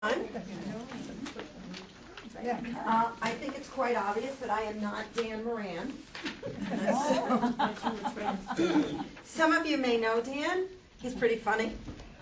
[0.00, 0.12] Uh,
[3.20, 5.92] I think it's quite obvious that I am not Dan Moran.
[9.24, 10.66] Some of you may know Dan.
[11.02, 11.72] He's pretty funny.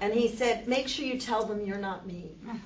[0.01, 2.31] And he said, make sure you tell them you're not me.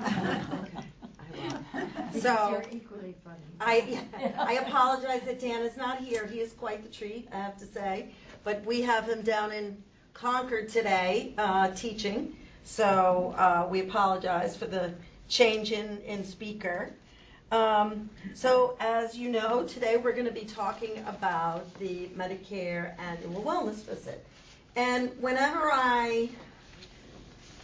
[2.20, 3.38] So, You're equally funny.
[3.60, 4.00] I,
[4.36, 6.26] I apologize that Dan is not here.
[6.26, 8.10] He is quite the treat, I have to say.
[8.44, 9.82] But we have him down in
[10.12, 12.36] Concord today, uh, teaching.
[12.64, 14.92] So, uh, we apologize for the
[15.28, 16.92] change in, in speaker.
[17.52, 23.42] Um, so, as you know, today we're going to be talking about the Medicare annual
[23.42, 24.24] wellness visit.
[24.76, 26.28] And whenever I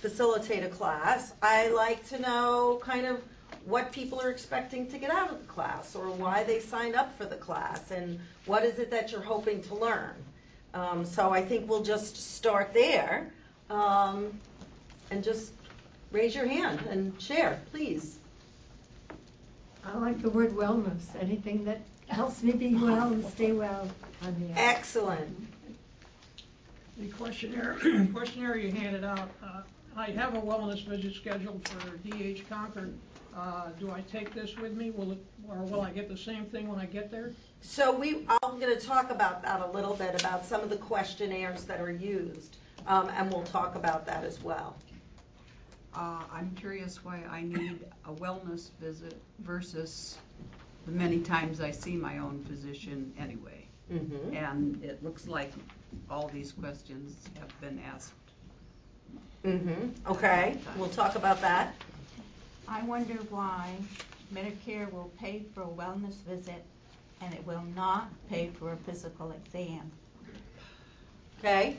[0.00, 3.22] facilitate a class, I like to know kind of
[3.64, 7.16] what people are expecting to get out of the class or why they signed up
[7.16, 10.14] for the class and what is it that you're hoping to learn.
[10.74, 13.32] Um, so I think we'll just start there
[13.70, 14.40] um,
[15.10, 15.52] and just
[16.12, 18.18] raise your hand and share, please.
[19.84, 23.88] I like the word wellness, anything that helps me be well and stay well
[24.22, 24.58] on the.
[24.60, 25.48] Excellent.
[26.98, 27.76] The questionnaire,
[28.14, 29.62] questionnaire you handed out, uh,
[29.96, 32.94] I have a wellness visit scheduled for DH Concord.
[33.36, 34.90] Uh, Do I take this with me?
[34.90, 37.32] Will it, or will I get the same thing when I get there?
[37.60, 40.76] So we, I'm going to talk about that a little bit, about some of the
[40.76, 44.76] questionnaires that are used, um, and we'll talk about that as well.
[45.96, 50.18] Uh, I'm curious why I need a wellness visit versus
[50.84, 53.66] the many times I see my own physician anyway.
[53.90, 54.36] Mm-hmm.
[54.36, 55.52] And it looks like
[56.10, 58.12] all these questions have been asked.
[59.44, 60.10] Mm-hmm.
[60.10, 61.74] Okay, we'll talk about that.
[62.68, 63.74] I wonder why
[64.34, 66.64] Medicare will pay for a wellness visit
[67.22, 69.90] and it will not pay for a physical exam.
[71.38, 71.76] Okay,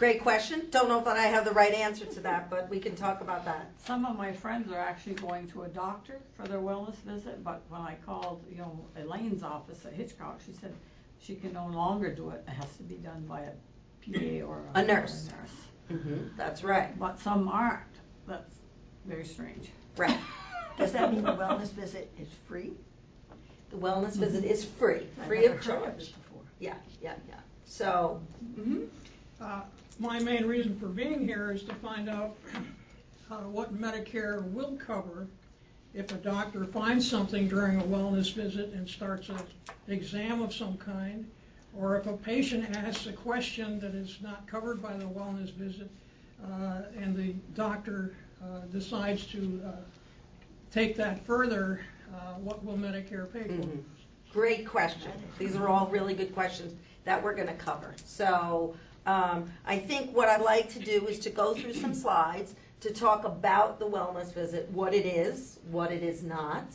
[0.00, 0.62] great question.
[0.70, 3.44] Don't know if I have the right answer to that, but we can talk about
[3.44, 3.70] that.
[3.84, 7.60] Some of my friends are actually going to a doctor for their wellness visit, but
[7.68, 10.72] when I called, you know, Elaine's office at Hitchcock, she said
[11.20, 12.42] she can no longer do it.
[12.48, 13.52] It has to be done by a
[14.02, 14.84] PA or A a.
[14.86, 15.28] nurse.
[15.28, 15.56] or a nurse.
[15.92, 16.26] Mm-hmm.
[16.38, 17.82] That's right, But some aren't.
[18.26, 18.54] That's
[19.04, 19.68] very strange.
[19.98, 20.18] right.
[20.78, 22.72] Does that mean the wellness visit is free?
[23.68, 25.96] The wellness visit is free, I've free never of heard charge.
[25.98, 26.40] this before.
[26.58, 27.34] Yeah, yeah, yeah.
[27.66, 28.22] So,
[28.58, 28.86] mhm.
[29.38, 29.60] Uh,
[30.00, 32.34] My main reason for being here is to find out
[33.30, 35.26] uh, what Medicare will cover
[35.92, 39.42] if a doctor finds something during a wellness visit and starts an
[39.88, 41.30] exam of some kind,
[41.76, 45.90] or if a patient asks a question that is not covered by the wellness visit,
[46.50, 49.72] uh, and the doctor uh, decides to uh,
[50.72, 51.84] take that further,
[52.14, 53.52] uh, what will Medicare pay for?
[53.52, 53.82] Mhm.
[54.32, 55.12] Great question.
[55.38, 56.74] These are all really good questions
[57.04, 57.94] that we're going to cover.
[58.06, 58.74] So
[59.06, 62.90] um, I think what I'd like to do is to go through some slides to
[62.90, 66.66] talk about the wellness visit, what it is, what it is not.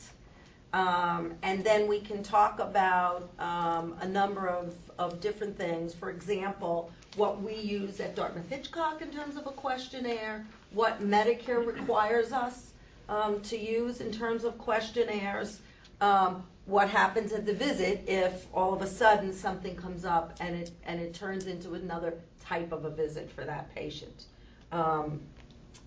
[0.74, 5.94] Um, and then we can talk about um, a number of, of different things.
[5.94, 11.66] For example, what we use at Dartmouth Hitchcock in terms of a questionnaire, what Medicare
[11.66, 12.74] requires us
[13.08, 15.62] um, to use in terms of questionnaires,
[16.01, 20.56] um, what happens at the visit if all of a sudden something comes up and
[20.56, 24.25] it, and it turns into another type of a visit for that patient.
[24.72, 25.22] Um,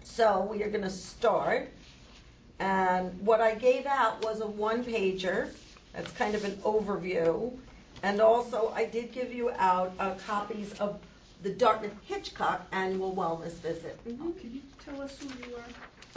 [0.03, 1.71] so we are going to start.
[2.61, 5.51] And what I gave out was a one pager.
[5.93, 7.57] That's kind of an overview.
[8.03, 10.99] And also, I did give you out uh, copies of
[11.43, 13.99] the Dartmouth Hitchcock annual wellness visit.
[14.09, 14.41] Mhm.
[14.41, 15.65] Can you tell us who you are?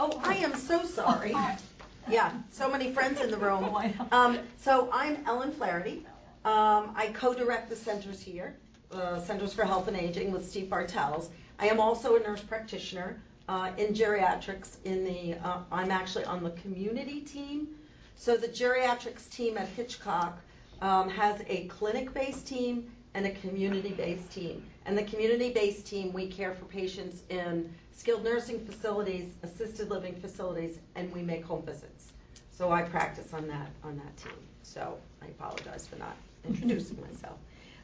[0.00, 1.34] Oh, I am so sorry.
[2.08, 3.76] Yeah, so many friends in the room.
[4.10, 6.04] Um, so I'm Ellen Flaherty.
[6.44, 8.56] Um, I co-direct the centers here,
[8.90, 11.30] uh, Centers for Health and Aging with Steve Bartels.
[11.58, 14.76] I am also a nurse practitioner uh, in geriatrics.
[14.84, 17.68] In the, uh, I'm actually on the community team.
[18.16, 20.40] So the geriatrics team at Hitchcock
[20.80, 24.64] um, has a clinic-based team and a community-based team.
[24.84, 30.78] And the community-based team, we care for patients in skilled nursing facilities, assisted living facilities,
[30.94, 32.12] and we make home visits.
[32.50, 34.38] So I practice on that, on that team.
[34.62, 36.16] So I apologize for not
[36.48, 37.36] introducing myself.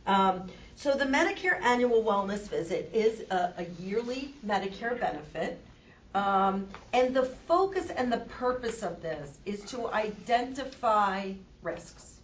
[0.06, 5.60] Um, so the Medicare annual wellness visit is a, a yearly Medicare benefit.
[6.14, 12.20] Um, and the focus and the purpose of this is to identify risks.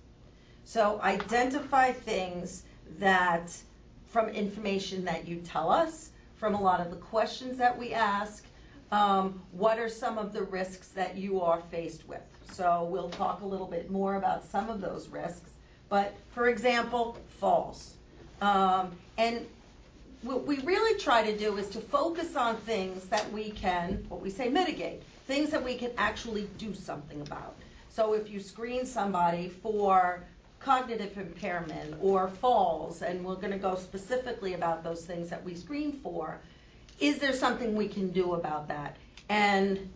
[0.65, 2.63] So identify things
[2.99, 3.55] that,
[4.07, 8.45] from information that you tell us, from a lot of the questions that we ask,
[8.93, 12.23] um, what are some of the risks that you are faced with?
[12.53, 15.51] So we'll talk a little bit more about some of those risks.
[15.89, 17.95] But for example, falls.
[18.41, 19.47] Um, and
[20.23, 24.21] what we really try to do is to focus on things that we can, what
[24.21, 25.03] we say, mitigate.
[25.27, 27.57] things that we can actually do something about.
[27.89, 30.25] So if you screen somebody for
[30.65, 35.93] cognitive impairment or falls, and we're gonna go specifically about those things that we screen
[36.03, 36.39] for,
[37.01, 38.97] is there something we can do about that?
[39.29, 39.91] And,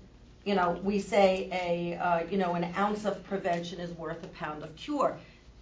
[0.44, 4.28] you know, we say a, uh, you know, an ounce of prevention is worth a
[4.28, 5.16] pound of cure.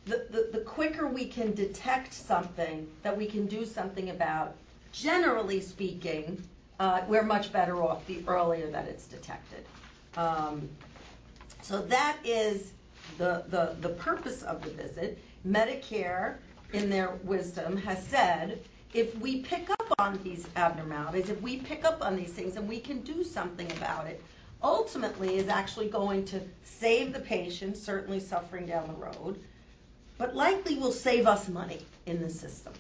[0.07, 4.55] The, the, the quicker we can detect something that we can do something about,
[4.93, 6.43] generally speaking,
[6.81, 9.65] uh, we're much better off the earlier that it's detected.
[10.17, 10.69] Um,
[11.63, 12.73] so that is
[13.19, 15.19] the, the, the purpose of the visit.
[15.47, 16.37] Medicare,
[16.73, 18.61] in their wisdom, has said,
[18.93, 22.69] if we pick up on these abnormalities, if we pick up on these things and
[22.69, 24.23] we can do something about it,
[24.63, 29.39] ultimately is actually going to save the patient, certainly suffering down the road,
[30.19, 32.73] but likely will save us money in the system.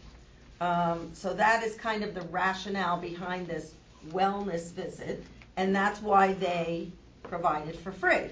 [0.60, 3.74] Um, so that is kind of the rationale behind this
[4.10, 5.22] wellness visit,
[5.56, 6.90] and that's why they
[7.22, 8.30] provide it for free.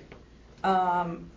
[0.63, 1.31] Um,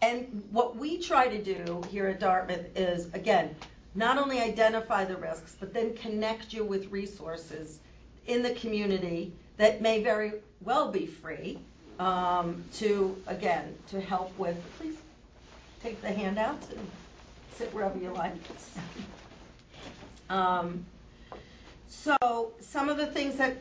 [0.00, 3.54] and what we try to do here at Dartmouth is, again,
[3.94, 7.80] not only identify the risks, but then connect you with resources
[8.26, 11.58] in the community that may very well be free
[11.98, 14.96] um, to, again, to help with, please
[15.82, 16.90] take the handouts and
[17.54, 18.34] sit wherever you like.
[20.30, 20.84] Um,
[21.86, 23.56] so some of the things that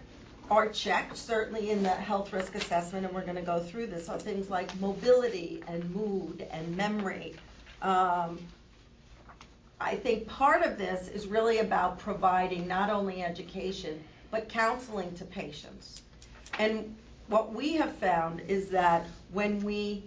[0.50, 4.18] are checked, certainly in the health risk assessment, and we're gonna go through this, are
[4.18, 7.36] things like mobility and mood and memory.
[7.82, 8.40] Um,
[9.80, 15.26] I think part of this is really about providing not only education, but counseling to
[15.26, 16.02] patients.
[16.58, 16.96] And
[17.28, 20.04] what we have found is that when we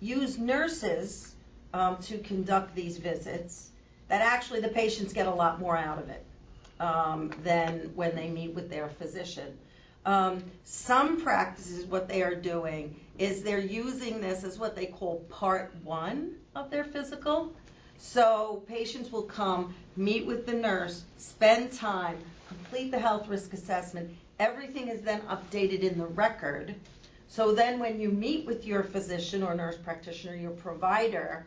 [0.00, 1.34] use nurses
[1.74, 3.70] um, to conduct these visits,
[4.08, 6.24] that actually the patients get a lot more out of it
[6.80, 9.56] um, than when they meet with their physician.
[10.06, 15.20] Um, some practices, what they are doing is they're using this as what they call
[15.28, 17.52] part one of their physical.
[17.98, 24.10] So patients will come, meet with the nurse, spend time, complete the health risk assessment.
[24.38, 26.76] Everything is then updated in the record.
[27.26, 31.46] So then when you meet with your physician or nurse practitioner, your provider,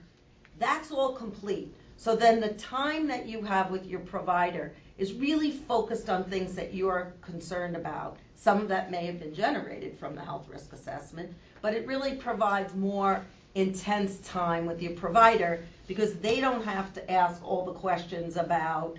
[0.60, 1.74] that's all complete.
[1.98, 6.54] So then the time that you have with your provider is really focused on things
[6.54, 8.18] that you're concerned about.
[8.36, 12.14] Some of that may have been generated from the health risk assessment, but it really
[12.14, 13.26] provides more
[13.56, 18.96] intense time with your provider because they don't have to ask all the questions about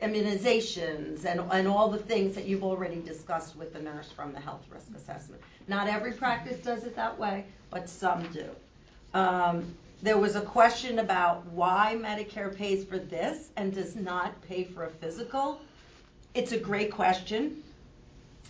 [0.00, 4.40] immunizations and, and all the things that you've already discussed with the nurse from the
[4.40, 5.42] health risk assessment.
[5.66, 8.48] Not every practice does it that way, but some do.
[9.12, 14.64] Um, there was a question about why Medicare pays for this and does not pay
[14.64, 15.60] for a physical.
[16.34, 17.62] It's a great question.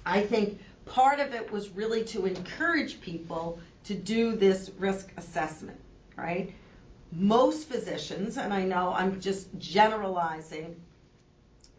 [0.06, 5.78] I think part of it was really to encourage people to do this risk assessment,
[6.16, 6.54] right?
[7.12, 10.80] Most physicians, and I know I'm just generalizing,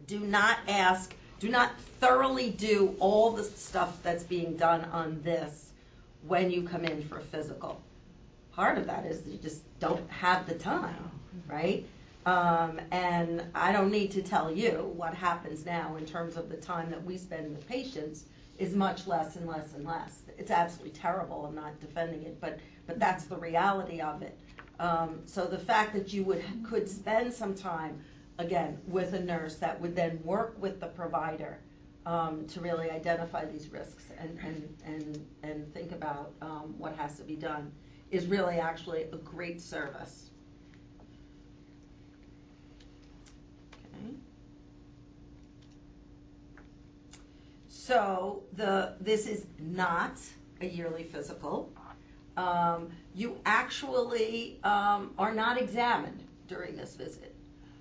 [0.06, 5.70] do not ask, do not thoroughly do all the stuff that's being done on this
[6.28, 7.80] when you come in for a physical.
[8.54, 11.10] Part of that is you just don't have the time,
[11.48, 11.84] right?
[12.24, 16.56] Um, and I don't need to tell you what happens now in terms of the
[16.56, 18.24] time that we spend with patients
[18.58, 20.22] is much less and less and less.
[20.38, 21.44] It's absolutely terrible.
[21.46, 24.38] I'm not defending it, but but that's the reality of it.
[24.78, 28.00] Um, so the fact that you would could spend some time
[28.38, 31.58] again with a nurse that would then work with the provider
[32.06, 37.16] um, to really identify these risks and and and, and think about um, what has
[37.16, 37.72] to be done
[38.14, 40.30] is really actually a great service.
[43.96, 44.14] Okay.
[47.68, 50.18] So the, this is not
[50.60, 51.72] a yearly physical.
[52.36, 57.34] Um, you actually um, are not examined during this visit.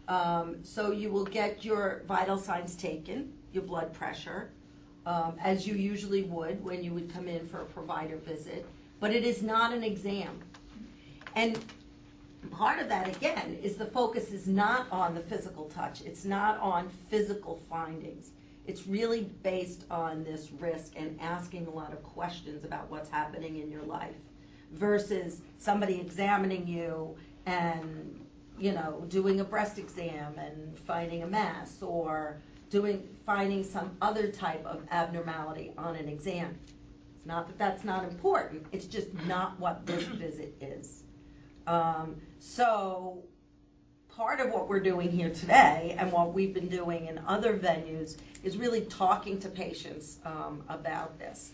[0.08, 4.50] Um, so you will get your vital signs taken, your blood pressure,
[5.06, 8.66] um, as you usually would when you would come in for a provider visit,
[9.04, 10.40] but it is not an exam.
[11.36, 11.60] And
[12.52, 16.00] part of that, again, is the focus is not on the physical touch.
[16.04, 18.30] It's not on physical findings.
[18.66, 23.60] It's really based on this risk and asking a lot of questions about what's happening
[23.60, 24.16] in your life
[24.72, 27.14] versus somebody examining you
[27.46, 28.26] and,
[28.58, 32.38] you know, doing a breast exam and finding a mass or
[32.70, 36.58] doing, finding some other type of abnormality on an exam.
[37.24, 41.04] It's not that that's not important, it's just not what this visit is.
[41.66, 43.24] Um, so,
[44.10, 48.18] part of what we're doing here today and what we've been doing in other venues
[48.44, 51.52] is really talking to patients um, about this.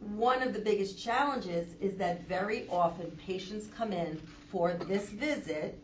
[0.00, 4.20] one of the biggest challenges is that very often patients come in
[4.52, 5.82] for this visit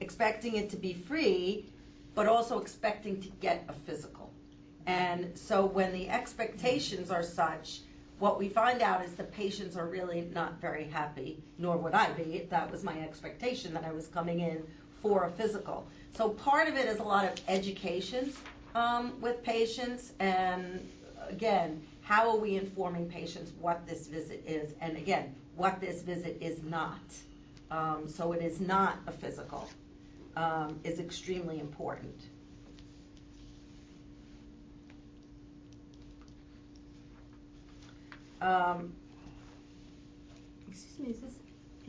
[0.00, 1.68] expecting it to be free,
[2.14, 4.23] but also expecting to get a physical.
[4.86, 7.80] And so when the expectations are such,
[8.18, 12.12] what we find out is the patients are really not very happy, nor would I
[12.12, 14.62] be that was my expectation that I was coming in
[15.02, 15.86] for a physical.
[16.14, 18.32] So part of it is a lot of education
[18.74, 20.88] um, with patients, and
[21.28, 26.38] again, how are we informing patients what this visit is, and again, what this visit
[26.40, 27.00] is not.
[27.70, 29.68] Um, so it is not a physical,
[30.36, 32.28] um, is extremely important.
[38.44, 38.92] Um,
[40.68, 41.34] Excuse me, is this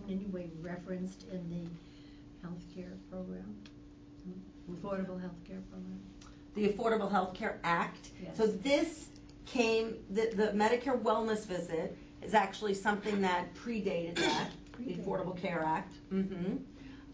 [0.07, 3.55] in any way referenced in the healthcare program?
[4.71, 5.99] Affordable healthcare program?
[6.55, 8.11] the Affordable Health Care Act.
[8.23, 8.37] Yes.
[8.37, 9.09] So this
[9.45, 15.03] came, the, the Medicare Wellness Visit is actually something that predated that, the Predated.
[15.05, 15.93] Affordable Care Act.
[16.09, 16.55] hmm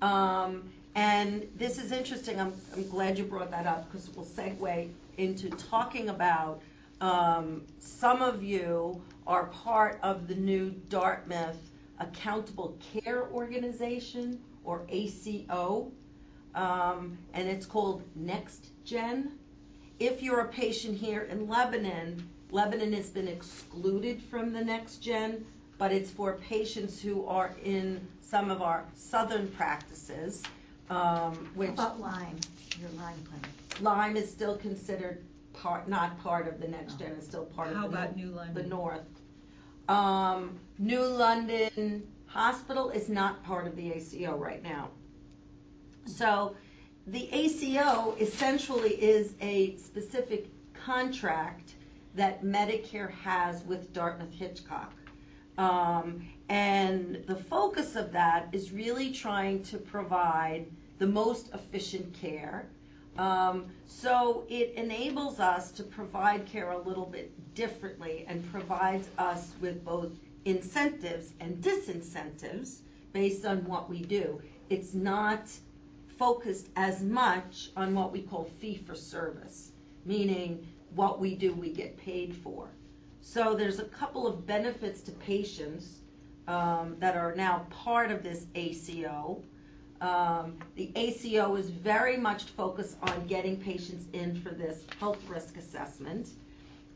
[0.01, 4.89] Um, and this is interesting, I'm, I'm glad you brought that up, because we'll segue
[5.17, 6.61] into talking about,
[6.99, 15.91] um, some of you are part of the new Dartmouth Accountable Care Organization, or ACO
[16.53, 19.39] um, and it's called Next Gen.
[19.99, 25.45] If you're a patient here in Lebanon, Lebanon has been excluded from the Next Gen,
[25.77, 30.43] but it's for patients who are in some of our southern practices,
[30.89, 32.37] um, which About Lyme,
[32.81, 33.49] your Lyme clinic.
[33.79, 35.23] Lyme is still considered
[35.53, 38.31] part, not part of the Next Gen, it's still part of How the about New
[38.31, 38.55] London?
[38.55, 39.20] The North.
[39.87, 44.89] Um, New London Hospital is not part of the ACO right now.
[46.05, 46.55] So
[47.07, 51.73] the ACO essentially is a specific contract
[52.15, 54.93] that Medicare has with Dartmouth Hitchcock.
[55.57, 60.65] Um, and the focus of that is really trying to provide
[60.97, 62.67] the most efficient care.
[63.17, 69.53] Um, so it enables us to provide care a little bit differently and provides us
[69.59, 70.11] with both
[70.45, 72.79] incentives and disincentives
[73.13, 74.41] based on what we do.
[74.69, 75.49] It's not
[76.17, 79.71] focused as much on what we call fee for service,
[80.05, 82.69] meaning what we do, we get paid for.
[83.21, 85.99] So there's a couple of benefits to patients
[86.47, 89.43] um, that are now part of this ACO.
[90.01, 95.57] Um, the ACO is very much focused on getting patients in for this health risk
[95.57, 96.29] assessment.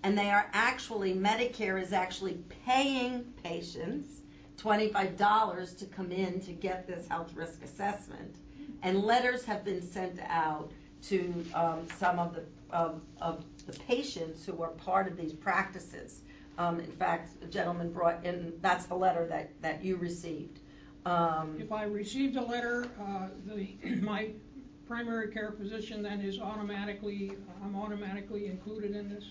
[0.04, 4.22] And they are actually, Medicare is actually paying patients
[4.58, 8.36] $25 to come in to get this health risk assessment.
[8.82, 10.72] And letters have been sent out
[11.04, 16.22] to um, some of the, of, of the patients who are part of these practices.
[16.58, 20.60] Um, in fact, a gentleman brought in, that's the letter that, that you received.
[21.06, 24.30] Um, If I received a letter, uh, the, my
[24.88, 27.34] primary care physician then is automatically,
[27.64, 29.24] I'm automatically included in this?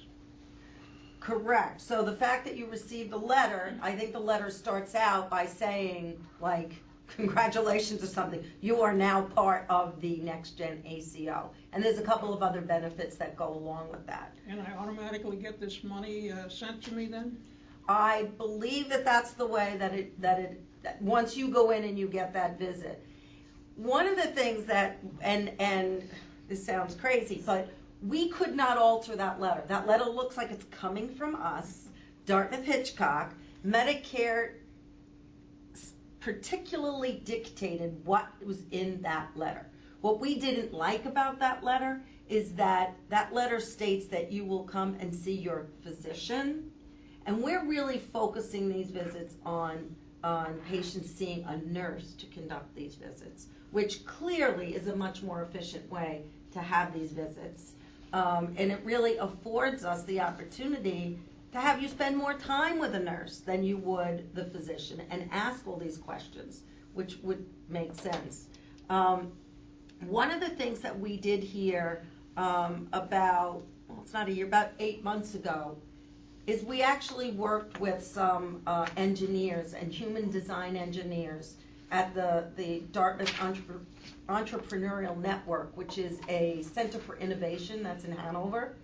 [1.21, 1.81] Correct.
[1.81, 5.47] So the fact that you received the letter, I think the letter starts out by
[5.47, 8.45] saying, like, congratulations or something.
[8.61, 11.51] You are now part of the Next Gen ACO.
[11.73, 14.35] And there's a couple of other benefits that go along with that.
[14.49, 17.39] And I automatically get this money uh, sent to me then?
[17.89, 20.63] I believe that that's the way that it, that it,
[21.01, 23.05] once you go in and you get that visit.
[23.77, 26.09] One of the things that, and, and
[26.49, 27.71] this sounds crazy, but
[28.03, 29.65] we could not alter that letter.
[29.67, 31.89] That letter looks like it's coming from us,
[32.27, 33.35] Dartmouth Hitchcock.
[33.67, 34.57] Medicare
[36.21, 39.67] particularly dictated what was in that letter.
[40.01, 44.65] What we didn't like about that letter is that that letter states that you will
[44.65, 46.71] come and see your physician.
[47.27, 52.95] And we're really focusing these visits on, on patients seeing a nurse to conduct these
[52.95, 57.73] visits, which clearly is a much more efficient way to have these visits.
[58.15, 61.19] Um, and it really affords us the opportunity
[61.53, 65.29] to have you spend more time with a nurse than you would the physician and
[65.31, 66.63] ask all these questions,
[66.95, 68.47] which would make sense.
[68.89, 69.33] Um,
[70.07, 72.03] one of the things that we did here
[72.37, 75.77] um, about, well, it's not a year, about eight months ago,
[76.47, 81.55] is we actually worked with some uh, engineers and human design engineers
[81.91, 83.85] at the, the Dartmouth Entrepre-
[84.29, 88.77] Entrepreneurial Network, which is a center for innovation that's in Hanover.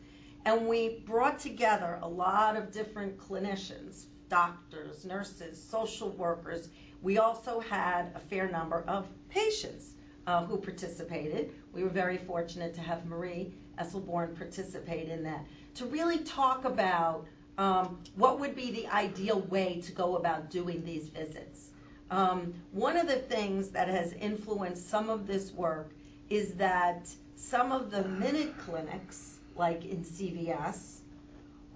[0.44, 6.70] And we brought together a lot of different clinicians, doctors, nurses, social workers.
[7.02, 9.94] We also had a fair number of patients
[10.26, 11.52] uh, who participated.
[11.72, 17.26] We were very fortunate to have Marie Esselborn participate in that to really talk about
[17.58, 21.70] um, what would be the ideal way to go about doing these visits?
[22.10, 25.92] Um, one of the things that has influenced some of this work
[26.28, 31.00] is that some of the minute clinics, like in CVS,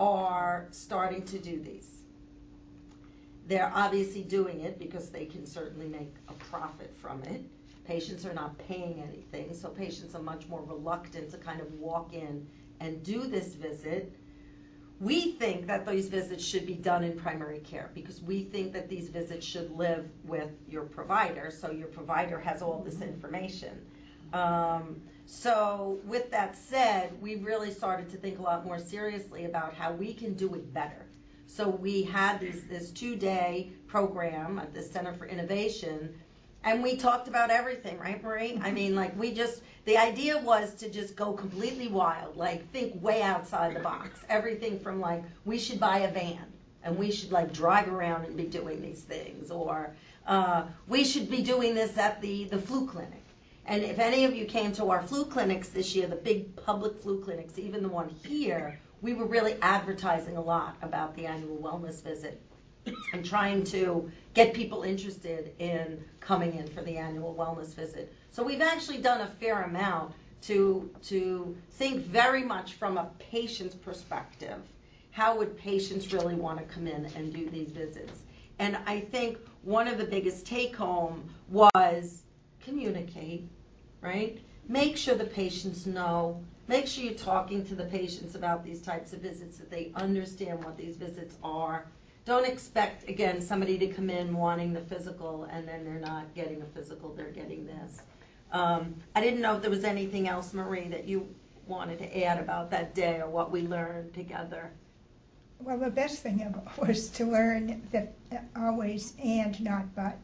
[0.00, 2.02] are starting to do these.
[3.46, 7.44] They're obviously doing it because they can certainly make a profit from it.
[7.84, 12.14] Patients are not paying anything, so patients are much more reluctant to kind of walk
[12.14, 12.46] in
[12.80, 14.12] and do this visit.
[15.00, 18.88] We think that these visits should be done in primary care because we think that
[18.88, 23.84] these visits should live with your provider, so your provider has all this information.
[24.32, 29.74] Um, so, with that said, we really started to think a lot more seriously about
[29.74, 31.06] how we can do it better.
[31.46, 36.14] So we had this, this two-day program at the Center for Innovation,
[36.64, 38.58] and we talked about everything, right, Marie?
[38.62, 43.00] I mean, like, we just, the idea was to just go completely wild, like, think
[43.02, 44.20] way outside the box.
[44.28, 46.46] Everything from, like, we should buy a van,
[46.82, 49.94] and we should, like, drive around and be doing these things, or
[50.26, 53.22] uh, we should be doing this at the, the flu clinic.
[53.66, 56.98] And if any of you came to our flu clinics this year, the big public
[56.98, 61.58] flu clinics, even the one here, we were really advertising a lot about the annual
[61.58, 62.40] wellness visit
[63.12, 68.12] and trying to get people interested in coming in for the annual wellness visit.
[68.30, 70.12] So we've actually done a fair amount
[70.42, 74.60] to to think very much from a patient's perspective.
[75.10, 78.22] How would patients really want to come in and do these visits?
[78.58, 82.22] And I think one of the biggest take home was
[82.62, 83.48] communicate,
[84.00, 84.40] right?
[84.68, 86.42] Make sure the patients know.
[86.66, 90.64] Make sure you're talking to the patients about these types of visits, that they understand
[90.64, 91.86] what these visits are.
[92.24, 96.62] Don't expect, again, somebody to come in wanting the physical and then they're not getting
[96.62, 98.00] a physical, they're getting this.
[98.50, 101.28] Um, I didn't know if there was anything else, Marie, that you
[101.66, 104.70] wanted to add about that day or what we learned together.
[105.60, 110.16] Well, the best thing was to learn that uh, always and not but,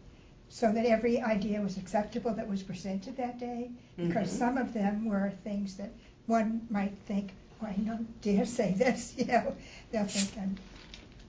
[0.49, 3.71] so that every idea was acceptable that was presented that day.
[3.97, 4.39] Because Mhm.
[4.39, 5.91] some of them were things that
[6.27, 9.55] one might think, well, I don't dare say this, you know,
[9.93, 10.57] they'll think I'm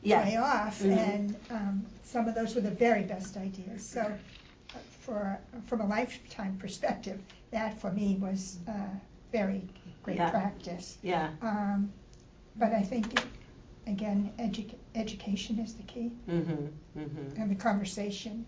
[0.03, 0.79] way Yeah, off.
[0.81, 0.97] Mhm.
[0.97, 3.85] And um, some of those were the very best ideas.
[3.85, 7.19] So uh, for, from a lifetime perspective,
[7.51, 8.71] that for me was uh,
[9.31, 9.61] very
[10.03, 10.29] great Yeah.
[10.29, 10.97] practice.
[11.01, 11.91] yeah, Um,
[12.57, 13.05] But I think,
[13.87, 16.67] again, edu- education is the key, mm-hmm,
[16.99, 17.41] mm-hmm.
[17.41, 18.45] and the conversation.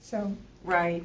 [0.00, 1.02] So, Right.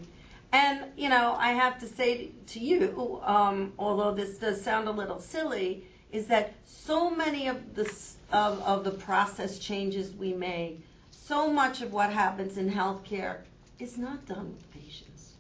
[0.52, 4.92] And, you know, I have to say to you, um, although this does sound a
[4.92, 5.84] little silly,
[6.15, 7.84] is that so many of the,
[8.32, 10.80] of, of the process changes we make,
[11.12, 13.39] so much of what happens in healthcare
[13.80, 15.34] is not done with patients.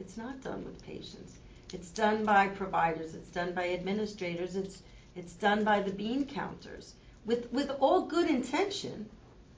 [0.00, 1.38] It's not done with patients.
[1.72, 4.82] It's done by providers, it's done by administrators, it's,
[5.14, 9.08] it's done by the bean counters, with, with all good intention,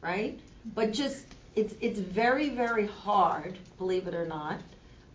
[0.02, 0.38] right?
[0.74, 4.60] But just, it's, it's very, very hard, believe it or not,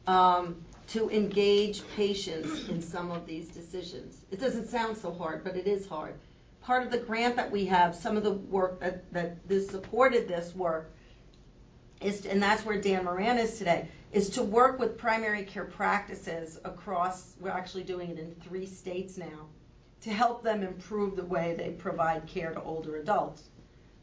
[0.08, 0.55] um,
[0.88, 4.21] to engage patients in some of these decisions.
[4.32, 6.15] It doesn't sound so hard, but it is hard.
[6.62, 10.28] Part of the grant that we have, some of the work that, that this supported
[10.28, 10.91] this work,
[12.02, 16.60] is, and that's where Dan Moran is today, is to work with primary care practices
[16.63, 19.48] across, we're actually doing it in three states now,
[20.02, 23.50] to help them improve the way they provide care to older adults.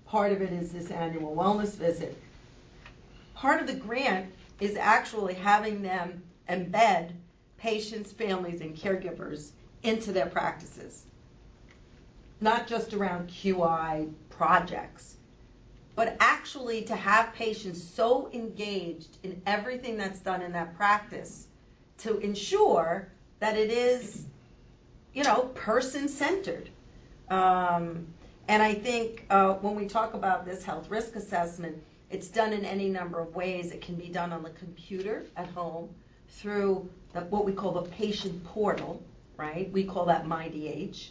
[0.05, 2.21] Part of it is this annual wellness visit.
[3.35, 7.13] Part of the grant is actually having them embed
[7.57, 9.53] patients, families, and caregivers
[9.83, 11.05] into their practices.
[12.41, 15.17] Not just around QI projects,
[15.95, 21.47] but actually to have patients so engaged in everything that's done in that practice
[21.99, 24.25] to ensure that it is,
[25.15, 26.71] you know, person centered.
[27.29, 28.09] Um,
[28.49, 32.65] and I think uh, when we talk about this health risk assessment, it's done in
[32.65, 33.71] any number of ways.
[33.71, 35.91] It can be done on the computer at home
[36.33, 39.03] through the, what we call the patient portal,
[39.37, 39.71] right?
[39.73, 41.11] We call that MyDH.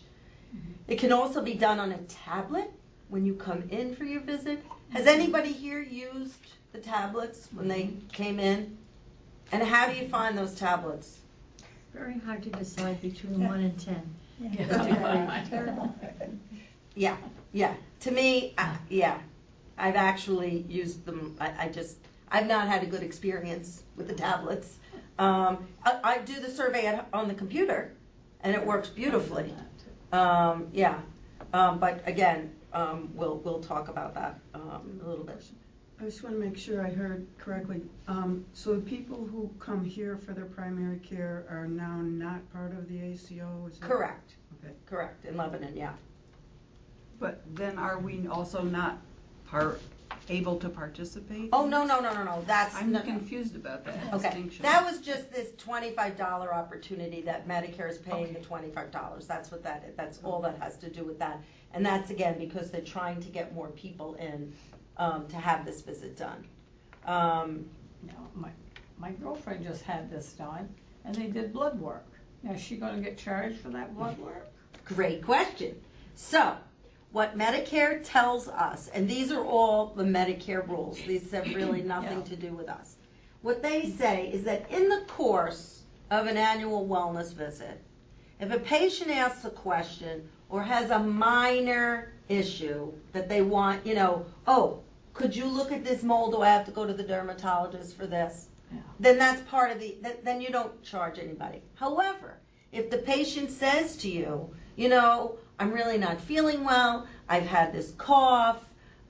[0.88, 2.71] It can also be done on a tablet
[3.07, 4.63] when you come in for your visit.
[4.89, 6.36] Has anybody here used
[6.73, 8.77] the tablets when they came in?
[9.53, 11.19] And how do you find those tablets?
[11.93, 14.15] Very hard to decide between one and ten.
[14.39, 15.45] yeah.
[15.49, 15.95] Terrible.
[16.95, 17.15] Yeah,
[17.53, 17.73] yeah.
[18.01, 19.19] To me, uh, yeah.
[19.77, 21.36] I've actually used them.
[21.39, 21.97] I, I just,
[22.31, 24.77] I've not had a good experience with the tablets.
[25.19, 27.93] Um, I, I do the survey at, on the computer,
[28.41, 29.54] and it works beautifully.
[30.12, 31.00] Um, yeah,
[31.54, 35.43] um, but again, um, we'll we'll talk about that um, a little bit.
[36.00, 37.82] I just want to make sure I heard correctly.
[38.08, 42.71] Um, so the people who come here for their primary care are now not part
[42.71, 43.67] of the ACO?
[43.71, 44.74] Is that- Correct, Okay.
[44.88, 45.26] correct.
[45.26, 45.93] In Lebanon, yeah.
[47.19, 48.97] But then are we also not
[49.45, 49.78] par,
[50.31, 51.49] able to participate?
[51.53, 52.75] Oh, no, no, no, no, no, that's.
[52.75, 54.63] I'm no- confused about that Okay, distinction.
[54.63, 59.51] that was just this twenty-five dollar opportunity that Medicare is paying the twenty-five dollars, that's
[59.51, 61.41] what that, that's all that has to do with that.
[61.73, 64.53] And that's again, because they're trying to get more people in,
[64.97, 66.45] um, to have this visit done.
[67.05, 67.65] Um,
[68.03, 68.49] You know, my,
[68.97, 70.69] my girlfriend just had this done,
[71.05, 72.05] and they did blood work.
[72.43, 74.47] Now, is she gonna get charged for that blood work?
[74.85, 75.75] Great question.
[76.15, 76.55] So,
[77.12, 82.19] what Medicare tells us, and these are all the Medicare rules, these have really nothing
[82.19, 82.24] Yeah.
[82.24, 82.95] to do with us.
[83.41, 87.82] What they say is that in the course of an annual wellness visit,
[88.39, 93.93] if a patient asks a question or has a minor issue that they want, you
[93.95, 94.80] know, oh,
[95.13, 96.32] could you look at this mole?
[96.32, 98.47] Do I have to go to the dermatologist for this?
[98.74, 98.80] Yeah.
[99.02, 101.62] then that's part of the, then you don't charge anybody.
[101.76, 102.38] However,
[102.71, 107.71] if the patient says to you, you know, I'm really not feeling well, I've had
[107.71, 108.63] this cough,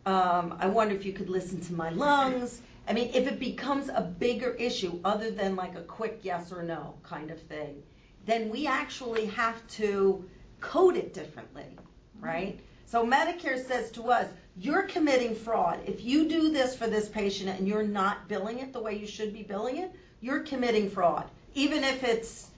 [0.05, 2.61] um, I wonder if you could listen to my lungs.
[2.89, 6.61] I mean, if it becomes a bigger issue other than like a quick yes or
[6.61, 7.81] no kind of thing,
[8.25, 10.27] then we actually have to
[10.59, 11.77] code it differently,
[12.19, 12.59] right?
[12.85, 15.79] So Medicare says to us, you're committing fraud.
[15.85, 19.07] If you do this for this patient and you're not billing it the way you
[19.07, 21.29] should be billing it, you're committing fraud.
[21.53, 22.50] Even if it's,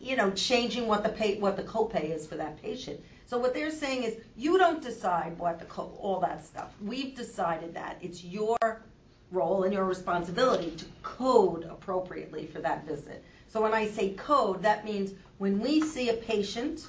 [0.00, 3.00] you know, changing what the pay, what the copay is for that patient.
[3.26, 6.74] So what they're saying is, you don't decide what the co- all that stuff.
[6.82, 8.56] We've decided that it's your
[9.30, 13.22] role and your responsibility to code appropriately for that visit.
[13.48, 16.86] So when I say code, that means when we see a patient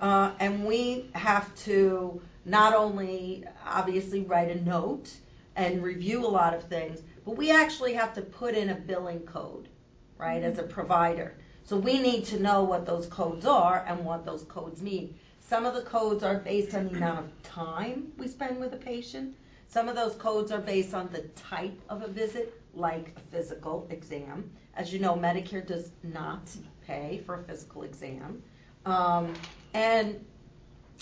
[0.00, 5.12] uh, and we have to not only obviously write a note
[5.56, 9.20] and review a lot of things, but we actually have to put in a billing
[9.20, 9.68] code,
[10.18, 11.34] right, as a provider.
[11.64, 15.18] So we need to know what those codes are and what those codes mean.
[15.40, 18.78] Some of the codes are based on the amount of time we spend with a
[18.78, 19.36] patient.
[19.66, 23.86] Some of those codes are based on the type of a visit, like a physical
[23.90, 24.50] exam.
[24.76, 26.50] As you know, Medicare does not
[26.86, 28.42] pay for a physical exam.
[28.84, 29.32] Um,
[29.72, 30.24] and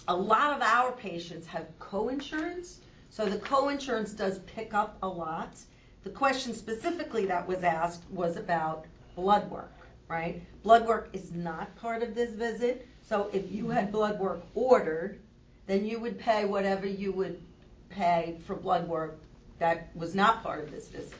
[0.09, 5.57] a lot of our patients have co-insurance, so the co-insurance does pick up a lot.
[6.05, 9.73] The question specifically that was asked was about blood work,
[10.13, 10.43] right?
[10.63, 15.19] Blood work is not part of this visit, so if you had blood work ordered,
[15.67, 17.41] then you would pay whatever you would
[17.89, 19.19] pay for blood work
[19.59, 21.15] that was not part of this visit.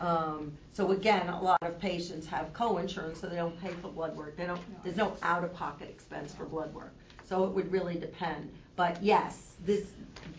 [0.00, 4.16] Um, so again, a lot of patients have co-insurance, so they don't pay for blood
[4.16, 4.36] work.
[4.36, 6.92] They don't, there's no out-of-pocket expense for blood work.
[7.24, 8.52] So it would really depend.
[8.74, 9.92] But yes, this,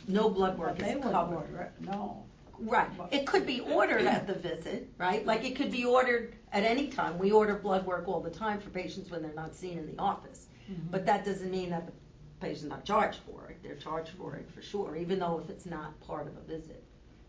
[0.08, 1.36] no blood work But they is would covered.
[1.36, 2.24] order it, no.
[2.60, 2.90] Right.
[3.12, 5.26] It could be ordered at the visit, right?
[5.26, 7.18] Like it could be ordered at any time.
[7.20, 10.02] We order blood work all the time for patients when they're not seen in the
[10.02, 10.48] office.
[10.72, 10.90] Mm-hmm.
[10.90, 11.94] But that doesn't mean that the
[12.40, 13.58] patient's not charged for it.
[13.64, 16.84] They're charged for it for sure, even though if it's not part of a visit.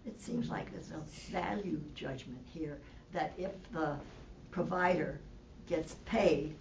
[0.06, 2.80] It seems like there's a value judgment here,
[3.12, 3.96] that if the
[4.50, 5.20] provider
[5.66, 6.54] gets paid,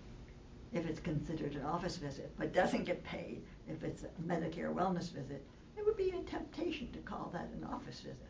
[0.73, 5.11] if it's considered an office visit, but doesn't get paid if it's a Medicare wellness
[5.13, 5.45] visit,
[5.77, 8.27] it would be a temptation to call that an office visit.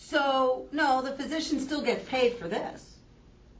[0.00, 2.94] So, no, the physician still gets paid for this.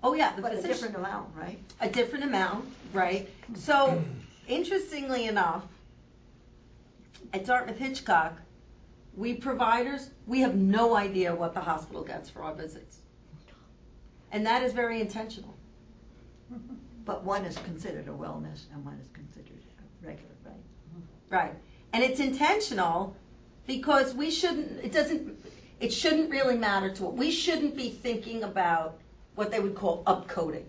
[0.04, 0.76] Oh, yeah, the But a physician.
[0.76, 1.58] different amount, right?
[1.80, 3.28] a different amount, right?
[3.54, 4.02] So,
[4.46, 5.64] interestingly enough,
[7.34, 8.34] at Dartmouth Hitchcock,
[9.16, 12.98] we providers, we have no idea what the hospital gets for our visits.
[14.30, 15.56] And that is very intentional.
[17.04, 19.60] But one is considered a wellness and one is considered
[20.02, 20.54] a regular, right?
[21.30, 21.54] Right.
[21.92, 23.16] And it's intentional
[23.66, 25.37] because we shouldn't, it doesn't,
[25.80, 27.14] it shouldn't really matter to, us.
[27.14, 28.98] we shouldn't be thinking about
[29.34, 30.64] what they would call upcoding,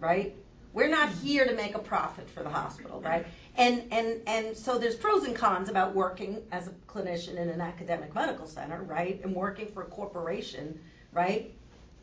[0.00, 0.34] right?
[0.72, 3.26] We're not here to make a profit for the hospital, right?
[3.56, 7.60] And, and, and so there's pros and cons about working as a clinician in an
[7.60, 9.20] academic medical center, right?
[9.22, 10.80] And working for a corporation,
[11.12, 11.54] right?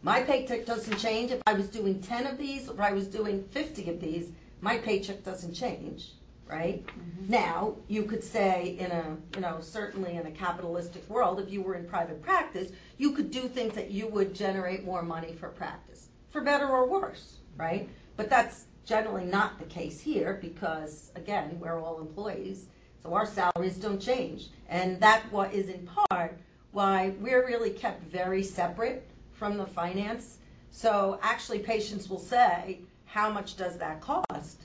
[0.04, 1.32] My paycheck doesn't change.
[1.32, 4.78] If I was doing 10 of these, or I was doing 50 of these, my
[4.78, 6.14] paycheck doesn't change,
[6.52, 6.86] right?
[6.86, 7.32] Mm-hmm.
[7.32, 11.62] Now, you could say in a, you know, certainly in a capitalistic world, if you
[11.62, 15.50] were in private practice, you could do things that you would generate more money for
[15.50, 17.90] practice, for better or worse, right?
[18.18, 22.66] But that's generally not the case here because, again, we're all employees,
[23.02, 24.50] so our salaries don't change.
[24.68, 26.38] And that what is in part
[26.72, 30.38] why we're really kept very separate from the finance.
[30.70, 34.62] So actually, patients will say, how much does that cost?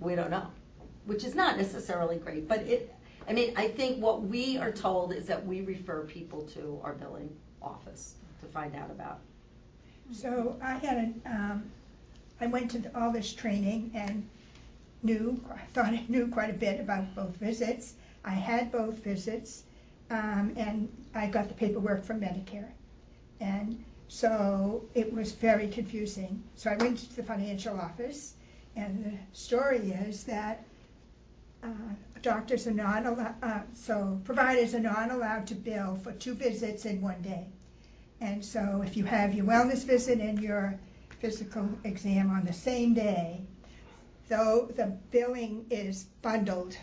[0.00, 0.48] We don't know,
[1.08, 2.94] which is not necessarily great, but it,
[3.26, 6.92] I mean, I think what we are told is that we refer people to our
[6.92, 9.20] billing office to find out about.
[10.12, 11.62] So I had an, um,
[12.42, 14.28] I went to all this training and
[15.02, 17.94] knew, I thought I knew quite a bit about both visits.
[18.22, 19.62] I had both visits,
[20.10, 22.72] um, and I got the paperwork from Medicare.
[23.40, 26.42] And so it was very confusing.
[26.54, 28.34] So I went to the financial office,
[28.76, 30.64] and the story is that
[31.62, 31.68] uh,
[32.22, 36.84] doctors are not allowed, uh, so providers are not allowed to bill for two visits
[36.84, 37.46] in one day.
[38.20, 40.78] And so if you have your wellness visit and your
[41.20, 43.42] physical exam on the same day,
[44.28, 46.76] though the billing is bundled.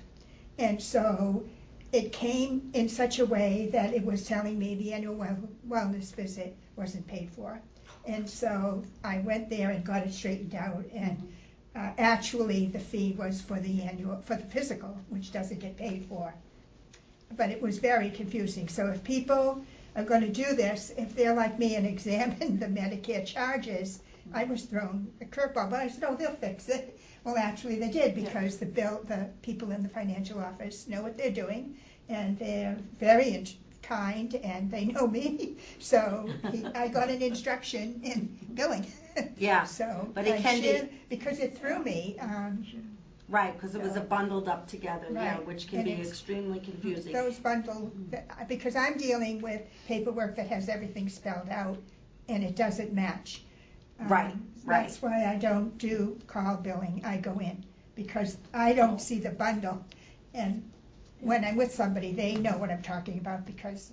[0.57, 1.45] And so
[1.91, 6.13] it came in such a way that it was telling me the annual well- wellness
[6.15, 7.61] visit wasn't paid for.
[8.05, 11.31] And so I went there and got it straightened out and
[11.75, 16.05] uh, actually the fee was for the annual, for the physical, which doesn't get paid
[16.05, 16.33] for.
[17.35, 18.67] But it was very confusing.
[18.67, 19.63] So if people
[19.95, 23.99] are gonna do this, if they're like me and examine the Medicare charges,
[24.33, 26.99] I was thrown a curveball, but I said, oh, they'll fix it.
[27.23, 31.17] Well, actually, they did, because the bill, the people in the financial office know what
[31.17, 31.75] they're doing,
[32.09, 33.47] and they're very in-
[33.89, 38.85] kind, and they know me, so he- I got an instruction in billing.
[39.37, 42.65] Yeah, So, but it I can be- Because it threw me, um,
[43.29, 46.09] Right, because it was a bundled up together, yeah, Right, which can and be it's-
[46.09, 47.13] extremely confusing.
[47.13, 47.93] those bundle,
[48.49, 51.77] because I'm dealing with paperwork that has everything spelled out,
[52.27, 53.43] and it doesn't match.
[54.01, 54.81] Um, Right, right.
[54.87, 57.63] That's why I don't do call billing, I go in,
[57.95, 59.81] because I don't see the bundle.
[60.33, 60.69] And
[61.25, 63.91] when I'm with somebody, they know what I'm talking about, because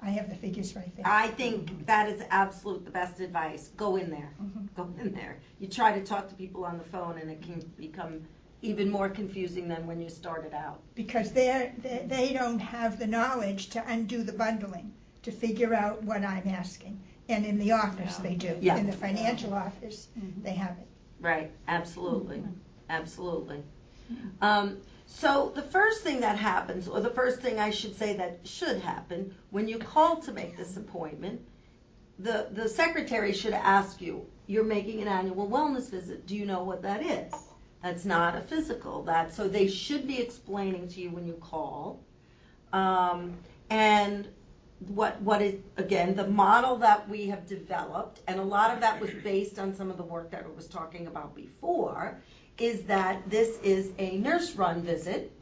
[0.00, 1.06] I have the figures right there.
[1.06, 3.70] I think that is absolute the best advice.
[3.76, 4.30] Go in there.
[4.42, 4.74] Mhm.
[4.74, 5.38] Go in there.
[5.60, 8.22] You try to talk to people on the phone and it can become
[8.62, 10.82] even more confusing than when you started out.
[10.96, 16.02] Because they're, they they don't have the knowledge to undo the bundling, to figure out
[16.02, 17.00] what I'm asking.
[17.28, 18.56] And in the office, they do.
[18.60, 18.76] Yeah.
[18.78, 20.08] In the financial office,
[20.42, 20.88] they have it.
[21.20, 22.42] Right, absolutely,
[22.90, 23.62] absolutely.
[24.40, 24.78] Um,
[25.14, 28.80] so the first thing that happens, or the first thing I should say that should
[28.80, 31.42] happen, when you call to make this appointment,
[32.18, 36.64] the, the secretary should ask you, you're making an annual wellness visit, do you know
[36.64, 37.32] what that is?
[37.82, 42.00] That's not a physical, that, so they should be explaining to you when you call.
[42.72, 43.34] Um,
[43.68, 44.28] and
[44.88, 48.98] what, what is, again, the model that we have developed, and a lot of that
[48.98, 52.18] was based on some of the work that I was talking about before,
[52.62, 55.32] is that this is a nurse-run visit.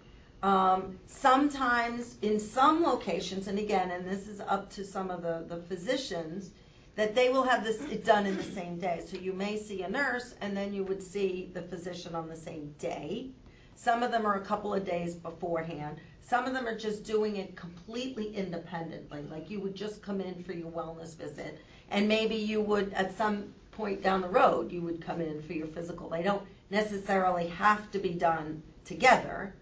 [0.42, 5.44] Um, sometimes in some locations, and again, and this is up to some of the,
[5.46, 6.50] the physicians,
[6.96, 9.02] that they will have this done in the same day.
[9.06, 12.36] So you may see a nurse and then you would see the physician on the
[12.36, 13.30] same day.
[13.74, 15.98] Some of them are a couple of days beforehand.
[16.22, 20.42] Some of them are just doing it completely independently, like you would just come in
[20.42, 21.58] for your wellness visit.
[21.90, 25.52] And maybe you would, at some point down the road, you would come in for
[25.52, 26.08] your physical.
[26.08, 29.54] They don't necessarily have to be done together.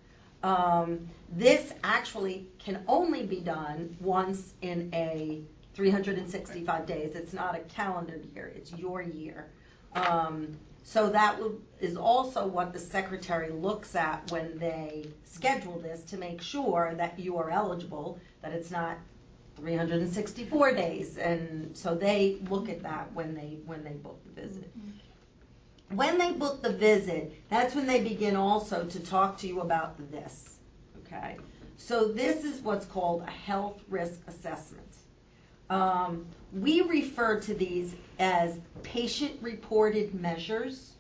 [0.42, 5.42] Um, this actually can only be done once in a
[5.74, 7.14] 365 days.
[7.14, 9.50] It's not a calendar year, it's your year.
[9.94, 11.38] Um, so that
[11.80, 17.18] is also what the secretary looks at when they schedule this to make sure that
[17.18, 18.96] you are eligible, that it's not
[19.56, 21.18] 364 days.
[21.18, 24.70] And so they look at that when they, when they book the visit.
[25.90, 29.96] When they book the visit, that's when they begin also to talk to you about
[30.10, 30.58] this,
[31.06, 31.38] okay?
[31.78, 34.84] So this is what's called a health risk assessment.
[35.70, 40.92] Um, we refer to these as patient-reported measures.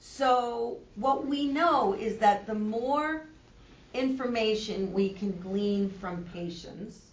[0.00, 3.26] So what we know is that the more
[3.94, 7.06] information we can glean from patients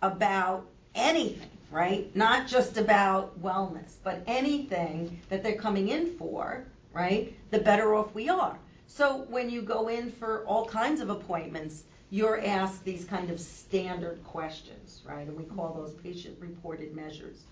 [0.00, 2.14] about anything, right?
[2.14, 7.34] Not just about wellness, but anything that they're coming in for, right?
[7.50, 8.58] The better off we are.
[8.86, 13.40] So when you go in for all kinds of appointments, you're asked these kind of
[13.40, 15.26] standard questions, right?
[15.26, 17.44] And we call those patient reported measures.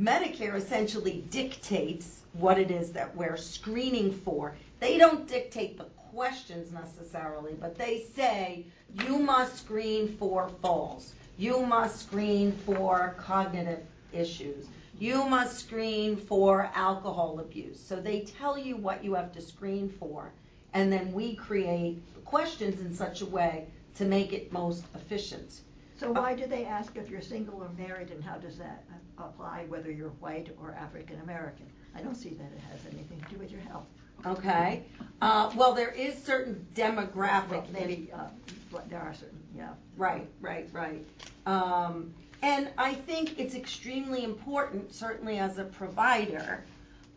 [0.00, 4.54] Medicare essentially dictates what it is that we're screening for.
[4.80, 8.64] They don't dictate the questions necessarily, but they say
[9.04, 11.12] you must screen for falls.
[11.38, 14.68] You must screen for cognitive issues.
[14.98, 17.78] You must screen for alcohol abuse.
[17.78, 20.32] So they tell you what you have to screen for,
[20.72, 25.60] and then we create questions in such a way to make it most efficient.
[25.98, 28.84] So why do they ask if you're single or married, and how does that
[29.18, 31.66] apply, whether you're white or African American?
[31.94, 33.86] I don't see that it has anything to do with your health.
[34.26, 34.84] Okay.
[35.22, 37.50] Uh, well, there is certain demographic.
[37.50, 38.28] Well, Maybe, uh,
[38.70, 39.70] but there are certain, yeah.
[39.96, 41.06] Right, right, right.
[41.46, 42.12] Um,
[42.42, 46.64] and I think it's extremely important, certainly as a provider,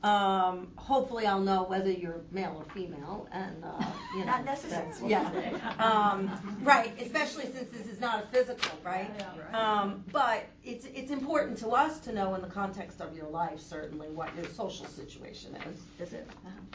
[0.01, 3.83] Um, hopefully I'll know whether you're male or female and, uh,
[4.13, 4.27] you know.
[4.27, 5.09] Not necessarily.
[5.09, 5.29] Yeah.
[5.77, 6.31] Um,
[6.63, 9.11] right, especially since this is not a physical, right?
[9.53, 13.59] Um, but it's, it's important to us to know in the context of your life,
[13.59, 16.07] certainly, what your social situation is.
[16.07, 16.29] Is it?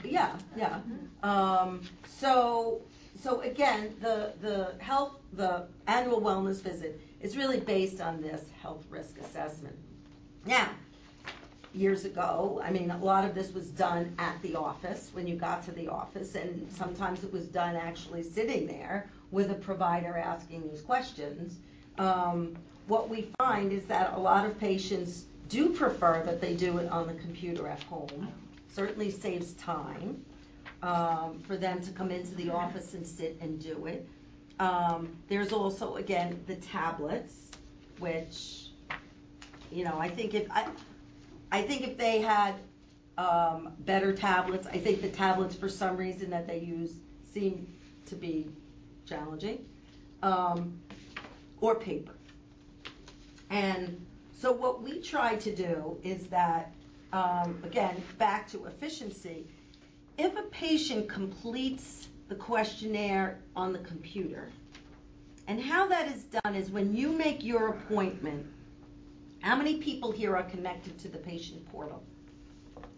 [0.05, 0.81] Yeah, yeah.
[1.23, 2.83] Um, so,
[3.19, 8.85] so again, the, the health, the annual wellness visit is really based on this health
[8.91, 9.77] risk assessment.
[10.45, 10.69] Now,
[11.75, 15.37] years ago, I mean, a lot of this was done at the office, when you
[15.37, 20.17] got to the office, and sometimes it was done actually sitting there with a provider
[20.17, 21.57] asking these questions.
[21.99, 22.57] Um,
[22.87, 26.91] what we find is that a lot of patients do prefer that they do it
[26.91, 28.33] on the computer at home.
[28.69, 30.25] Certainly saves time
[30.83, 34.09] um, for them to come into the office and sit and do it.
[34.61, 37.51] Um, there's also, again, the tablets,
[37.99, 38.69] which,
[39.73, 40.69] you know, I think if, I,
[41.55, 42.57] I think if they had
[43.17, 46.95] um, better tablets, I think the tablets, for some reason that they use,
[47.33, 47.73] seem
[48.07, 48.49] to be
[49.07, 49.65] challenging,
[50.25, 50.77] um,
[51.61, 52.17] or paper.
[53.51, 54.05] And
[54.37, 56.75] so what we try to do is that,
[57.13, 59.47] um, again, back to efficiency,
[60.19, 64.51] if a patient completes the questionnaire on the computer,
[65.47, 68.45] and how that is done is when you make your appointment,
[69.45, 72.03] how many people here are connected to the patient portal?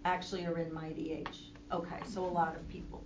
[0.05, 1.39] Actually are in MyDH.
[1.73, 3.03] Okay, so a lot of people.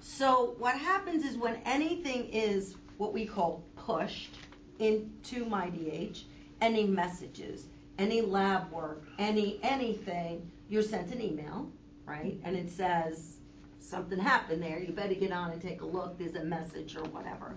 [0.00, 4.34] So what happens is when anything is what we call pushed
[4.80, 6.24] into MyDH,
[6.60, 7.66] any messages,
[7.98, 11.70] any lab work, any anything, you're sent an email,
[12.04, 12.40] right?
[12.42, 13.36] And it says
[13.78, 14.80] something happened there.
[14.80, 16.18] You better get on and take a look.
[16.18, 17.54] There's a message or whatever.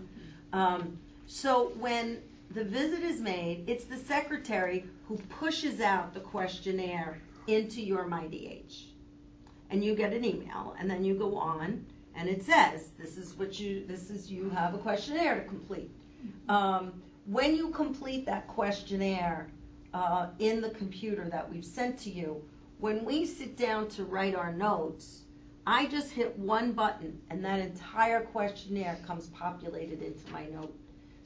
[0.54, 7.20] Um, so when the visit is made, it's the secretary who pushes out the questionnaire
[7.48, 8.86] into your MyDH.
[9.70, 13.36] And you get an email, and then you go on, and it says, this is
[13.38, 15.92] what you, this is, you have a questionnaire to complete.
[16.48, 19.50] Um, when you complete that questionnaire
[19.94, 22.44] uh, in the computer that we've sent to you,
[22.80, 25.24] when we sit down to write our notes,
[25.68, 30.78] I just hit one button, and that entire questionnaire comes populated into my note.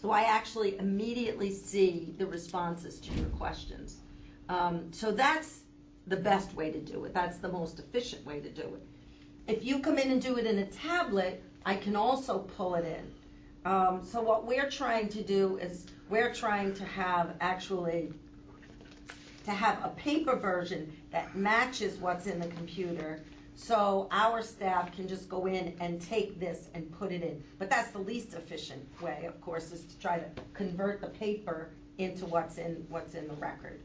[0.02, 3.98] So I actually immediately see the responses to your questions.
[4.48, 5.62] Um, so that's
[6.08, 7.14] the best way to do it.
[7.14, 8.88] That's the most efficient way to do it.
[9.48, 12.86] If you come in and do it in a tablet, I can also pull it
[12.86, 13.70] in.
[13.70, 18.14] Um, so what we're trying to do is we're trying to have actually
[19.44, 23.22] to have a paper version that matches what's in the computer
[23.60, 27.44] so our staff can just go in and take this and put it in.
[27.58, 31.72] But that's the least efficient way, of course, is to try to convert the paper
[31.98, 33.82] into what's in, what's in the record.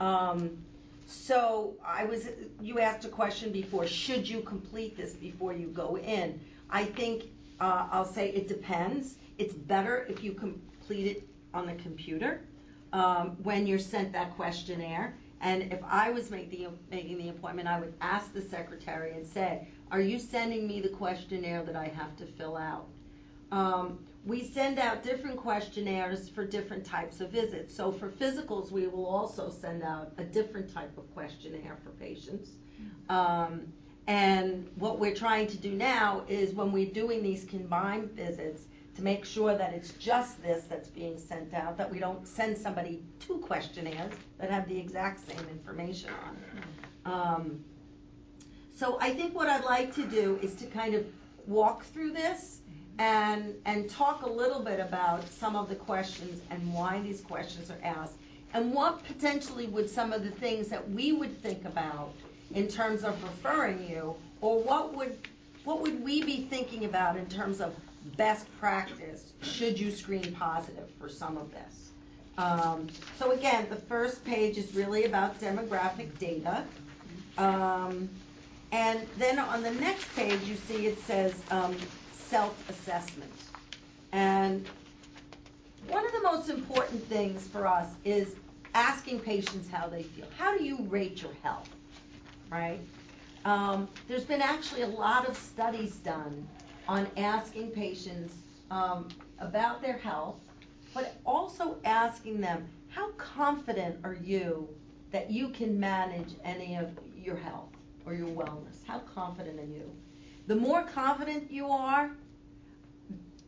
[0.00, 0.56] Um,
[1.04, 2.30] so I was,
[2.62, 6.40] you asked a question before, should you complete this before you go in?
[6.70, 7.24] I think,
[7.60, 9.16] uh, I'll say it depends.
[9.36, 12.40] It's better if you complete it on the computer,
[12.94, 15.14] um, when you're sent that questionnaire.
[15.40, 19.26] And if I was make the, making the appointment, I would ask the secretary and
[19.26, 22.88] say, are you sending me the questionnaire that I have to fill out?
[23.52, 27.74] Um, we send out different questionnaires for different types of visits.
[27.74, 32.50] So for physicals, we will also send out a different type of questionnaire for patients.
[33.08, 33.72] Um,
[34.06, 38.64] and what we're trying to do now is when we're doing these combined visits,
[38.98, 42.58] to make sure that it's just this that's being sent out, that we don't send
[42.58, 47.08] somebody two questionnaires that have the exact same information on it.
[47.08, 47.64] Um,
[48.74, 51.06] so I think what I'd like to do is to kind of
[51.46, 52.60] walk through this
[52.98, 57.70] and, and talk a little bit about some of the questions and why these questions
[57.70, 58.16] are asked.
[58.52, 62.14] And what potentially would some of the things that we would think about
[62.52, 65.28] in terms of referring you, or what would,
[65.62, 67.76] what would we be thinking about in terms of
[68.16, 71.90] best practice, should you screen positive for some of this?
[72.38, 72.86] Um,
[73.18, 76.64] so again, the first page is really about demographic data.
[77.36, 78.08] Um,
[78.70, 81.76] and then on the next page, you see it says um,
[82.12, 83.32] self-assessment.
[84.12, 84.66] And
[85.88, 88.36] one of the most important things for us is
[88.74, 90.26] asking patients how they feel.
[90.36, 91.68] How do you rate your health,
[92.50, 92.80] right?
[93.44, 96.46] Um, there's been actually a lot of studies done
[96.88, 98.34] on asking patients
[98.70, 99.08] um,
[99.38, 100.40] about their health,
[100.94, 104.68] but also asking them, how confident are you
[105.12, 107.68] that you can manage any of your health
[108.06, 108.84] or your wellness?
[108.86, 109.90] How confident are you?
[110.46, 112.10] The more confident you are,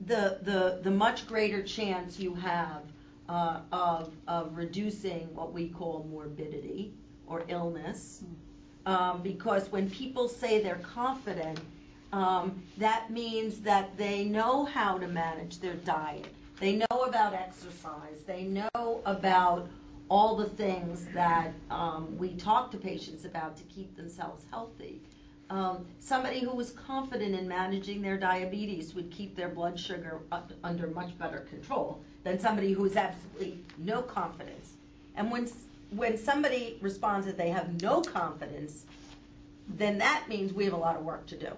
[0.06, 2.82] the, the, the much greater chance you have
[3.28, 6.92] uh, of, of reducing what we call morbidity
[7.26, 8.22] or illness.
[8.86, 11.60] Um, because when people say they're confident,
[12.12, 16.34] um, that means that they know how to manage their diet.
[16.58, 18.22] They know about exercise.
[18.26, 19.68] They know about
[20.08, 25.00] all the things that um, we talk to patients about to keep themselves healthy.
[25.50, 30.20] Um, somebody who was confident in managing their diabetes would keep their blood sugar
[30.62, 34.72] under much better control than somebody who has absolutely no confidence.
[35.16, 35.48] And when,
[35.90, 38.84] when somebody responds that they have no confidence,
[39.68, 41.50] then that means we have a lot of work to do,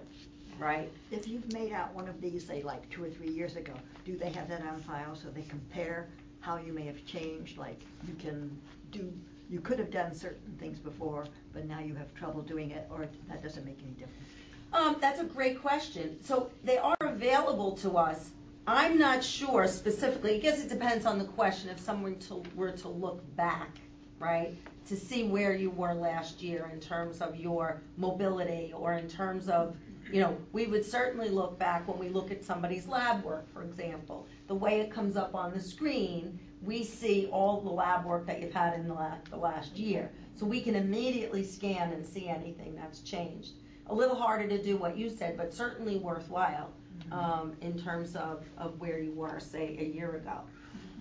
[0.59, 0.91] right?
[1.11, 3.73] If you've made out one of these, say like two or three years ago,
[4.05, 6.07] do they have that on file so they compare
[6.39, 7.57] how you may have changed?
[7.57, 8.55] Like you can
[8.91, 9.11] do,
[9.49, 13.07] you could have done certain things before, but now you have trouble doing it, or
[13.29, 14.27] that doesn't make any difference?
[14.73, 16.17] Um, that's a great question.
[16.23, 18.31] So they are available to us.
[18.65, 22.71] I'm not sure specifically, I guess it depends on the question, if someone to, were
[22.71, 23.77] to look back,
[24.19, 24.55] right?
[24.87, 29.49] To see where you were last year in terms of your mobility or in terms
[29.49, 29.75] of,
[30.13, 33.63] you know, we would certainly look back when we look at somebody's lab work, for
[33.63, 34.27] example.
[34.47, 38.39] The way it comes up on the screen, we see all the lab work that
[38.39, 40.11] you've had in the la- the last year.
[40.35, 43.53] So we can immediately scan and see anything that's changed
[43.87, 46.69] a little harder to do what you said, but certainly worthwhile
[47.11, 50.39] um, in terms of, of where you were, say, a year ago.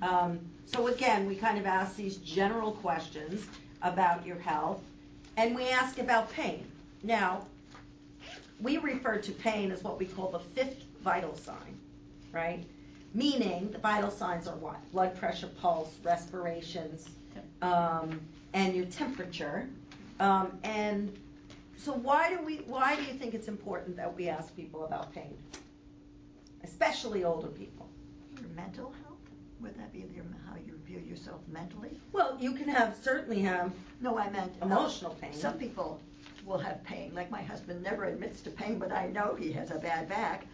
[0.02, 3.46] Um, so again, we kind of ask these general questions
[3.82, 4.80] about your health,
[5.36, 6.66] and we ask about pain.
[7.02, 7.46] Now,
[8.62, 11.78] we refer to pain as what we call the fifth vital sign,
[12.30, 12.64] right?
[13.14, 14.78] Meaning the vital signs are what?
[14.92, 17.08] Blood pressure, pulse, respirations,
[17.60, 18.20] um,
[18.54, 19.68] and your temperature.
[20.20, 21.14] Um, and
[21.76, 25.12] so why do we, why do you think it's important that we ask people about
[25.12, 25.36] pain?
[26.62, 27.88] Especially older people.
[28.40, 29.18] Your mental health?
[29.60, 31.90] Would that be your, how you view yourself mentally?
[32.12, 34.52] Well, you can have, certainly have, No, I meant.
[34.62, 35.32] uh, Emotional pain.
[35.32, 36.00] Some people
[36.44, 39.70] will have pain, like my husband never admits to pain, but I know he has
[39.70, 40.46] a bad back.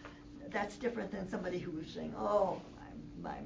[0.50, 2.60] That's different than somebody who is saying, oh,
[3.22, 3.38] my, my,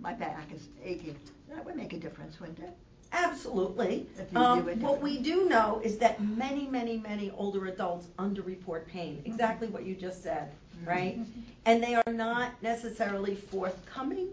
[0.00, 1.16] my back is aching.
[1.48, 2.76] That would make a difference, wouldn't it?
[3.12, 4.06] absolutely.
[4.34, 9.68] Um, what we do know is that many, many, many older adults underreport pain, exactly
[9.68, 10.52] what you just said,
[10.84, 11.18] right?
[11.66, 14.28] And they are not necessarily forthcoming.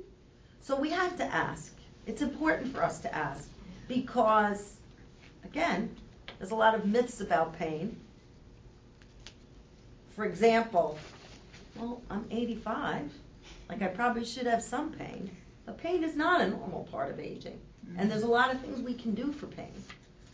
[0.61, 1.73] So we have to ask.
[2.05, 3.49] It's important for us to ask
[3.87, 4.77] because,
[5.43, 5.95] again,
[6.37, 7.97] there's a lot of myths about pain.
[10.11, 10.97] For example,
[11.75, 13.11] well, I'm 85,
[13.69, 15.29] like I probably should have some pain.
[15.65, 17.59] But pain is not a normal part of aging.
[17.97, 19.71] And there's a lot of things we can do for pain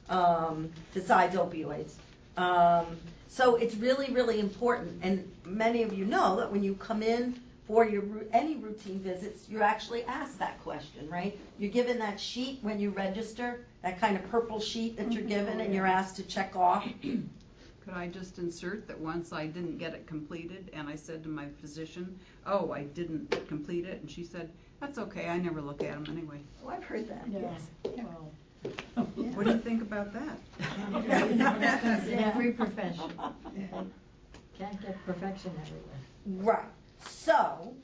[0.10, 1.93] um, besides opioids.
[2.38, 2.97] Um,
[3.28, 4.99] so it's really, really important.
[5.04, 9.47] And many of you know that when you come in for your any routine visits,
[9.49, 11.38] you're actually asked that question, right?
[11.58, 15.29] You're given that sheet when you register, that kind of purple sheet that you're mm-hmm.
[15.29, 16.88] given, and you're asked to check off.
[17.01, 21.29] Could I just insert that once I didn't get it completed and I said to
[21.29, 25.84] my physician, oh, I didn't complete it, and she said, that's okay, I never look
[25.84, 26.39] at them anyway.
[26.65, 27.69] Oh, I've heard that, Yeah, yes.
[27.97, 28.31] well,
[29.34, 30.39] What do you think about that?
[32.07, 33.11] In every profession.
[34.57, 36.45] Can't get perfection everywhere.
[36.53, 36.65] Right.
[37.05, 37.75] So,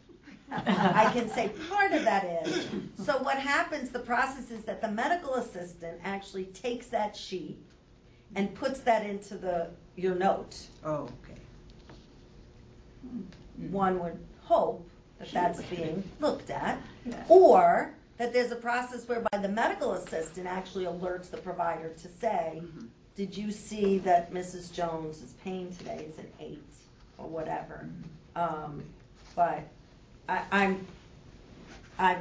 [0.51, 2.67] I can say part of that is,
[3.03, 7.57] so what happens, the process is that the medical assistant actually takes that sheet
[8.35, 10.57] and puts that into the, your note.
[10.83, 11.39] Oh, okay.
[13.01, 13.71] Hmm.
[13.71, 14.89] One would hope
[15.19, 16.81] that that's being looked at.
[17.27, 22.61] Or that there's a process whereby the medical assistant actually alerts the provider to say,
[22.63, 22.87] mm-hmm.
[23.15, 24.73] did you see that Mrs.
[24.73, 26.73] Jones's pain today is an eight
[27.17, 27.87] or whatever?
[28.35, 28.63] Mm-hmm.
[28.65, 28.83] Um,
[29.35, 29.63] but
[30.29, 30.85] I, I'm,
[31.97, 32.17] I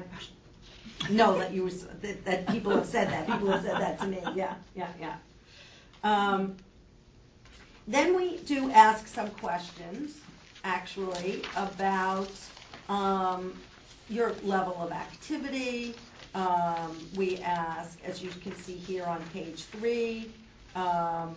[1.11, 4.01] know that you, were s- that, that people have said that, people have said that
[4.01, 5.17] to me, yeah, yeah, yeah.
[6.03, 6.57] Um,
[7.87, 10.17] then we do ask some questions,
[10.65, 12.31] actually, about
[12.89, 13.53] um,
[14.09, 15.95] your level of activity.
[16.35, 20.31] Um, we ask, as you can see here on page three,
[20.75, 21.35] um,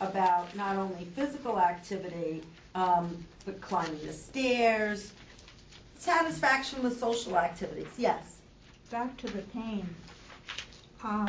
[0.00, 2.42] about not only physical activity,
[2.74, 5.12] um, but climbing the stairs,
[6.02, 7.86] satisfaction with social activities.
[7.96, 8.38] Yes.
[8.90, 9.86] Back to the pain.
[11.02, 11.28] Uh,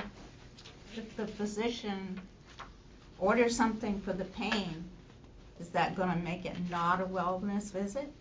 [0.96, 2.22] If the physician
[3.18, 4.84] orders something for the pain,
[5.60, 8.12] is that gonna make it not a wellness visit?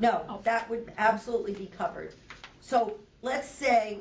[0.00, 2.12] No, that would absolutely be covered.
[2.60, 4.00] So let's say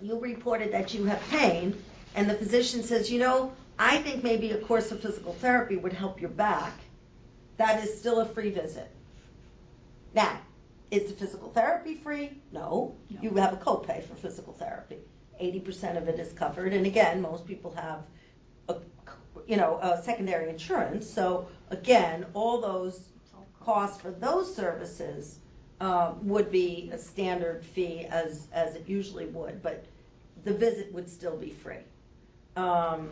[0.00, 1.82] you reported that you have pain,
[2.14, 5.92] and the physician says, you know, I think maybe a course of physical therapy would
[5.92, 6.74] help your back.
[7.56, 8.90] That is still a free visit.
[10.14, 10.38] Now,
[10.90, 12.40] is the physical therapy free?
[12.52, 12.96] No.
[13.20, 14.98] You have a copay for physical therapy.
[15.38, 18.00] Eighty percent of it is covered, and again, most people have
[18.68, 18.76] a,
[19.46, 21.08] you know, uh, secondary insurance.
[21.08, 23.08] So again, all those
[23.60, 25.40] costs for those services
[25.80, 29.84] uh, would be a standard fee as, as it usually would, but
[30.44, 31.84] the visit would still be free.
[32.56, 33.10] Um,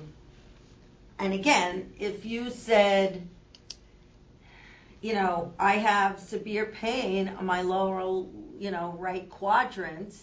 [1.18, 3.28] and again, if you said,
[5.04, 8.24] you know, I have severe pain on my lower,
[8.58, 10.14] you know, right quadrant,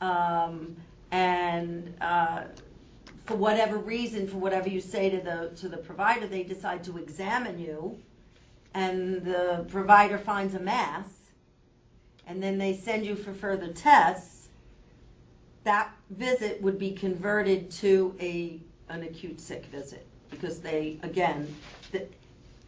[0.00, 0.76] um,
[1.12, 2.42] and uh,
[3.24, 6.98] for whatever reason, for whatever you say to the to the provider, they decide to
[6.98, 8.00] examine you,
[8.74, 11.06] and the provider finds a mass,
[12.26, 14.48] and then they send you for further tests.
[15.62, 18.58] That visit would be converted to a
[18.88, 21.54] an acute sick visit because they again,
[21.92, 22.08] the,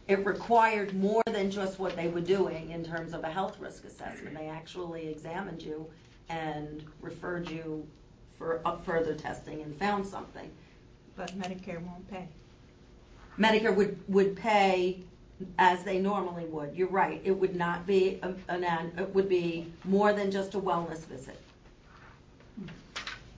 [0.07, 3.85] it required more than just what they were doing in terms of a health risk
[3.85, 4.35] assessment.
[4.37, 5.87] They actually examined you
[6.29, 7.87] and referred you
[8.37, 10.49] for up further testing and found something.
[11.15, 12.27] But Medicare won't pay.
[13.39, 14.99] Medicare would, would pay
[15.57, 16.75] as they normally would.
[16.75, 17.21] You're right.
[17.23, 21.05] It would not be a- an, an- it would be more than just a wellness
[21.05, 21.39] visit.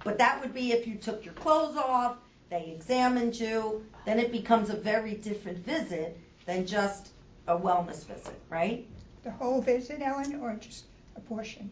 [0.03, 2.17] But that would be if you took your clothes off,
[2.49, 7.09] they examined you, then it becomes a very different visit than just
[7.47, 8.87] a wellness visit, right?
[9.23, 10.85] The whole visit, Ellen, or just
[11.15, 11.69] a portion?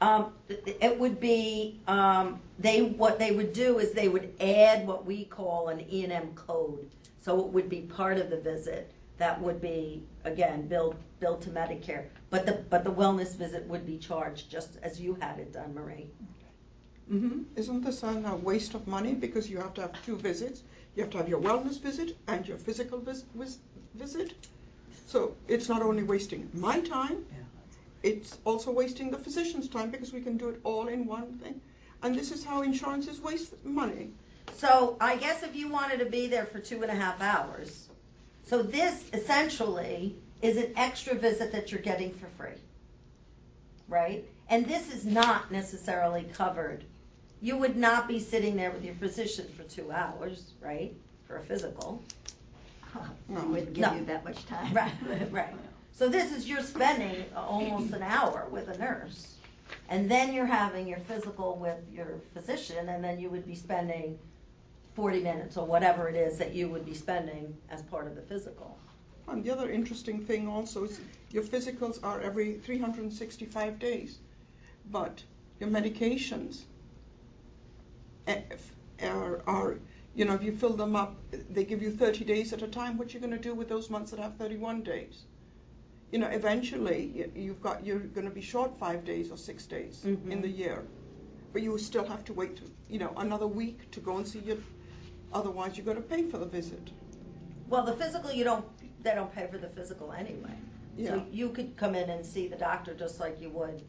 [0.00, 4.86] Um, it it would be, um, they, what they would do is they would add
[4.86, 6.88] what we call an E and M code.
[7.20, 11.50] So it would be part of the visit that would be, again, billed, billed to
[11.50, 12.06] Medicare.
[12.30, 15.74] But the, but the wellness visit would be charged just as you had it done,
[15.74, 16.06] Marie.
[17.12, 17.42] Mm-hmm.
[17.56, 20.62] Isn't this a a waste of money because you have to have two visits?
[20.96, 23.58] You have to have your wellness visit and your physical vis- vis-
[23.94, 24.34] visit.
[25.06, 27.24] So it's not only wasting my time,
[28.02, 31.60] it's also wasting the physician's time because we can do it all in one thing.
[32.02, 34.10] And this is how insurances waste money.
[34.54, 37.88] So I guess if you wanted to be there for two and a half hours,
[38.42, 42.58] so this essentially is an extra visit that you're getting for free.
[43.88, 44.24] Right?
[44.48, 46.84] And this is not necessarily covered.
[47.42, 50.94] You would not be sitting there with your physician for two hours, right?
[51.26, 52.02] For a physical.
[52.94, 53.94] I wouldn't give No.
[53.94, 54.72] you that much time.
[54.72, 54.92] Right,
[55.30, 55.54] right.
[55.92, 59.34] So this is, you're spending almost an hour with a nurse.
[59.88, 64.18] And then you're having your physical with your physician, and then you would be spending
[64.94, 68.22] forty minutes or whatever it is that you would be spending as part of the
[68.22, 68.76] physical.
[69.28, 74.18] And the other interesting thing also is your physicals are every 365 days,
[74.90, 75.22] but
[75.60, 76.62] your medications
[78.26, 78.40] eh,
[79.04, 79.78] are, are,
[80.20, 81.16] you know, if you fill them up,
[81.48, 82.98] they give you 30 days at a time.
[82.98, 85.22] What you're going to do with those months that have 31 days?
[86.12, 90.04] You know, eventually you've got you're going to be short five days or six days
[90.04, 90.42] in Mhm.
[90.42, 90.84] the year,
[91.54, 92.60] but you still have to wait,
[92.90, 94.58] you know, another week to go and see your.
[95.32, 96.90] Otherwise, you're going to pay for the visit.
[97.70, 98.66] Well, the physical, you don't,
[99.02, 100.56] they don't pay for the physical anyway.
[100.98, 101.10] Yeah.
[101.10, 103.82] So you could come in and see the doctor just like you would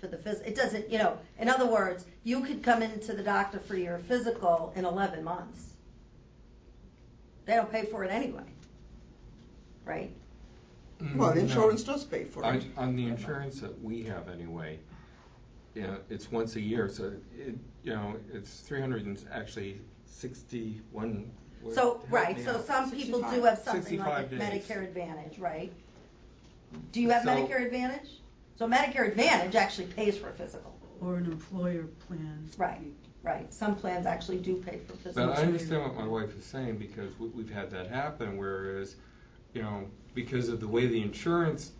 [0.00, 3.22] for the phys, it doesn't, you know, in other words, you could come into the
[3.22, 5.74] doctor for your physical in eleven months.
[7.44, 8.44] They don't pay for it anyway,
[9.84, 10.10] right?
[11.16, 11.40] Well, Mm, No.
[11.40, 12.64] insurance does pay for On, it.
[12.76, 14.78] on the insurance that we have anyway,
[15.74, 19.80] you know, it's once a year, so it, you know, it's three hundred and actually
[20.06, 21.30] sixty-one.
[21.62, 22.66] what- So, right, so out.
[22.66, 24.40] some people do have something like a days.
[24.40, 25.72] Medicare Advantage, right?
[26.92, 28.19] Do you have So- Medicare Advantage?
[28.60, 30.78] So Medicare Advantage actually pays for a physical.
[31.00, 32.46] Or an employer plan.
[32.58, 32.92] Right,
[33.22, 33.54] right.
[33.54, 35.28] Some plans actually do pay for physical.
[35.28, 38.96] But I understand what my wife is saying, because we, we've had that happen, whereas,
[39.54, 41.72] you know, because of the way the insurance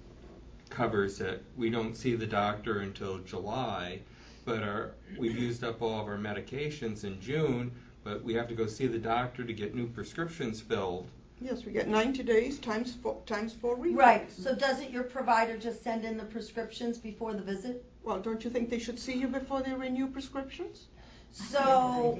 [0.71, 4.01] covers it, we don't see the doctor until July,
[4.47, 7.73] but our, we've used up all of our medications in June,
[8.05, 11.11] but we have to go see the doctor to get new prescriptions filled.
[11.41, 13.99] Yes, we get 90 days times four, times four refills.
[13.99, 17.85] Right, so doesn't your provider just send in the prescriptions before the visit?
[18.03, 20.87] Well, don't you think they should see you before they renew prescriptions?
[21.33, 22.19] So,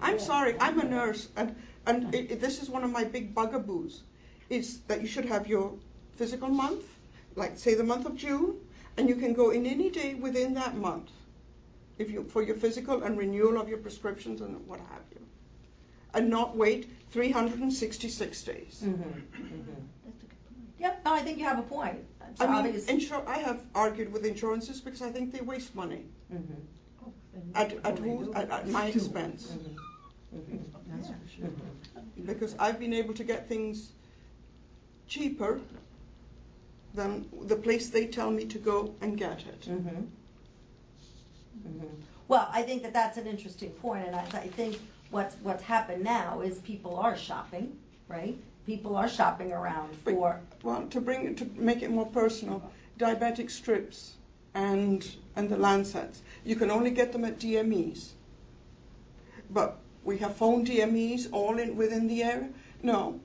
[0.00, 1.54] I'm sorry, I'm a nurse, and,
[1.86, 4.02] and it, it- this is one of my big bugaboos,
[4.50, 5.72] is that you should have your
[6.16, 6.84] physical month,
[7.36, 8.56] like say the month of June,
[8.96, 11.10] and you can go in any day within that month,
[11.98, 15.20] if you, for your physical and renewal of your prescriptions and what have you.
[16.14, 18.82] And not wait 366 days.
[18.84, 19.62] mhm, mhm.
[20.78, 21.98] Yep, no, I think you have a point.
[22.30, 22.86] It's I mean, obvious.
[22.86, 26.44] insur- I have argued with insurances because I think they waste money Mhm,
[27.54, 29.56] at, at, who, at, at my expense.
[30.88, 31.50] That's for sure.
[32.26, 33.92] because I've been able to get things
[35.06, 35.60] cheaper
[36.94, 39.68] than the place they tell me to go and get it.
[42.28, 44.80] Well, I think that that's an interesting point, and I, I think
[45.10, 47.76] what's, what's happened now is people are shopping,
[48.08, 48.36] right?
[48.66, 53.50] People are shopping around for, Well, to bring it, to make it more personal, diabetic
[53.50, 54.14] strips
[54.54, 58.10] and, and the Lancets, you can only get them at DMEs.
[59.50, 62.48] But we have phone DMEs all in, within the area?
[62.82, 63.20] No.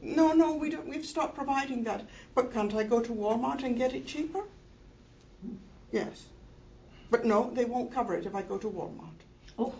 [0.00, 2.06] No, no, we don't, we've stopped providing that.
[2.34, 4.44] But can't I go to Walmart and get it cheaper?
[5.42, 5.54] Hmm.
[5.90, 6.26] Yes.
[7.10, 9.22] But no, they won't cover it if I go to Walmart.
[9.58, 9.74] oh.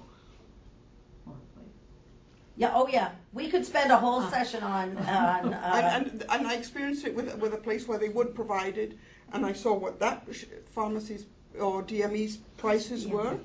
[2.56, 5.04] Yeah, oh yeah, we could spend a whole session on, on,
[5.54, 8.78] uh, And, and, and I experienced it with, with a place where they would provide
[8.78, 8.96] it,
[9.32, 10.44] and I saw what that sh-
[10.74, 11.26] pharmacy's
[11.60, 13.36] or DME's prices were,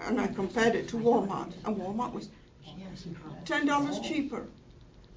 [0.00, 2.28] and I compared it to Walmart, and Walmart was
[3.44, 4.46] ten dollars cheaper.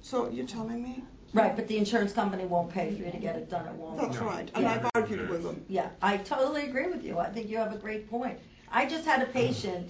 [0.02, 1.02] So you're telling me?
[1.32, 4.00] right, but the insurance company won't pay for you to get it done at Walmart.
[4.00, 4.72] That's right, and Yeah.
[4.72, 5.64] I've argued with them.
[5.68, 7.18] Yeah, I totally agree with you.
[7.18, 8.38] I think you have a great point.
[8.72, 9.88] I just had a patient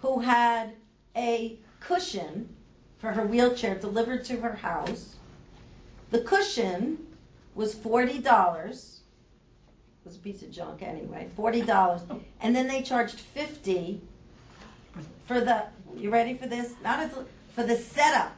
[0.00, 0.72] who had
[1.16, 2.54] a cushion
[2.98, 5.16] for her wheelchair delivered to her house.
[6.10, 7.06] The cushion
[7.54, 9.00] was forty dollars.
[10.04, 12.02] It was a piece of junk anyway, forty dollars.
[12.40, 14.02] And then they charged fifty
[15.26, 15.64] for the,
[15.96, 16.74] you ready for this?
[16.82, 17.10] Not as,
[17.54, 18.36] for the setup.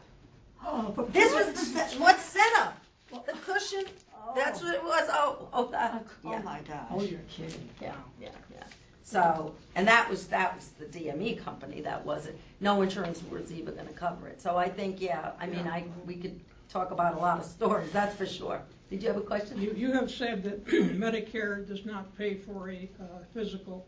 [0.64, 2.78] Oh, this was the, se- what setup?
[3.10, 3.84] The cushion,
[4.14, 4.32] Oh.
[4.36, 6.38] that's what it was, oh, oh, that, Oh yeah.
[6.42, 6.86] my gosh.
[6.92, 7.68] Oh, you're kidding.
[7.82, 8.62] Yeah, yeah, yeah.
[9.06, 13.76] So, and that was, that was the DME company, that wasn't, no insurance was even
[13.76, 14.42] gonna cover it.
[14.42, 17.92] So I think, yeah, I mean, I, we could talk about a lot of stories,
[17.92, 18.60] that's for sure.
[18.90, 19.62] Did you have a question?
[19.62, 23.86] You, you have said that Medicare does not pay for a uh, physical.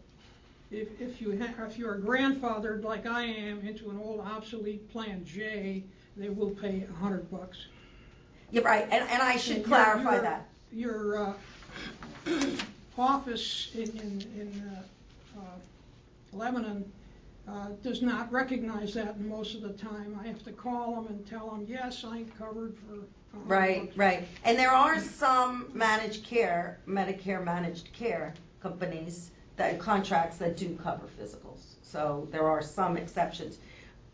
[0.71, 5.25] If, if you ha, if you're grandfathered like I am into an old obsolete Plan
[5.25, 5.83] J,
[6.16, 7.59] they will pay a hundred bucks.
[8.53, 10.49] You're right, and, and I should Your- clarify your- that.
[10.71, 11.33] Your, uh,
[12.99, 14.83] office in, in, in, uh,
[16.32, 16.91] Lebanon,
[17.49, 20.18] uh, does not recognize that most of the time.
[20.22, 23.07] I have to call them and tell them, yes, I'm covered for.
[23.32, 24.28] Right, bucks." right.
[24.45, 31.07] And there are some managed care, Medicare managed care companies that contracts that do cover
[31.20, 31.74] physicals.
[31.82, 33.59] So there are some exceptions.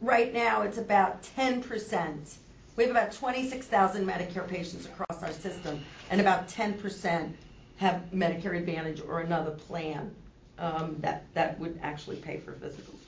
[0.01, 2.37] Right now, it's about ten percent.
[2.77, 7.37] We have about twenty-six thousand Medicare patients across our system, and about ten percent
[7.77, 10.14] have Medicare Advantage or another plan
[10.59, 13.01] um, that that would actually pay for physicals.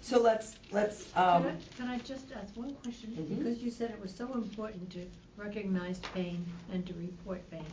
[0.00, 1.10] So let's let's.
[1.12, 3.10] Can Um, I, can I just ask one question?
[3.18, 3.38] Mhm.
[3.38, 5.06] Because you said it was so important to
[5.36, 7.64] recognize pain and to report pain.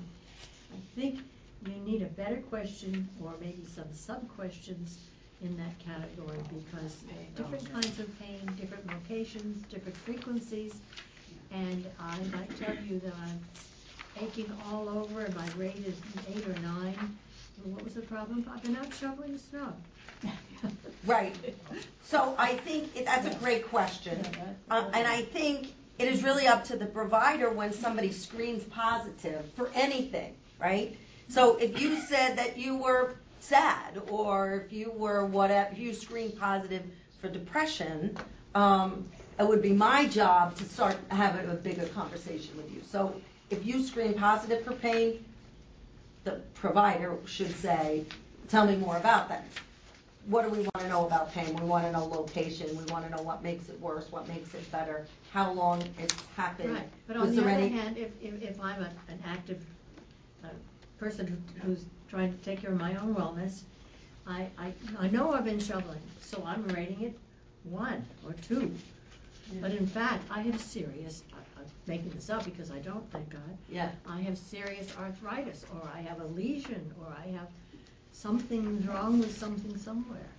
[0.74, 1.20] I think
[1.66, 4.98] you need a better question or maybe some sub-questions
[5.42, 6.98] in that category because
[7.36, 10.76] different kinds of pain, different locations, different frequencies.
[11.52, 13.42] And I might tell you that I'm
[14.24, 15.96] aching all over and my rate is
[16.34, 17.18] eight or nine.
[17.64, 18.50] Well, What was the problem?
[18.54, 19.74] I've been out shoveling snow.
[21.08, 21.34] Right.
[22.04, 24.24] So I think it- that's a great question.
[24.70, 29.44] Uh, and I think it is really up to the provider when somebody screens positive
[29.56, 30.96] for anything, right?
[31.28, 35.96] So if you said that you were sad, or if you were whatever, if you
[35.96, 36.84] screened positive
[37.18, 38.16] for depression,
[38.54, 39.08] um,
[39.40, 42.84] it would be my job to start having a bigger conversation with you.
[42.88, 45.26] So if you screen positive for pain,
[46.24, 48.06] the provider should say,
[48.48, 49.46] tell me more about that.
[50.28, 51.56] What do we want to know about pain?
[51.56, 54.54] We want to know location, we want to know what makes it worse, what makes
[54.54, 56.74] it better, how long it's happened.
[56.74, 59.20] Right, but Was on the there other any- hand, if, if, if I'm a- an
[59.26, 59.64] active
[60.44, 60.50] uh,
[61.00, 63.62] person who- who's trying to take care of my own wellness,
[64.28, 67.18] I, I, I know I've been shoveling, so I'm rating it
[67.64, 68.72] one or two.
[69.60, 71.24] But in fact, I have serious,
[71.62, 75.82] I'm making this up because I don't, thank God, Yeah, I have serious arthritis, or
[75.96, 77.48] I have a lesion, or I have
[78.12, 80.30] something wrong with something somewhere.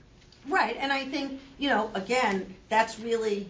[0.49, 3.49] right, and I think, you know, again, that's really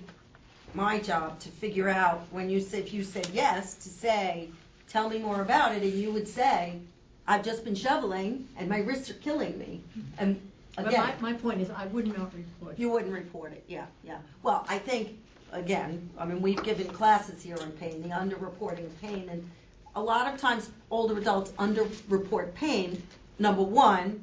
[0.75, 4.49] my job to figure out, when you say, if you said yes, to say,
[4.89, 6.79] tell me more about it, and you would say,
[7.27, 9.83] I've just been shoveling, and my wrists are killing me,
[10.19, 10.41] and
[10.77, 11.01] But again.
[11.21, 12.79] my, my point is, I would not report.
[12.79, 14.19] You wouldn't report it, yeah, yeah.
[14.43, 15.19] Well, I think,
[15.53, 19.49] again, I mean, we've given classes here on pain, the underreporting of pain, and
[19.95, 23.03] a lot of times older adults underreport pain.
[23.39, 24.23] Number one,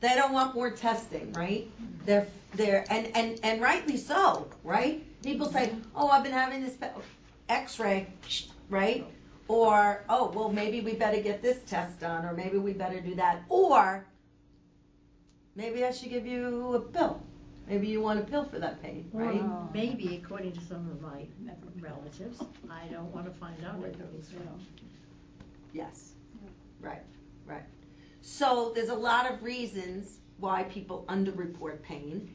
[0.00, 1.70] they don't want more testing, right?
[2.04, 5.04] They're, they're, and, and, and rightly so, right?
[5.22, 6.76] People say, oh, I've been having this
[7.48, 8.08] x-ray,
[8.68, 9.06] right?
[9.46, 13.14] Or, oh, well, maybe we better get this test done, or maybe we better do
[13.16, 13.42] that.
[13.48, 14.06] Or,
[15.54, 17.22] maybe I should give you a pill.
[17.70, 19.40] Maybe you want a pill for that pain, right?
[19.40, 21.26] Or maybe, according to some of my
[21.78, 24.28] relatives, I don't want to find out what it is.
[25.72, 26.14] Yes,
[26.80, 27.02] right,
[27.46, 27.62] right.
[28.22, 32.28] So there's a lot of reasons why people underreport pain.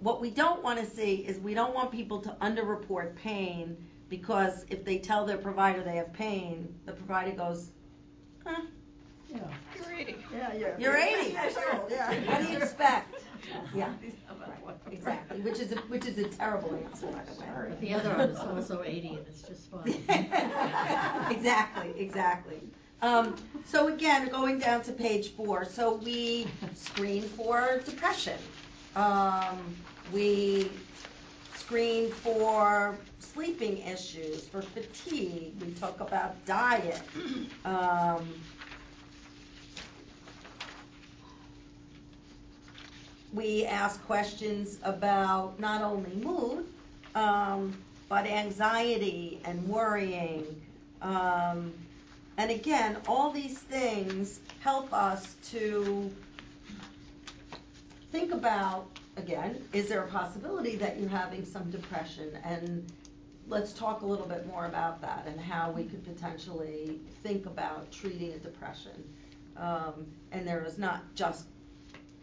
[0.00, 3.74] what we don't wanna see is we don't want people to underreport pain
[4.10, 7.70] because if they tell their provider they have pain, the provider goes,
[8.44, 8.60] huh,
[9.32, 9.38] Yeah.
[9.74, 10.16] You're eighty.
[10.30, 10.74] Yeah, you're.
[10.78, 11.30] you're eighty.
[11.40, 12.12] Years old, yeah.
[12.28, 13.23] What do you expect?
[13.74, 13.92] Yeah,
[14.90, 17.76] exactly, which is, a which is a terrible answer, by the way.
[17.80, 19.94] The other one is also eighty and it's just fine.
[21.30, 22.60] Exactly, exactly.
[23.02, 23.34] Um,
[23.64, 28.38] so again, going down to page four, so we screen for depression.
[28.96, 29.58] Um,
[30.12, 30.70] we
[31.54, 37.02] screen for sleeping issues, for fatigue, we talk about diet.
[37.64, 38.28] Um,
[43.34, 46.66] we ask questions about not only mood,
[47.14, 47.76] um,
[48.08, 50.44] but anxiety and worrying.
[51.02, 51.72] Um,
[52.36, 56.10] and again, all these things help us to
[58.12, 62.38] think about, again, is there a possibility that you're having some depression?
[62.44, 62.90] And
[63.48, 67.90] let's talk a little bit more about that and how we could potentially think about
[67.90, 69.04] treating a depression.
[69.56, 71.46] Um, and there is not just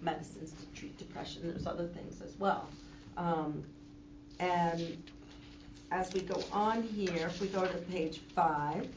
[0.01, 2.67] medicines to treat depression, there's other things as well.
[3.17, 3.63] Um,
[4.39, 5.01] and
[5.91, 8.87] as we go on here, if we go to page five,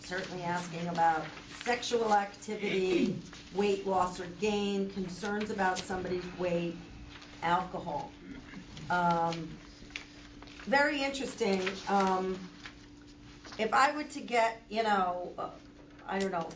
[0.00, 1.24] certainly asking about
[1.62, 3.16] sexual activity,
[3.54, 6.76] weight loss or gain, concerns about somebody's weight,
[7.42, 8.10] alcohol.
[8.90, 9.48] Um,
[10.66, 12.38] very interesting, um,
[13.58, 15.50] if I were to get, you know, uh,
[16.06, 16.48] I don't know,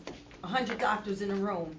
[0.42, 1.76] a hundred doctors in a room,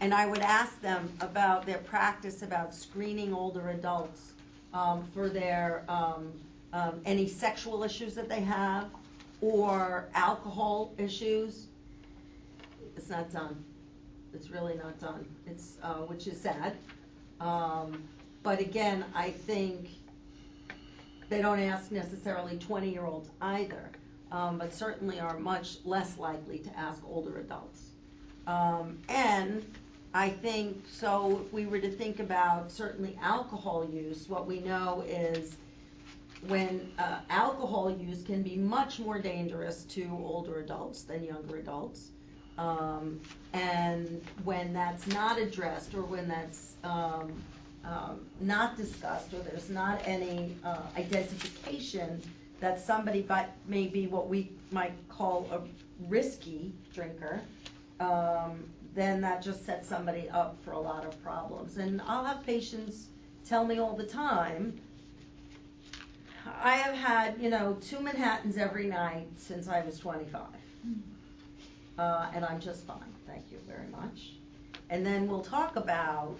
[0.00, 4.32] and I would ask them about their practice about screening older adults
[4.72, 6.32] um, for their um,
[6.72, 8.90] um, any sexual issues that they have
[9.40, 11.66] or alcohol issues.
[12.96, 13.64] It's not done.
[14.34, 15.26] It's really not done.
[15.46, 16.76] It's uh, which is sad.
[17.40, 18.02] Um,
[18.42, 19.88] but again, I think
[21.28, 23.90] they don't ask necessarily 20 year olds either,
[24.30, 27.90] um, but certainly are much less likely to ask older adults.
[28.46, 29.64] Um, and
[30.14, 35.04] I think, so if we were to think about certainly alcohol use, what we know
[35.06, 35.56] is
[36.46, 42.10] when uh, alcohol use can be much more dangerous to older adults than younger adults.
[42.56, 43.20] Um,
[43.52, 47.32] and when that's not addressed or when that's um,
[47.84, 52.20] um, not discussed or there's not any uh, identification
[52.60, 55.60] that somebody but may be what we might call a
[56.08, 57.40] risky drinker,
[58.00, 58.64] um,
[58.94, 61.76] then that just sets somebody up for a lot of problems.
[61.76, 63.06] And I'll have patients
[63.44, 64.80] tell me all the time,
[66.62, 70.42] I have had, you know, two Manhattans every night since I was 25.
[71.98, 74.32] Uh, and I'm just fine, thank you very much.
[74.90, 76.38] And then we'll talk about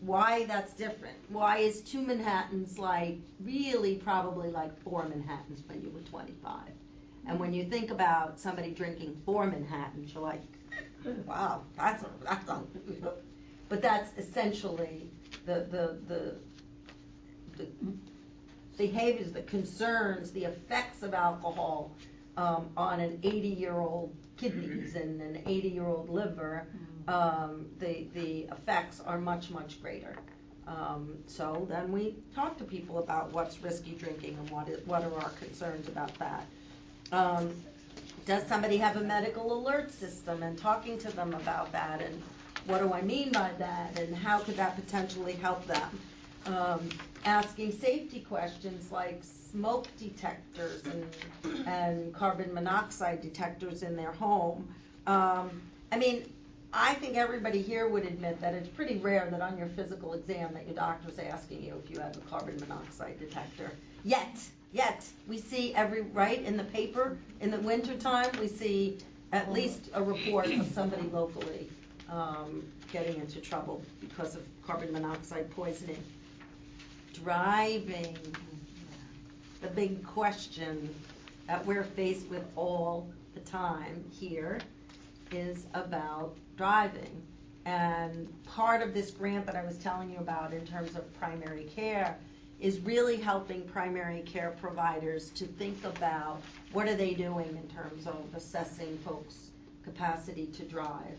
[0.00, 1.16] why that's different.
[1.28, 6.60] Why is two Manhattans like really probably like four Manhattans when you were 25?
[7.26, 10.42] And when you think about somebody drinking four Manhattans, you're like,
[11.26, 13.14] wow, that's, that's, unbelievable.
[13.68, 15.10] but that's essentially
[15.46, 16.34] the, the, the,
[17.56, 17.66] the
[18.76, 21.92] behaviors, the concerns, the effects of alcohol
[22.36, 26.66] um, on an 80-year-old kidneys and an 80-year-old liver,
[27.08, 30.16] um, the, the effects are much, much greater.
[30.66, 35.02] Um, so then we talk to people about what's risky drinking and what is, what
[35.02, 36.46] are our concerns about that.
[37.12, 37.52] Um,
[38.30, 42.22] does somebody have a medical alert system and talking to them about that and
[42.66, 45.98] what do I mean by that and how could that potentially help them?
[46.46, 46.88] Um,
[47.24, 54.72] asking safety questions like smoke detectors and, and carbon monoxide detectors in their home.
[55.08, 55.60] Um,
[55.90, 56.32] I mean,
[56.72, 60.54] I think everybody here would admit that it's pretty rare that on your physical exam
[60.54, 63.72] that your doctor's asking you if you have a carbon monoxide detector.
[64.04, 64.38] Yet,
[64.72, 68.98] yet, we see every, right, in the paper, in the wintertime, we see
[69.32, 71.68] at least a report of somebody locally
[72.10, 76.02] um, getting into trouble because of carbon monoxide poisoning.
[77.12, 78.16] Driving,
[79.60, 80.92] the big question
[81.46, 84.60] that we're faced with all the time here
[85.30, 87.22] is about driving.
[87.66, 91.64] And part of this grant that I was telling you about in terms of primary
[91.64, 92.16] care
[92.60, 96.42] is really helping primary care providers to think about
[96.72, 99.50] what are they doing in terms of assessing folks'
[99.82, 101.18] capacity to drive.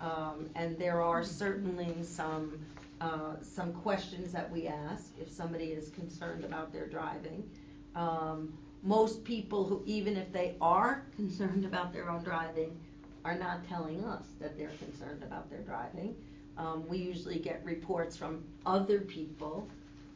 [0.00, 2.58] Um, and there are certainly some,
[3.00, 7.48] uh, some questions that we ask if somebody is concerned about their driving.
[7.96, 12.78] Um, most people who, even if they are concerned about their own driving,
[13.24, 16.14] are not telling us that they're concerned about their driving.
[16.56, 19.68] Um, we usually get reports from other people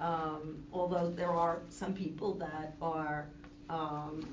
[0.03, 3.29] Um, although there are some people that are,
[3.71, 4.27] um,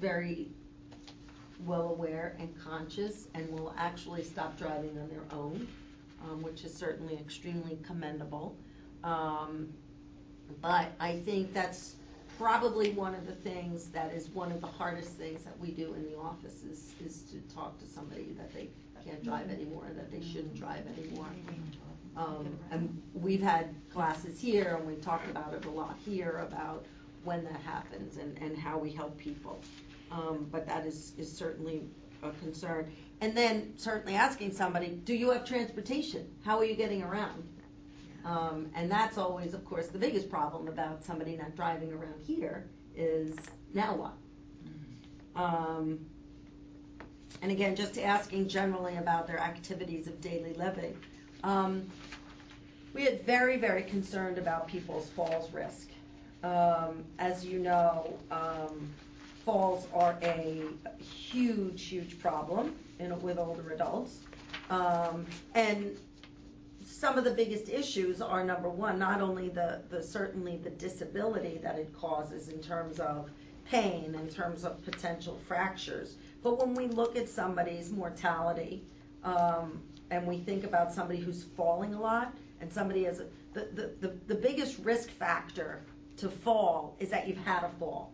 [0.00, 0.48] very
[1.64, 5.66] well aware and conscious and will actually stop driving on their own,
[6.24, 8.56] um, which is certainly extremely commendable.
[9.04, 9.72] Um,
[10.62, 11.96] but I think that's
[12.38, 15.94] probably one of the things that is one of the hardest things that we do
[15.94, 18.68] in the office is, is to talk to somebody that they
[19.04, 21.28] can't drive anymore, and that they shouldn't drive anymore.
[22.16, 26.86] Um, and we've had classes here and we've talked about it a lot here about
[27.24, 29.60] when that happens and, and how we help people.
[30.10, 31.82] Um, but that is, is certainly
[32.22, 32.90] a concern.
[33.20, 36.26] And then certainly asking somebody, do you have transportation?
[36.44, 37.48] How are you getting around?
[38.24, 42.66] Um, and that's always, of course, the biggest problem about somebody not driving around here
[42.96, 43.36] is
[43.72, 44.14] now what?
[45.36, 46.00] Um,
[47.42, 50.96] and again, just asking generally about their activities of daily living.
[51.46, 51.86] Um,
[52.92, 55.90] we get very, very concerned about people's falls risk.
[56.42, 58.92] Um, as you know, um,
[59.44, 60.64] falls are a
[61.00, 64.18] huge, huge problem in, with older adults.
[64.70, 65.24] Um,
[65.54, 65.96] and
[66.84, 71.60] some of the biggest issues are number one, not only the, the certainly the disability
[71.62, 73.30] that it causes in terms of
[73.70, 78.82] pain, in terms of potential fractures, but when we look at somebody's mortality,
[79.22, 79.80] um,
[80.10, 83.90] and we think about somebody who's falling a lot, and somebody has a, the, the,
[84.00, 85.82] the, the biggest risk factor
[86.16, 88.12] to fall is that you've had a fall.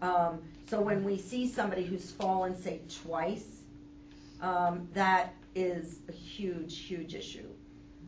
[0.00, 3.62] Um, so when we see somebody who's fallen, say, twice,
[4.40, 7.48] um, that is a huge, huge issue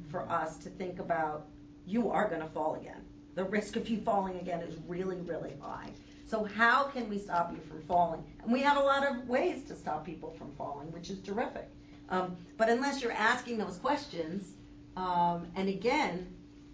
[0.09, 1.47] for us to think about.
[1.87, 3.03] You are going to fall again.
[3.35, 5.91] The risk of you falling again is really, really high.
[6.27, 8.23] So how can we stop you from falling?
[8.45, 11.69] And we have a lot of ways to stop people from falling, which is terrific.
[12.11, 14.55] Um, but unless you're asking those questions,
[14.97, 16.27] um, and again,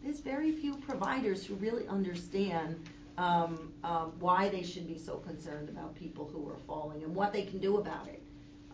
[0.03, 2.82] there's very few providers who really understand
[3.18, 7.32] um, um, why they should be so concerned about people who are falling and what
[7.32, 8.22] they can do about it.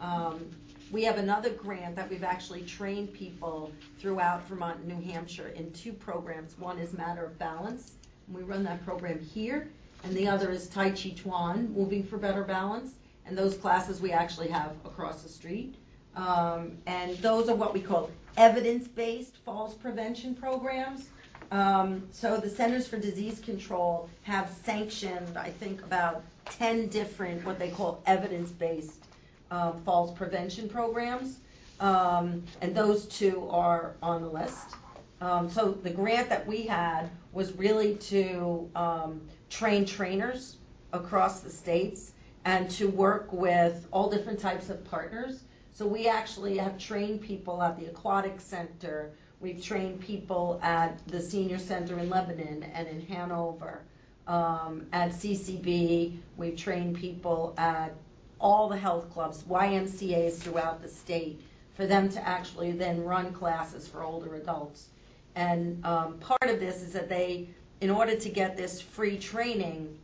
[0.00, 0.50] Um,
[0.90, 5.70] we have another grant that we've actually trained people throughout Vermont and New Hampshire in
[5.72, 6.58] two programs.
[6.58, 7.92] One is Matter of Balance,
[8.26, 9.70] and we run that program here,
[10.04, 12.94] and the other is Tai Chi Chuan, Moving for Better Balance.
[13.24, 15.76] And those classes we actually have across the street.
[16.16, 21.08] Um, and those are what we call evidence-based falls prevention programs.
[21.50, 27.58] Um, so the Centers for Disease Control have sanctioned, I think, about 10 different, what
[27.58, 29.04] they call evidence-based
[29.50, 31.40] um, falls prevention programs.
[31.80, 34.76] Um, and those two are on the list.
[35.20, 40.56] Um, so the grant that we had was really to um, train trainers
[40.92, 42.12] across the states
[42.44, 45.44] and to work with all different types of partners.
[45.74, 49.12] So we actually have trained people at the Aquatic Center.
[49.40, 53.80] We've trained people at the Senior Center in Lebanon and in Hanover.
[54.26, 57.94] Um, at CCB, we've trained people at
[58.38, 61.40] all the health clubs, YMCA's throughout the state,
[61.74, 64.88] for them to actually then run classes for older adults.
[65.34, 67.48] And um, part of this is that they,
[67.80, 69.98] in order to get this free training,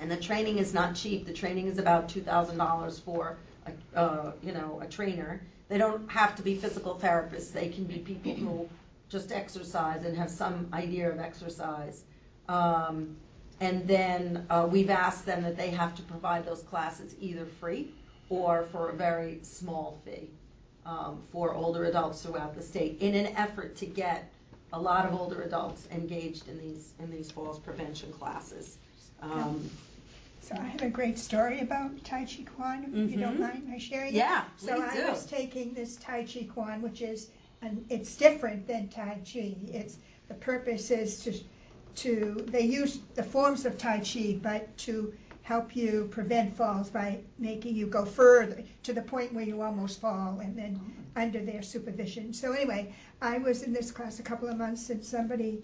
[0.00, 1.24] and the training is not cheap.
[1.24, 5.40] The training is about two thousand dollars for, a, uh, you know, a trainer.
[5.68, 7.52] They don't have to be physical therapists.
[7.52, 8.68] They can be people who
[9.08, 12.04] just exercise and have some idea of exercise.
[12.48, 13.16] Um,
[13.60, 17.92] and then uh, we've asked them that they have to provide those classes either free
[18.28, 20.28] or for a very small fee
[20.84, 24.32] um, for older adults throughout the state in an effort to get
[24.72, 28.78] a lot of older adults engaged in these in these falls prevention classes.
[29.20, 29.70] Um,
[30.42, 33.40] So I have a great story about Tai Chi Chuan, if you don't Mhm.
[33.40, 34.14] mind my sharing it.
[34.16, 35.10] Yeah, So I do.
[35.10, 37.30] was taking this Tai Chi Chuan, which is,
[37.62, 39.54] and it's different than Tai Chi.
[39.72, 41.32] It's, the purpose is to,
[41.94, 47.20] to, they use the forms of Tai Chi, but to help you prevent falls by
[47.38, 50.80] making you go further, to the point where you almost fall, and then
[51.14, 52.32] under their supervision.
[52.32, 55.62] So anyway, I was in this class a couple of months, and somebody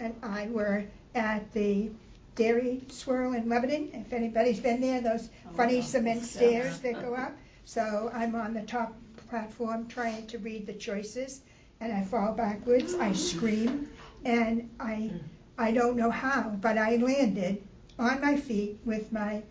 [0.00, 0.84] and I were
[1.14, 1.90] at the
[2.34, 3.90] Dairy Swirl in Lebanon.
[3.92, 7.36] If anybody's been there, those funny cement stairs that go up.
[7.64, 8.96] So I'm on the top
[9.28, 11.42] platform trying to read the choices,
[11.80, 12.94] and I fall backwards.
[12.94, 13.88] I scream,
[14.24, 15.12] and I
[15.58, 17.62] I don't know how, but I landed
[17.98, 19.42] on my feet with my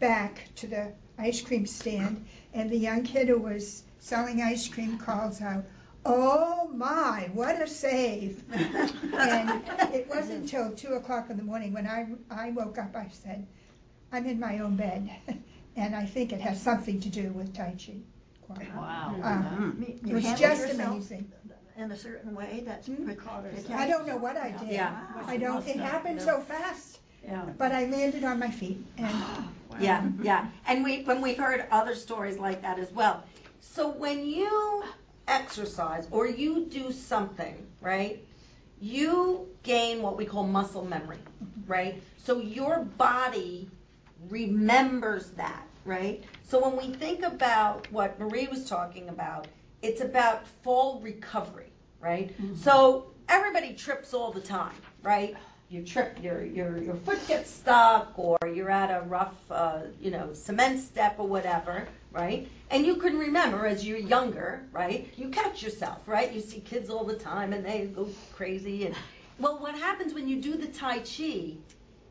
[0.00, 4.98] back to the ice cream stand, and the young kid who was selling ice cream
[4.98, 5.64] calls out,
[6.06, 11.86] "Oh my, what a save!" and it wasn't until two o'clock in the morning when
[11.86, 12.94] I I woke up.
[12.96, 13.46] I said,
[14.12, 15.10] "I'm in my own bed,"
[15.76, 17.94] and I think it has something to do with Tai Chi.
[18.76, 19.72] Wow.
[19.76, 20.90] Me- it was handle just yourself?
[20.92, 21.32] amazing.
[21.76, 22.86] in a certain way that's.
[22.86, 23.04] Hmm?
[23.04, 24.70] pre- I don't know what I did.
[24.70, 25.02] Yeah.
[25.26, 27.44] I don't, it happened so fast, Yeah.
[27.58, 29.14] but I landed on my feet and
[29.80, 30.46] Yeah, yeah.
[30.66, 33.24] And we, when we've heard other stories like that as well.
[33.60, 34.84] So when you
[35.28, 38.24] exercise or you do something, right,
[38.80, 41.18] you gain what we call muscle memory,
[41.66, 42.02] right?
[42.18, 43.70] So your body
[44.28, 46.22] remembers that, right?
[46.42, 49.48] So when we think about what Marie was talking about,
[49.82, 51.70] it's about full recovery,
[52.00, 52.30] right?
[52.40, 52.56] Mm-hmm.
[52.56, 55.36] So everybody trips all the time, right?
[55.68, 60.12] You trip, your your your foot gets stuck, or you're at a rough, uh, you
[60.12, 62.48] know, cement step or whatever, right?
[62.70, 65.10] And you can remember as you're younger, right?
[65.16, 66.32] You catch yourself, right?
[66.32, 68.86] You see kids all the time, and they go crazy.
[68.86, 68.94] And
[69.40, 71.54] well, what happens when you do the tai chi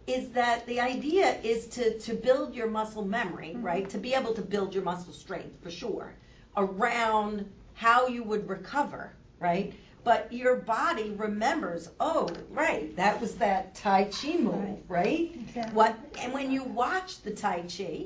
[0.05, 3.89] is that the idea is to to build your muscle memory, right?
[3.89, 6.13] To be able to build your muscle strength for sure
[6.57, 9.73] around how you would recover, right?
[10.05, 15.31] But your body remembers, oh, right, that was that Tai Chi move, right?
[15.33, 15.75] Exactly.
[15.75, 18.05] What and when you watch the Tai Chi,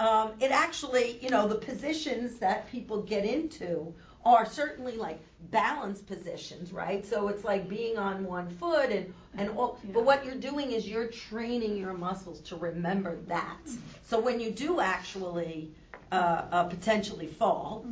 [0.00, 3.94] um, it actually, you know, the positions that people get into
[4.24, 5.20] are certainly like
[5.52, 7.06] balance positions, right?
[7.06, 9.78] So it's like being on one foot and and all.
[9.94, 13.60] But what you're doing is you're training your muscles to remember that.
[14.02, 15.70] So when you do actually
[16.10, 17.86] uh, uh, potentially fall,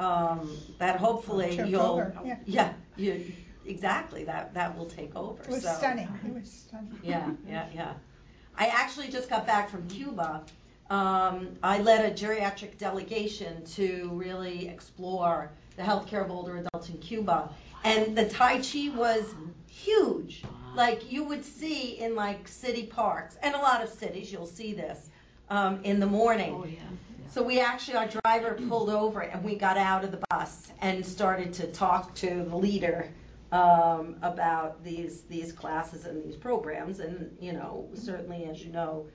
[0.00, 2.36] um, that hopefully you'll yeah.
[2.46, 3.32] yeah you
[3.66, 5.42] exactly that that will take over.
[5.42, 5.74] it was so.
[5.74, 6.08] stunning.
[6.24, 6.98] It was stunning.
[7.02, 7.94] Yeah, yeah, yeah.
[8.56, 10.42] I actually just got back from Cuba.
[10.88, 16.98] Um, I led a geriatric delegation to really explore the healthcare of older adults in
[16.98, 17.50] Cuba.
[17.84, 19.34] And the Tai Chi was
[19.68, 20.42] huge.
[20.74, 24.72] Like you would see in like city parks, and a lot of cities, you'll see
[24.72, 25.10] this
[25.50, 26.54] um, in the morning.
[26.54, 26.80] Oh, yeah.
[27.28, 31.04] So we actually, our driver pulled over and we got out of the bus and
[31.04, 33.12] started to talk to the leader
[33.52, 37.00] um, about these these classes and these programs.
[37.00, 39.06] And you know, certainly, as you know,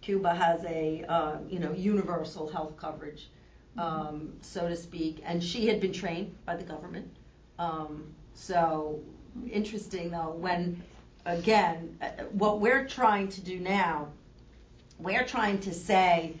[0.00, 3.30] Cuba has a uh, you know universal health coverage,
[3.78, 5.22] um, so to speak.
[5.24, 7.16] And she had been trained by the government.
[7.58, 9.00] Um, so
[9.50, 10.82] interesting though when
[11.24, 14.08] again uh, what we're trying to do now
[14.98, 16.34] we're trying to say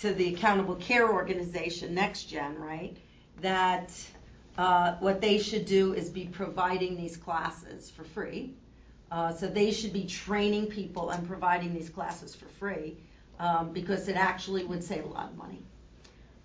[0.00, 2.96] to the accountable care organization next gen right
[3.40, 3.92] that
[4.56, 8.54] uh, what they should do is be providing these classes for free.
[9.10, 12.96] Uh, so they should be training people and providing these classes for free
[13.38, 15.62] um, because it actually would save a lot of money.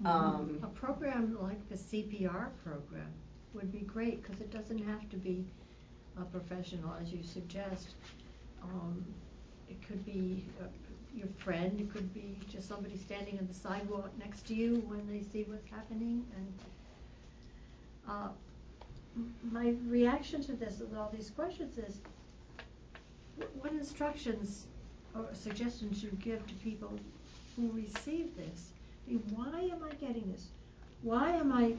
[0.05, 3.11] Um, A program like the CPR program
[3.53, 5.45] would be great, because it doesn't have to be
[6.19, 7.89] a professional, as you suggest.
[8.61, 9.03] Um,
[9.69, 10.65] It could be uh,
[11.15, 15.07] your friend, it could be just somebody standing on the sidewalk next to you when
[15.07, 16.53] they see what's happening, and
[18.09, 18.29] uh,
[19.51, 21.99] my reaction to this, with all these questions is,
[23.59, 24.65] what instructions
[25.15, 26.91] or suggestions you give to people
[27.55, 28.69] who receive this?
[29.07, 30.47] I mean, why am I getting this?
[31.03, 31.75] Why am I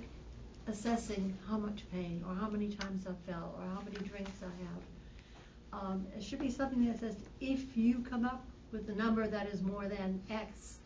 [0.69, 4.53] assessing how much pain, or how many times I fell, or how many drinks I
[4.63, 5.83] have?
[5.83, 8.45] Um, it should be something that says, if you come up
[8.75, 10.79] with a number that is more than X,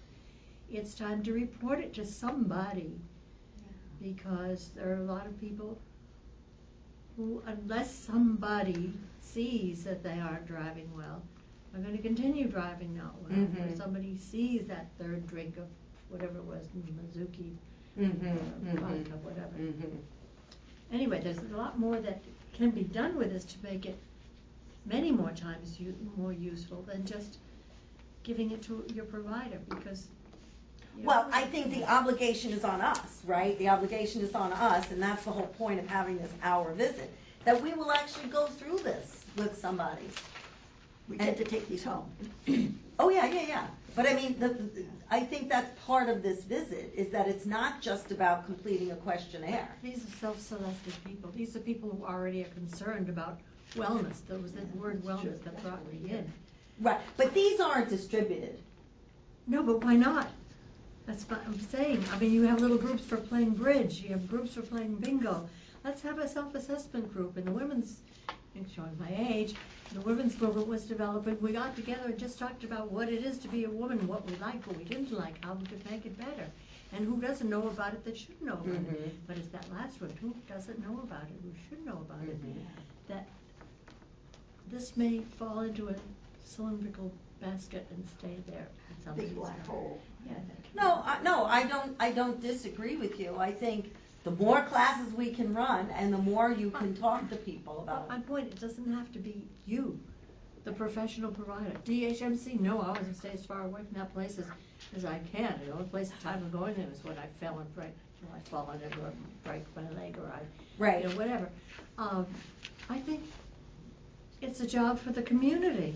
[0.71, 2.93] it's time to report it to somebody.
[4.01, 5.79] Because there are a lot of people
[7.17, 11.23] who, unless somebody sees that they aren't driving well,
[11.75, 13.33] are gonna continue driving not well.
[13.41, 13.77] Or Mhm.
[13.77, 15.67] somebody sees that third drink of
[16.11, 17.55] whatever it was, Mizuki,
[17.99, 19.57] uh, mhm, vodka, whatever.
[19.59, 19.99] mhm.
[20.93, 22.21] Anyway, there's a lot more that
[22.53, 23.99] can be done with this to make it
[24.87, 25.79] many more times
[26.17, 27.39] more useful than just
[28.29, 30.07] giving it to your provider, because.
[30.97, 33.59] you know, Well, I think the obligation is on us, right?
[33.59, 37.11] The obligation is on us, and that's the whole point of having this hour visit,
[37.45, 40.07] that we will actually go through this with somebody.
[41.09, 42.09] We get to take these home.
[43.01, 43.67] Oh, yeah, yeah, yeah.
[43.95, 47.47] But I mean, the, the- I think that's part of this visit, is that it's
[47.47, 49.69] not just about completing a questionnaire.
[49.85, 53.39] These are self-selected people, these are people who already are concerned about
[53.77, 56.33] wellness, there was the word wellness that brought me in.
[56.81, 58.59] Right, but these aren't distributed.
[59.47, 60.29] No, but why not?
[61.07, 62.05] That's what I'm saying.
[62.13, 65.49] I mean, you have little groups for playing bridge, you have groups for playing bingo.
[65.85, 68.01] Let's have a self-assessment group in the women's,
[68.55, 69.55] I'm showing my age,
[69.95, 71.41] the women's movement was developing.
[71.41, 74.29] We got together and just talked about what it is to be a woman, what
[74.29, 76.47] we like, what we didn't like, how we could make it better.
[76.93, 78.93] And who doesn't know about it that should know about Mhm.
[78.93, 79.27] it.
[79.27, 82.39] But it's that last one, who doesn't know about it, who should know about it.
[83.09, 83.29] That
[84.71, 85.95] this may fall into a
[86.49, 88.69] cylindrical basket and stay there.
[89.17, 90.01] Big black hole.
[90.27, 90.35] Yeah.
[90.75, 93.37] No, I, no, I don't, I don't disagree with you.
[93.39, 93.95] I think
[94.25, 97.93] The more classes we can run and the more you can talk to people But
[97.93, 99.99] about my point, it doesn't have to be you,
[100.65, 101.73] the professional provider.
[101.87, 104.47] DHMC, no, I want to stay as far away from that place as,
[104.97, 105.59] as I can.
[105.65, 107.93] The only place, the time of going there was when I fell and break,
[108.23, 110.41] well, I fall and I break my leg or I,
[110.77, 111.03] Right.
[111.03, 111.49] you know, whatever.
[111.97, 112.27] Um,
[112.91, 113.23] I think
[114.43, 115.95] it's a job for the community.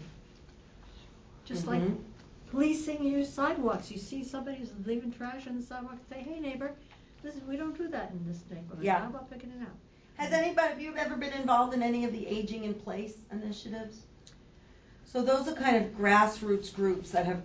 [1.52, 1.98] Just like Mhm.
[2.50, 3.90] policing your sidewalks.
[3.90, 6.72] You see somebody who's leaving trash on the sidewalk, say, hey neighbor,
[7.22, 8.82] listen, we don't do that in this neighborhood.
[8.84, 9.00] Yeah.
[9.00, 9.74] How about picking it up?
[10.16, 14.00] Has anybody, have you ever been involved in any of the aging in place initiatives?
[15.04, 17.42] So those are kind of grassroots groups that have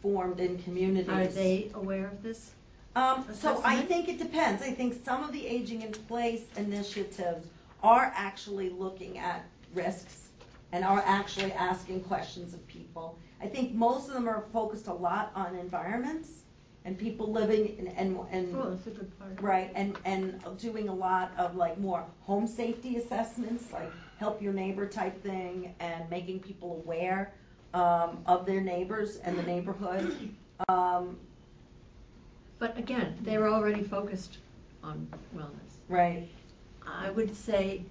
[0.00, 1.08] formed in communities.
[1.10, 2.52] Are they aware of this?
[2.96, 3.88] Um, so I assessment?
[3.88, 4.62] think it depends.
[4.62, 7.46] I think some of the aging in place initiatives
[7.82, 9.44] are actually looking at
[9.74, 10.28] risks
[10.72, 13.18] and are actually asking questions of people.
[13.42, 16.42] I think most of them are focused a lot on environments
[16.84, 18.56] and people living in, and, and.
[18.56, 19.40] Oh, that's a good part.
[19.40, 24.52] Right, and, and doing a lot of like more home safety assessments, like help your
[24.52, 27.32] neighbor type thing, and making people aware
[27.74, 30.34] um, of their neighbors and the neighborhood.
[30.68, 31.18] Um,
[32.58, 34.38] But again, they were already focused
[34.82, 35.72] on wellness.
[35.88, 36.28] right,
[36.86, 37.84] I would say,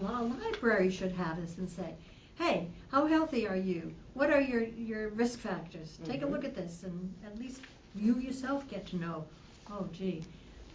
[0.00, 1.94] well, a library should have this and say,
[2.38, 3.92] hey, how healthy are you?
[4.14, 5.98] What are your, your risk factors?
[6.04, 6.30] Take a Mhm.
[6.30, 7.60] look at this and at least
[7.94, 9.24] you yourself get to know,
[9.70, 10.24] oh gee,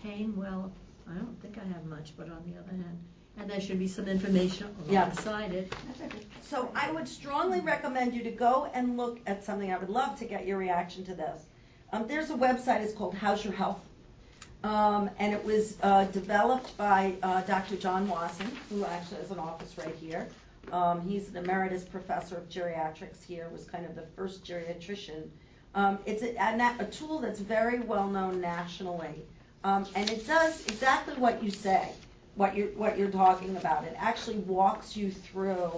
[0.02, 0.72] pain, well,
[1.10, 3.00] I don't think I have much, but on the other hand,
[3.38, 5.04] and there should be some information Yeah.
[5.06, 5.74] alongside it.
[6.42, 9.72] so I would strongly recommend you to go and look at something.
[9.72, 11.46] I would love to get your reaction to this.
[11.92, 12.82] Um, there's a website.
[12.82, 13.80] It's called How's Your Health,
[14.64, 17.76] um, and it was uh, developed by uh, Dr.
[17.78, 20.28] John Wasson, who actually has an office right here.
[20.72, 23.50] Um, he's an emeritus professor of geriatrics here.
[23.52, 25.28] Was kind of the first geriatrician.
[25.76, 29.26] Um, it's a, a, a tool that's very well known nationally,
[29.64, 31.92] um, and it does exactly what you say
[32.36, 33.84] what you're what you're talking about.
[33.84, 35.72] It actually walks you through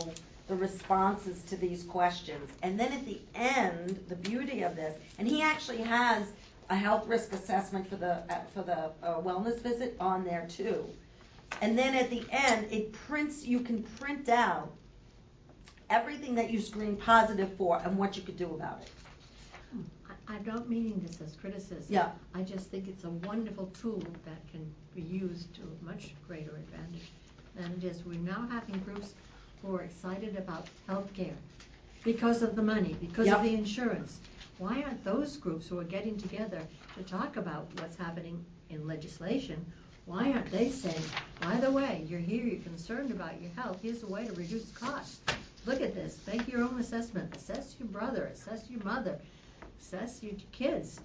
[0.47, 5.27] the responses to these questions, and then at the end, the beauty of this, and
[5.27, 6.31] he actually has
[6.69, 10.85] a health risk assessment for the uh, for the uh, wellness visit on there too.
[11.61, 13.45] And then at the end, it prints.
[13.45, 14.71] You can print out
[15.89, 18.89] everything that you screened positive for and what you could do about it.
[19.71, 19.81] Hmm.
[20.27, 21.85] I, I don't meaning this as criticism.
[21.89, 22.09] Yeah.
[22.33, 26.55] I just think it's a wonderful tool that can be used to a much greater
[26.55, 27.11] advantage
[27.55, 28.05] than it is.
[28.05, 29.13] We're now having groups
[29.61, 31.35] who are excited about healthcare
[32.03, 33.37] because of the money, because Yep.
[33.37, 34.19] of the insurance.
[34.57, 36.61] Why aren't those groups who are getting together
[36.97, 39.65] to talk about what's happening in legislation,
[40.05, 41.01] why aren't they saying,
[41.41, 44.69] by the way, you're here, you're concerned about your health, here's a way to reduce
[44.71, 45.19] costs.
[45.65, 49.17] Look at this, make your own assessment, assess your brother, assess your mother,
[49.81, 50.99] assess your kids.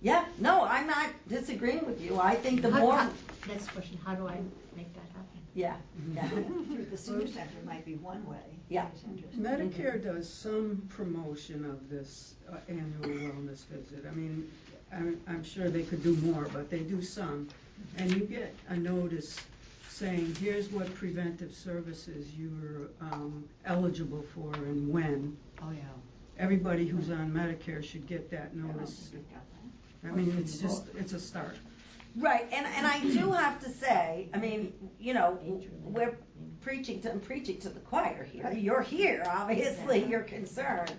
[0.00, 2.18] Yeah, no, I'm not disagreeing with you.
[2.18, 3.10] I think the How- more, how-
[3.46, 4.38] Next question, how do I
[4.76, 5.40] make that happen?
[5.54, 5.76] yeah,
[6.14, 6.28] yeah.
[6.28, 8.36] Through the senior center might be one way.
[8.68, 8.86] Yeah.
[9.02, 9.74] Senior centers.
[9.74, 14.04] Medicare does some promotion of this uh, annual wellness visit.
[14.10, 14.50] I mean,
[14.92, 17.48] I'm, I'm sure they could do more, but they do some.
[17.96, 19.38] And you get a notice
[19.88, 25.36] saying, here's what preventive services you're um, eligible for and when.
[25.62, 25.82] Oh, yeah.
[26.38, 29.10] Everybody who's on Medicare should get that notice.
[30.04, 31.56] I mean, it's just, it's a start.
[32.16, 35.38] Right, and, and I do have to say, I mean, you know,
[35.82, 36.16] we're
[36.60, 38.52] preaching to, I'm preaching to the choir here.
[38.52, 40.92] You're here, obviously, you're concerned.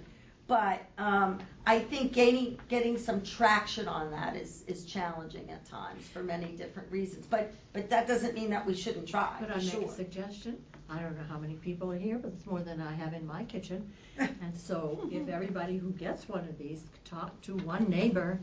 [0.50, 6.08] But, um, I think gaining, getting some traction on that is, is challenging at times
[6.08, 7.28] for many different reasons.
[7.28, 9.84] But, but that doesn't mean that we shouldn't try, Could I for make sure.
[9.84, 10.58] a suggestion?
[10.90, 13.26] I don't know how many people are here, but it's more than I have in
[13.28, 13.92] my kitchen.
[14.18, 18.40] And so if everybody who gets one of these talk to one neighbor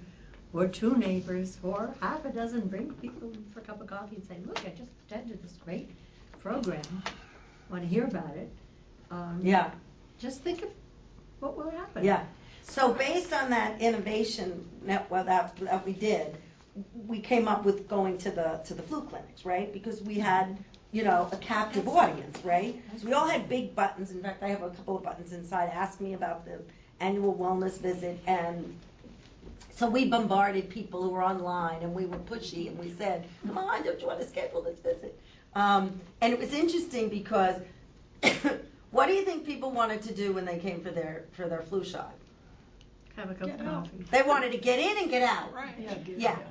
[0.53, 4.25] or two neighbors or half a dozen, bring people for a cup of coffee and
[4.25, 5.91] say, look, I just attended this great
[6.41, 6.83] program,
[7.69, 8.49] want to hear about it.
[9.11, 9.71] Um, Yeah.
[10.21, 10.69] Just think of
[11.47, 12.05] what will happen.
[12.05, 12.25] Yeah,
[12.63, 16.37] so based on that innovation that, well, that, that we did,
[17.07, 19.73] we came up with going to the, to the flu clinics, right?
[19.73, 20.59] Because we had,
[20.93, 22.83] you know, a captive audience, right?
[22.99, 25.71] So we all had big buttons, in fact, I have a couple of buttons inside,
[25.73, 26.61] ask me about the
[27.01, 28.79] annual wellness visit, and
[29.71, 33.59] so we bombarded people who were online, and we were pushy, and we said, come
[33.59, 35.19] on, don't you want to schedule this visit?
[35.55, 37.57] Um, and it was interesting because,
[38.97, 41.61] what do you think people wanted to do when they came for their, for their
[41.61, 42.15] flu shot?
[43.17, 43.85] Have a cup of Get out.
[43.85, 44.05] coffee.
[44.11, 45.53] They wanted to get in and get out.
[45.55, 45.75] Right.
[45.79, 45.95] Yeah,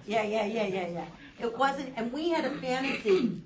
[0.05, 1.05] yeah, yeah, yeah, yeah, yeah.
[1.39, 3.41] It wasn't, and we had a fantasy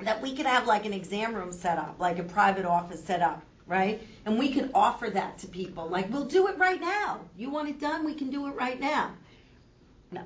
[0.00, 3.20] that we could have like an exam room set up, like a private office set
[3.22, 4.00] up, right?
[4.26, 7.20] And we could offer that to people, like, we'll do it right now.
[7.36, 9.12] You want it done, we can do it right now.
[10.12, 10.22] No,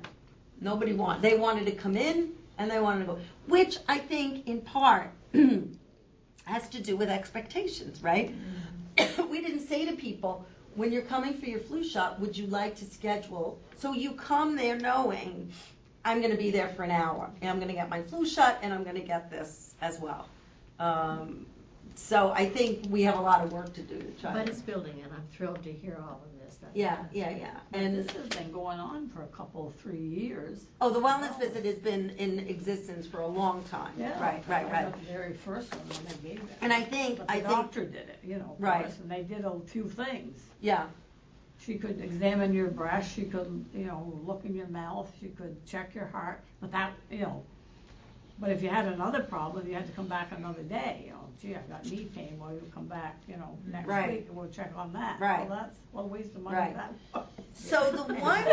[0.61, 4.47] Nobody want, they wanted to come in and they wanted to go, which I think
[4.47, 5.11] in part
[6.45, 8.33] has to do with expectations, right?
[9.29, 10.45] we didn't say to people,
[10.75, 13.59] when you're coming for your flu shot, would you like to schedule?
[13.77, 15.51] So you come there knowing
[16.03, 18.25] I'm going to be there for an hour, and I'm going to get my flu
[18.25, 20.27] shot, and I'm going to get this as well.
[20.79, 21.47] Um,
[21.95, 24.33] so I think we have a lot of work to do to try.
[24.33, 27.59] But it's building, and I'm thrilled to hear all of That's yeah, yeah, yeah.
[27.73, 30.65] And And this has been going on for a couple, three years.
[30.81, 33.93] oh, the wellness visit has been in existence for a long time.
[33.97, 34.19] Yeah.
[34.21, 34.91] Right, right, I right.
[35.05, 36.57] The very first one when they gave it.
[36.61, 38.85] And I think But I the think doctor did it, you know, Right.
[39.01, 40.41] and they did a few things.
[40.61, 40.87] yeah,
[41.59, 45.65] She could examine your breast, she could, you know, look in your mouth, she could
[45.65, 47.43] check your heart, but that, you know.
[48.39, 51.21] But if you had another problem, you had to come back another day, you know,
[51.41, 54.11] gee, I've got knee pain, well, you come back, you know, next Right.
[54.11, 55.19] week, and we'll check on that.
[55.19, 55.47] Right.
[55.49, 56.75] Well, that's, a waste of money Right.
[56.75, 57.27] that.
[57.53, 58.45] So the one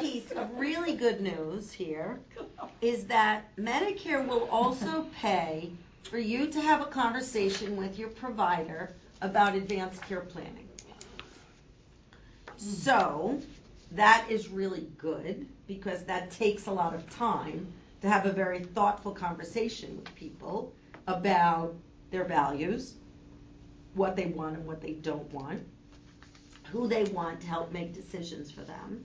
[0.00, 2.18] piece of really good news here
[2.80, 5.70] is that Medicare will also pay
[6.02, 10.68] for you to have a conversation with your provider about advanced care planning.
[12.08, 12.54] Hmm.
[12.56, 13.42] So
[13.92, 18.60] that is really good because that takes a lot of time to have a very
[18.60, 20.74] thoughtful conversation with people
[21.06, 21.74] about
[22.10, 22.94] their values,
[23.94, 25.62] what they want and what they don't want
[26.70, 29.04] who they want to help make decisions for them.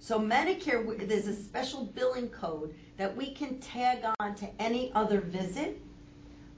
[0.00, 5.20] So Medicare, there's a special billing code that we can tag on to any other
[5.20, 5.80] visit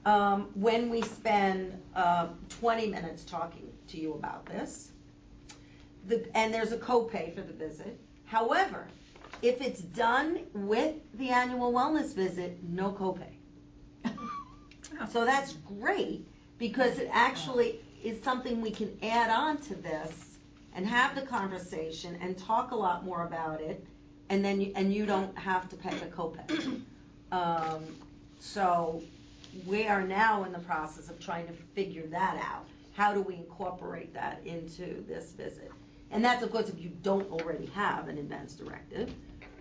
[0.05, 4.91] um, when we spend uh, 20 minutes talking to you about this.
[6.07, 7.99] The, and there's a copay for the visit.
[8.25, 8.87] However,
[9.41, 13.33] if it's done with the annual wellness visit, no copay.
[15.09, 16.27] So that's great
[16.59, 20.37] because it actually is something we can add on to this
[20.75, 23.83] and have the conversation and talk a lot more about it,
[24.29, 26.81] and then you, and you don't have to pay the copay.
[27.31, 27.85] Um,
[28.39, 29.01] so
[29.65, 32.65] we are now in the process of trying to figure that out.
[32.93, 35.71] How do we incorporate that into this visit?
[36.11, 39.13] And that's of course if you don't already have an advance directive.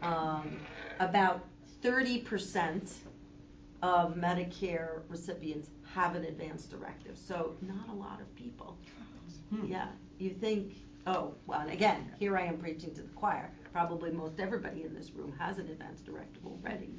[0.03, 0.59] Um,
[0.99, 1.45] about
[1.83, 2.93] thirty percent
[3.83, 8.77] of Medicare recipients have an advance directive, so not a lot of people.
[9.65, 10.75] Yeah, you think,
[11.09, 13.51] oh, well, and again, here I am preaching to the choir.
[13.73, 16.91] Probably most everybody in this room has an advance directive already.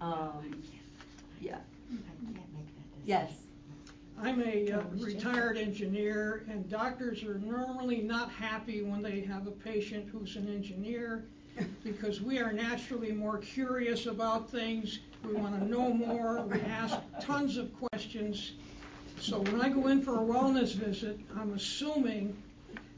[0.00, 0.62] Um,
[1.40, 1.58] yeah,
[3.04, 3.32] yes,
[4.22, 9.52] I'm a uh, retired engineer, and doctors are normally not happy when they have a
[9.52, 11.26] patient who's an engineer,
[11.84, 16.98] because we are naturally more curious about things, we want to know more, we ask
[17.20, 18.52] tons of questions.
[19.20, 22.36] So when I go in for a wellness visit, I'm assuming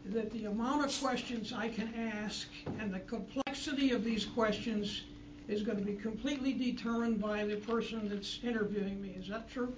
[0.06, 2.48] that the amount of questions I can ask
[2.78, 5.02] and the complexity of these questions
[5.48, 9.16] is going to be completely determined by the person that's interviewing me.
[9.18, 9.74] Is that true?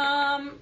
[0.00, 0.58] Um,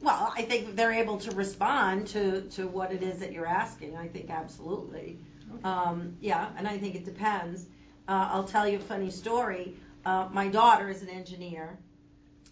[0.00, 3.96] well, I think they're able to respond to, to what it is that you're asking.
[3.96, 5.18] I think absolutely.
[5.64, 7.66] Um, yeah, and I think it depends.
[8.06, 9.74] Uh, I'll tell you a funny story.
[10.04, 11.78] Uh, my daughter is an engineer,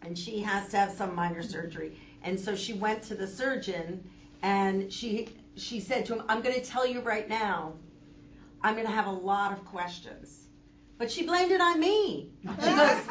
[0.02, 1.98] and she has to have some minor surgery.
[2.22, 4.08] And so she went to the surgeon,
[4.42, 7.74] and she she said to him, "I'm going to tell you right now,
[8.62, 10.46] I'm going to have a lot of questions."
[10.98, 12.30] But she blamed it on me.
[12.42, 13.02] She goes,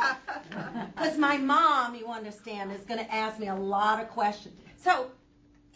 [0.95, 4.56] because my mom, you understand, is going to ask me a lot of questions.
[4.78, 5.12] So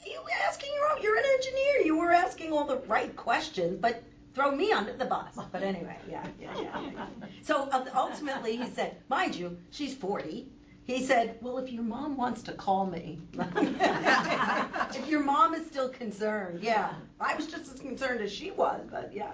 [0.06, 1.86] you were asking your own, you're an engineer.
[1.86, 4.04] You were asking all the right questions, but
[4.34, 5.38] throw me under the bus.
[5.52, 6.82] But anyway, yeah, yeah, yeah.
[6.82, 7.08] yeah.
[7.42, 10.48] So uh, ultimately, he said, mind you, she's 40.
[10.84, 15.90] He said, well, if your mom wants to call me, if your mom is still
[15.90, 16.94] concerned, yeah.
[17.20, 19.34] I was just as concerned as she was, but yeah.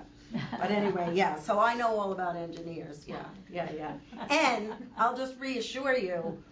[0.52, 3.94] But anyway, yeah, so I know all about engineers, yeah, yeah, yeah.
[4.30, 6.44] And I'll just reassure you,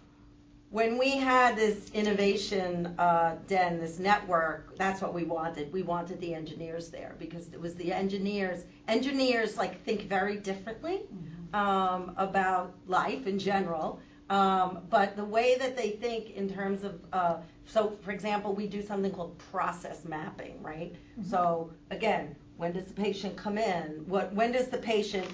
[0.74, 5.72] when we had this innovation uh, den, this network, that's what we wanted.
[5.72, 8.64] We wanted the engineers there because it was the engineers.
[8.88, 11.02] Engineers like think very differently
[11.52, 14.00] um, about life in general.
[14.30, 17.36] Um, but the way that they think in terms of, uh,
[17.66, 20.96] so for example, we do something called process mapping, right?
[21.30, 24.02] So again, when does the patient come in?
[24.08, 25.28] What, when does the patient,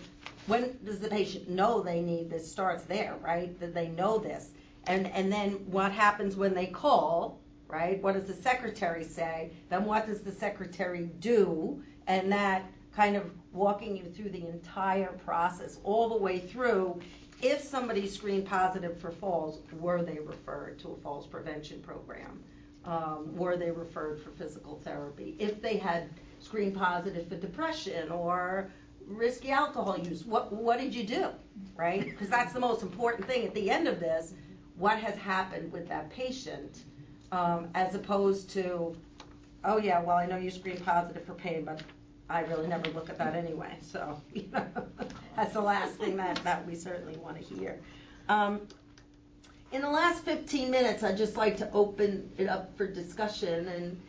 [0.49, 2.51] when does the patient know they need this?
[2.53, 3.59] Starts there, right?
[3.59, 4.51] That they know this.
[4.86, 8.02] And, and then what happens when they call, right?
[8.02, 9.52] What does the secretary say?
[9.69, 11.82] Then what does the secretary do?
[12.07, 17.01] And that kind of walking you through the entire process, all the way through.
[17.43, 22.43] If somebody's screened positive for falls, were they referred to a falls prevention program?
[22.85, 25.36] Um, were they referred for physical therapy?
[25.39, 28.70] If they had screened positive for depression or
[29.07, 30.24] risky alcohol use.
[30.24, 31.28] What, what did you do,
[31.77, 32.05] right?
[32.05, 34.35] Because that's the most important thing at the end of this.
[34.81, 36.85] What has happened with that patient,
[37.32, 38.97] um, as opposed to,
[39.62, 41.82] oh yeah, well, I know you screen positive for pain, but
[42.31, 44.65] I really never look at that anyway, so, you know,
[45.36, 47.78] that's the last thing that, that we certainly want to hear.
[48.31, 48.62] Um,
[49.70, 54.01] in the last fifteen minutes, I'd just like to open it up for discussion and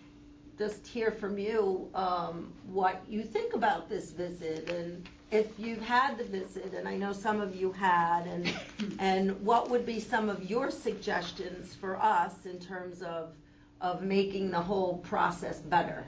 [0.57, 6.17] just hear from you, um, what you think about this visit and if you've had
[6.17, 8.53] the visit, and I know some of you had, and,
[8.99, 13.31] and what would be some of your suggestions for us in terms of,
[13.79, 16.05] of making the whole process better?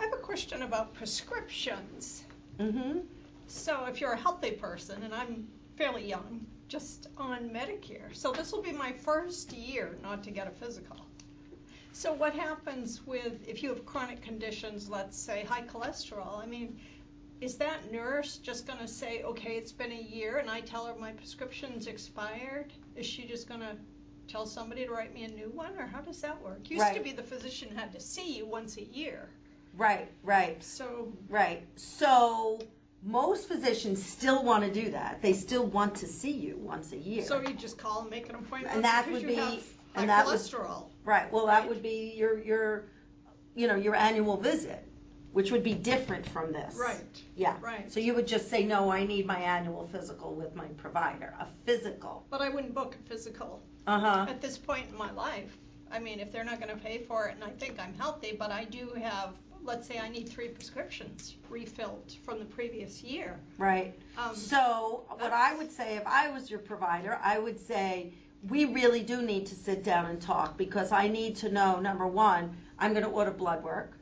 [0.00, 2.24] I have a question about prescriptions.
[2.58, 3.00] Mm-hmm.
[3.48, 8.52] So if you're a healthy person, and I'm fairly young, just on Medicare, so this
[8.52, 10.96] will be my first year not to get a physical.
[11.92, 16.78] So what happens with, if you have chronic conditions, let's say high cholesterol, I mean,
[17.40, 20.94] is that nurse just gonna say, okay, it's been a year, and I tell her
[20.98, 22.72] my prescription's expired?
[22.96, 23.76] Is she just gonna
[24.28, 26.68] tell somebody to write me a new one, or how does that work?
[26.70, 29.28] Used to be the physician had to see you once a year,
[29.76, 30.62] Right, right.
[30.64, 31.66] so Right.
[31.76, 32.58] So
[33.02, 35.20] most physicians still want to do that.
[35.22, 37.22] They still want to see you once a year.
[37.24, 39.62] So you just call and make an appointment And that would be-
[39.94, 40.86] and that would- cholesterol.
[41.04, 41.30] right.
[41.30, 42.86] Well, that would be your your
[43.54, 44.82] you know your annual visit,
[45.36, 46.74] which would be different from this.
[46.76, 47.22] Right.
[47.36, 47.56] Yeah.
[47.60, 47.92] Right.
[47.92, 51.46] So you would just say, no, I need my annual physical with my provider, a
[51.66, 52.24] physical.
[52.30, 54.26] But I wouldn't book a physical Uh huh.
[54.30, 55.58] at this point in my life.
[55.92, 58.50] I mean, if they're not gonna pay for it and I think I'm healthy, but
[58.50, 63.38] I do have, let's say I need three prescriptions refilled from the previous year.
[63.58, 63.92] Right.
[64.16, 68.14] Um, So what I would say, if I was your provider, I would say,
[68.48, 72.06] we really do need to sit down and talk because I need to know, number
[72.06, 73.95] one, I'm gonna order blood work.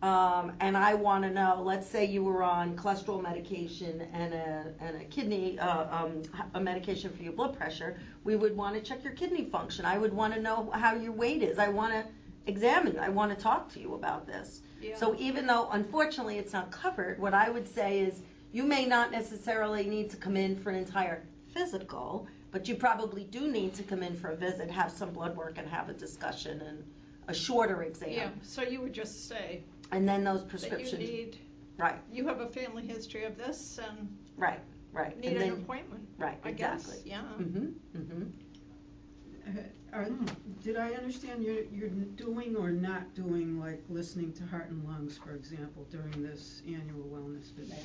[0.00, 5.00] Um, and I wanna know, let's say you were on cholesterol medication and a, and
[5.00, 6.22] a kidney, uh, um,
[6.54, 9.84] a medication for your blood pressure, we would wanna check your kidney function.
[9.84, 11.58] I would wanna know how your weight is.
[11.58, 12.06] I wanna
[12.46, 13.00] examine you.
[13.00, 14.62] I wanna talk to you about this.
[14.80, 14.96] Yeah.
[14.96, 18.20] So even though unfortunately it's not covered, what I would say is
[18.52, 23.24] you may not necessarily need to come in for an entire physical, but you probably
[23.24, 25.92] do need to come in for a visit, have some blood work and have a
[25.92, 26.84] discussion and
[27.26, 28.10] a shorter exam.
[28.10, 28.40] Yeah, exam.
[28.42, 31.38] so you would just say And then those that you prescriptions, need,
[31.78, 34.60] right, you have a family history of this and right,
[34.92, 35.18] right.
[35.18, 36.06] need And an then- appointment.
[36.18, 37.10] Right, I guess, exactly.
[37.10, 37.22] yeah.
[37.38, 38.30] Mhm, mhm.
[39.46, 39.60] Uh,
[39.94, 40.06] Are,
[40.62, 45.16] did I understand you're, you're doing or not doing, like, listening to heart and lungs,
[45.16, 47.78] for example, during this annual wellness visit?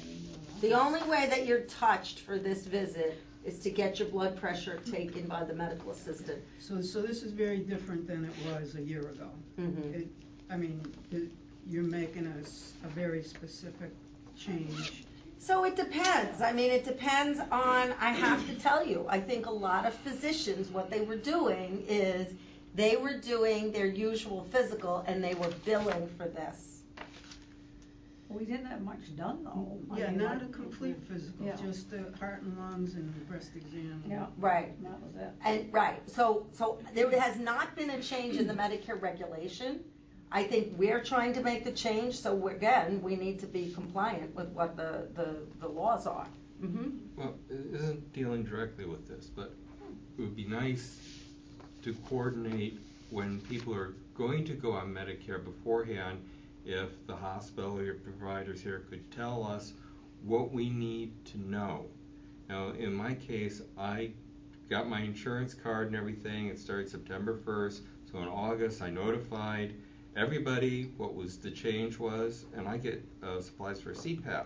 [0.60, 4.80] The only way that you're touched for this visit is to get your blood pressure
[4.80, 6.42] taken by the medical assistant.
[6.60, 9.30] So, so this is very different than it was a year ago.
[9.58, 9.94] Mhm.
[9.94, 10.08] It,
[10.50, 10.82] I mean,
[11.12, 11.32] it,
[11.70, 13.92] you're making a, s- a very specific
[14.38, 15.04] change.
[15.40, 16.42] So it depends.
[16.42, 19.94] I mean, it depends on, I have to tell you, I think a lot of
[19.94, 22.34] physicians, what they were doing is
[22.76, 26.70] they were doing their usual physical and they were billing for this.
[28.30, 29.78] We didn't have much done though.
[29.92, 31.56] I Yeah, mean, not like- a complete physical, Yeah.
[31.56, 34.04] just the heart and lungs and breast exam.
[34.08, 34.82] Yeah, Right.
[34.82, 35.30] that was it.
[35.46, 39.82] And, right, so, so there has not been a change in the Medicare regulation.
[40.36, 43.72] I think we're trying to make the change, so we're- again, we need to be
[43.72, 46.26] compliant with what the, the, the laws are.
[46.62, 46.90] Mm-hmm.
[47.16, 49.54] Well, it isn't dealing directly with this, but
[50.18, 50.98] it would be nice
[51.84, 52.80] to coordinate
[53.12, 56.20] when people are going to go on Medicare beforehand,
[56.66, 59.74] if the hospital or your providers here could tell us
[60.24, 61.86] what we need to know.
[62.50, 64.12] Now, in my case, I
[64.70, 69.74] got my insurance card and everything, it started September first, so in August, I notified
[70.16, 74.46] everybody what was, the change was, and I get, uh, supplies for CPAP.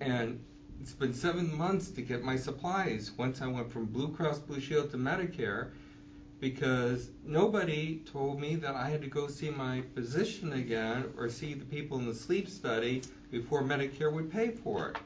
[0.00, 0.40] And
[0.80, 4.60] it's been seven months to get my supplies once I went from Blue Cross Blue
[4.60, 5.70] Shield to Medicare
[6.40, 11.54] because nobody told me that I had to go see my physician again or see
[11.54, 14.96] the people in the sleep study before Medicare would pay for it.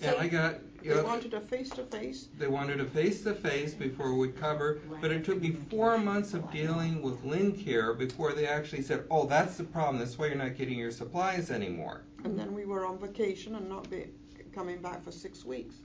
[0.00, 2.28] And I got, They know, wanted a face-to-face.
[2.38, 7.02] they wanted a face-to-face before we'd cover, but it took me four months of dealing
[7.02, 10.78] with Lincare before they actually said, oh, that's the problem, that's why you're not getting
[10.78, 12.02] your supplies anymore.
[12.24, 14.06] And then we were on vacation and not be,
[14.54, 15.76] coming back for six weeks,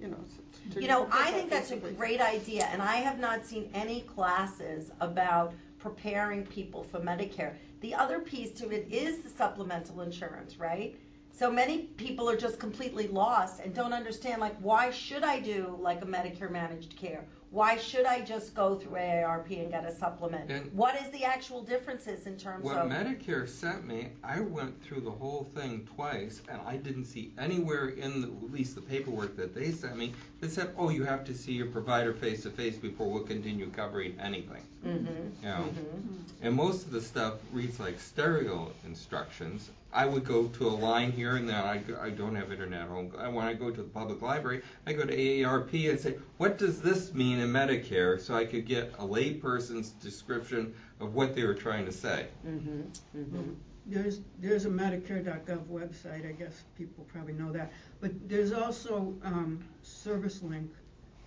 [0.00, 0.24] you know.
[0.72, 4.02] to You know, I think that's a great idea, and I have not seen any
[4.02, 7.54] classes about preparing people for Medicare.
[7.80, 10.96] The other piece to it is the supplemental insurance, right?
[11.32, 15.76] So many people are just completely lost and don't understand, like, why should I do
[15.80, 17.24] like a Medicare managed care?
[17.50, 20.50] Why should I just go through AARP and get a supplement?
[20.50, 22.88] And- What is the actual differences in terms What of?
[22.90, 27.88] Medicare sent me, I went through the whole thing twice, and I didn't see anywhere
[27.88, 31.24] in the, at least the paperwork that they sent me that said, "Oh, you have
[31.24, 35.64] to see your provider face to face before we'll continue covering anything." Mhm, You know,
[35.72, 36.18] mhm.
[36.42, 39.70] and most of the stuff reads like stereo instructions.
[39.92, 42.88] I would go to a line here, and then I, I don't have internet at
[42.88, 43.12] home.
[43.18, 46.58] I- When I go to the public library, I go to AARP and say, "What
[46.58, 51.44] does this mean in Medicare?" So I could get a layperson's description of what they
[51.44, 52.28] were trying to say.
[52.44, 53.20] Mm -hmm.
[53.20, 53.54] Mm -hmm.
[53.86, 57.72] There's, there's a Medicare.gov website, I guess people probably know that.
[58.00, 60.68] But there's also, um, ServiceLink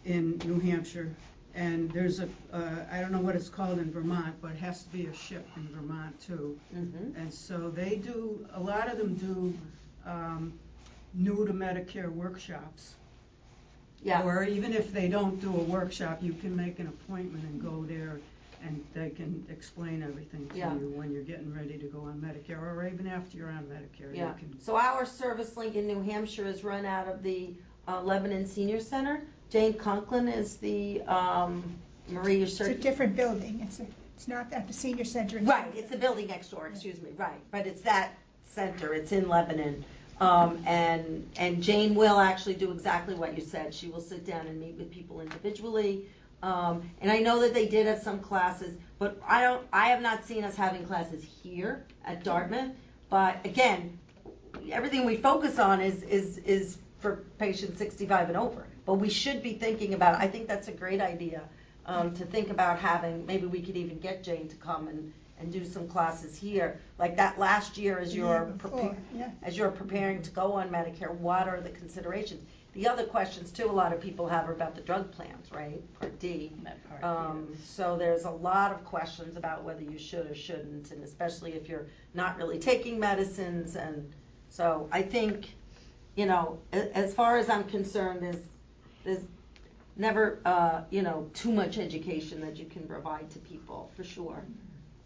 [0.06, 1.10] in New Hampshire.
[1.56, 4.84] And there's a, uh, I don't know what it's called in Vermont, but it has
[4.84, 6.60] to be a SHIP in Vermont too.
[6.76, 7.16] Mhm.
[7.16, 9.54] And so they do, a lot of them do,
[10.06, 10.54] um,
[11.14, 12.96] new to Medicare workshops.
[14.02, 14.24] Yeah.
[14.24, 17.84] Or even if they don't do a workshop, you can make an appointment and go
[17.84, 18.20] there
[18.64, 20.74] and they can explain everything to Yeah.
[20.74, 24.12] you when you're getting ready to go on Medicare, or even after you're on Medicare,
[24.12, 24.58] you Yeah, can.
[24.60, 27.54] so our ServiceLink in New Hampshire is run out of the
[27.88, 29.24] uh, Lebanon Senior Center.
[29.54, 31.64] Jane Conklin is the, um,
[32.10, 33.86] Marie, you're It's a different building, it's, a-
[34.16, 35.38] it's not at the senior center.
[35.38, 38.14] Right, it's the building next door, excuse me, right, but it's that
[38.50, 39.86] center, it's in Lebanon.
[40.20, 44.48] Um, and, and Jane will actually do exactly what you said, she will sit down
[44.48, 46.08] and meet with people individually.
[46.42, 50.02] Um, and I know that they did have some classes, but I don't, I have
[50.02, 52.72] not seen us having classes here at Dartmouth.
[53.12, 54.00] But again,
[54.72, 58.66] everything we focus on is, is, is for patients sixty-five and over.
[58.86, 61.42] But we should be thinking about, I think that's a great idea,
[61.86, 65.52] um, to think about having, maybe we could even get Jane to come and, and
[65.52, 66.80] do some classes here.
[67.00, 69.30] Like that last year as you're, year prepa- yeah.
[69.42, 72.44] as you're preparing to go on Medicare, what are the considerations?
[72.74, 75.80] The other questions too, a lot of people have are about the drug plans, right,
[76.00, 76.52] Part D.
[76.64, 80.90] That part, Um, so there's a lot of questions about whether you should or shouldn't,
[80.92, 81.86] and especially if you're
[82.16, 84.12] not really taking medicines, and
[84.50, 85.54] so I think,
[86.16, 88.48] you know, a- as far as I'm concerned, there's,
[89.04, 89.24] there's
[89.96, 94.44] never, uh, you know, too much education that you can provide to people, for sure.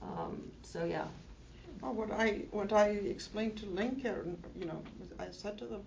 [0.01, 1.05] Um, so, yeah.
[1.81, 4.81] Well, what I, what I explained to Lincare, you know,
[5.19, 5.81] I said to them,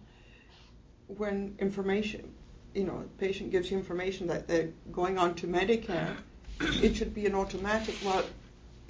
[1.08, 2.32] when information,
[2.74, 6.16] you know, a patient gives you information that they're going on to Medicare,
[6.60, 8.24] it should be an automatic, well,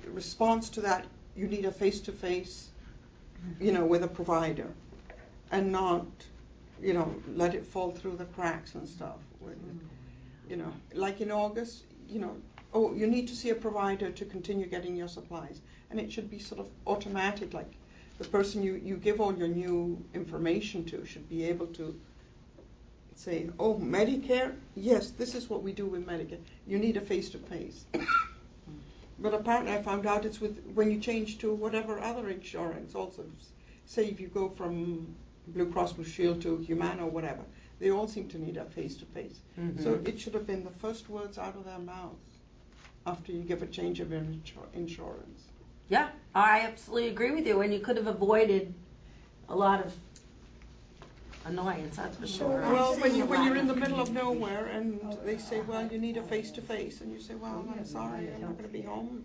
[0.09, 1.07] response to that,
[1.37, 2.69] you need a face-to-face,
[3.61, 4.67] you know, with a provider,
[5.51, 6.07] and not,
[6.82, 9.19] you know, let it fall through the cracks and stuff.
[10.48, 12.36] You know, like in August, you know,
[12.74, 15.61] oh, you need to see a provider to continue getting your supplies.
[15.90, 17.73] And it should be sort of automatic, like
[18.19, 21.98] the person you, you give all your new information to should be able to
[23.15, 24.55] say, oh, Medicare?
[24.74, 26.40] Yes, this is what we do with Medicare.
[26.66, 27.85] You need a face to face.
[29.19, 32.94] But apparently, I found out it's with when you change to whatever other insurance.
[32.94, 33.24] Also,
[33.85, 35.15] say if you go from
[35.49, 37.43] Blue Cross Blue Shield to Humana or whatever,
[37.79, 39.41] they all seem to need a face to face.
[39.83, 40.09] So Mhm.
[40.09, 42.39] it should have been the first words out of their mouths
[43.07, 45.45] after you give a change of insur- insurance.
[45.89, 48.75] Yeah, I absolutely agree with you, and you could have avoided
[49.49, 49.97] a lot of
[51.45, 52.61] annoyance, that's for sure.
[52.61, 55.99] Well, when you when you're in the middle of nowhere and they say, well, you
[55.99, 58.73] need a face to face, and you say, well, I'm sorry, I'm not going to
[58.73, 59.25] be home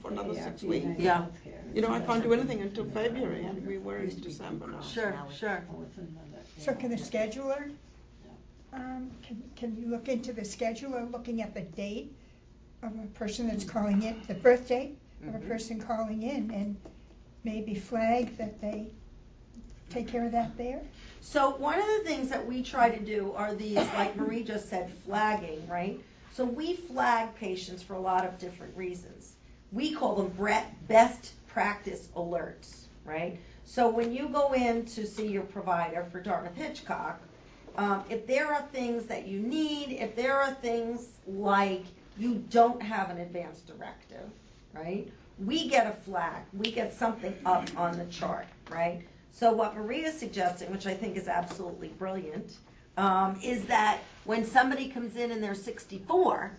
[0.00, 0.86] for another six weeks.
[0.98, 1.26] Yeah.
[1.74, 4.80] You know, I can't do anything until February, and we were in December now.
[4.80, 5.64] Sure, sure.
[6.58, 7.70] So can the scheduler,
[8.72, 12.12] um, can, can you look into the scheduler, looking at the date
[12.82, 14.96] of a person that's calling in, the birth date
[15.26, 15.48] of a Mhm.
[15.48, 16.76] person calling in, and
[17.44, 18.86] maybe flag that they
[19.90, 20.82] take care of that there?
[21.20, 24.68] So one of the things that we try to do are these, like Marie just
[24.68, 26.00] said, flagging, right?
[26.32, 29.34] So we flag patients for a lot of different reasons.
[29.72, 30.32] We call them
[30.86, 33.38] best practice alerts, right?
[33.64, 37.20] So when you go in to see your provider for Dartmouth Hitchcock,
[37.76, 41.84] um, if there are things that you need, if there are things like
[42.18, 44.30] you don't have an advance directive,
[44.72, 45.08] right?
[45.38, 49.02] We get a flag, we get something up on the chart, right?
[49.30, 52.56] So what Maria's suggesting, which I think is absolutely brilliant,
[52.96, 56.50] um, is that when somebody comes in and they're 64,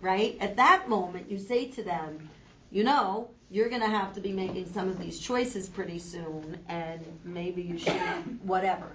[0.00, 2.30] right, at that moment you say to them,
[2.70, 6.58] you know, you're going to have to be making some of these choices pretty soon,
[6.68, 7.94] and maybe you should,
[8.42, 8.86] whatever,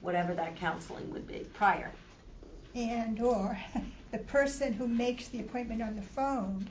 [0.00, 1.90] whatever that counseling would be prior.
[2.74, 3.58] And/or
[4.12, 6.68] the person who makes the appointment on the phone,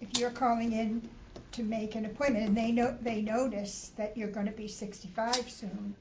[0.00, 1.08] if you're calling in
[1.52, 5.94] to make an appointment and they know, they notice that you're gonna be sixty-five soon,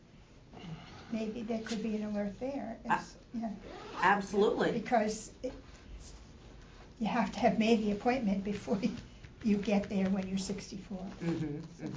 [1.11, 2.77] maybe there could be an alert there.
[2.85, 3.49] It's- yeah.
[4.01, 4.71] Absolutely.
[4.71, 5.53] Because it,
[6.99, 8.91] you have to have made the appointment before you-
[9.43, 11.05] you get there when you're sixty-four.
[11.23, 11.91] Mhm, mhm.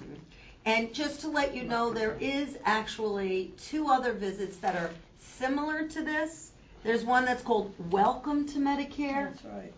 [0.66, 5.86] And just to let you know, there is actually two other visits that are similar
[5.88, 6.52] to this.
[6.82, 9.72] There's one that's called Welcome to Medicare, That's right.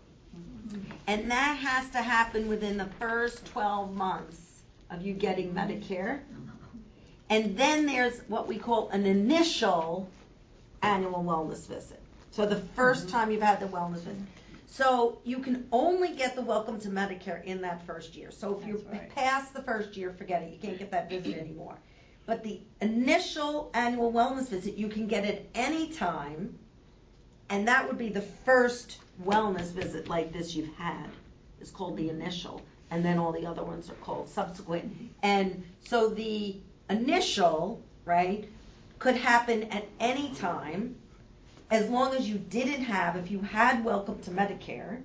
[1.07, 6.19] and that has to happen within the first twelve months of you getting Medicare.
[7.29, 10.07] And then there's what we call an initial
[10.81, 12.01] annual wellness visit.
[12.31, 14.15] So the 1st time you've had the wellness visit.
[14.69, 18.31] So you can only get the welcome to Medicare in that first year.
[18.31, 19.15] So if you That's right.
[19.15, 21.75] pass the first year, forget it, you can't get that visit anymore.
[22.25, 26.59] But the initial annual wellness visit, you can get it any time,
[27.49, 31.07] and that would be the first wellness visit like this you've had.
[31.61, 32.61] It's called the initial,
[32.91, 34.93] and then all the other ones are called subsequent.
[35.23, 36.57] And so the
[36.89, 38.49] initial, right,
[38.99, 40.97] could happen at any time,
[41.69, 45.01] as long as you didn't have, if you had welcome to Medicare,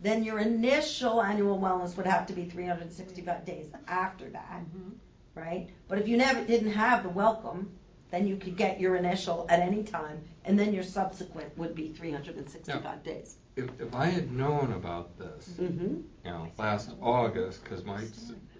[0.00, 4.60] then your initial annual wellness would have to be 365 days after that,
[5.34, 5.68] right?
[5.88, 7.70] But if you never didn't have the welcome,
[8.10, 11.88] then you could get your initial at any time, and then your subsequent would be
[11.88, 13.36] 365 days.
[13.56, 15.94] If, if I had known about this, Mm-hmm.
[16.24, 18.04] you know, last August, because my,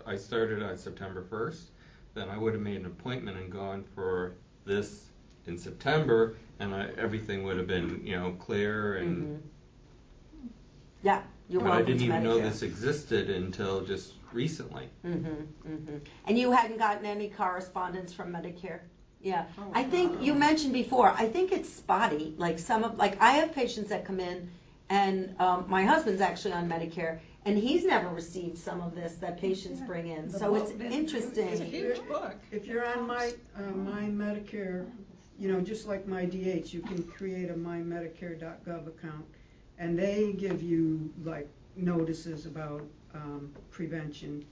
[0.07, 1.71] I started on September first,
[2.15, 4.35] then I would have made an appointment and gone for
[4.65, 5.07] this
[5.47, 9.43] in September, and I, everything would have been, you know, clear and,
[11.03, 14.89] Yeah, you're but I didn't to even know this existed until just recently.
[15.07, 15.97] Mm-hmm, mm-hmm.
[16.27, 18.81] And you hadn't gotten any correspondence from Medicare?
[19.21, 23.33] Yeah, I think, you mentioned before, I think it's spotty, like some of, like, I
[23.33, 24.49] have patients that come in,
[24.91, 29.41] and, um, my husband's actually on Medicare, and he's never received some of this that
[29.41, 31.65] patients bring in, so it's The book- It's a interesting.
[31.65, 32.37] huge book.
[32.53, 34.87] If you're on my, uh, my Medicare,
[35.39, 39.25] you know, just like my DH, you can create a mymedicare.gov account.
[39.79, 42.83] And they give you like notices about,
[43.15, 44.45] um, prevention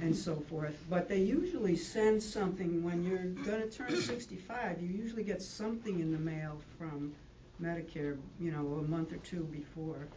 [0.00, 0.76] and so forth.
[0.88, 6.10] But they usually send something, when you're gonna turn sixty-five, you usually get something in
[6.10, 7.14] the mail from
[7.62, 10.08] Medicare, you know, a month or two before.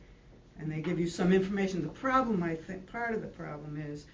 [0.57, 1.83] And they give you some information.
[1.83, 4.07] The problem, I think, part of the problem is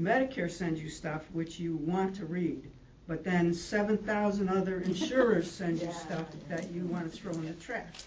[0.00, 2.70] Medicare sends you stuff which you want to read,
[3.10, 6.56] but then seven thousand other insurers send you Yeah, stuff yeah.
[6.56, 8.04] that you want to throw in the trash.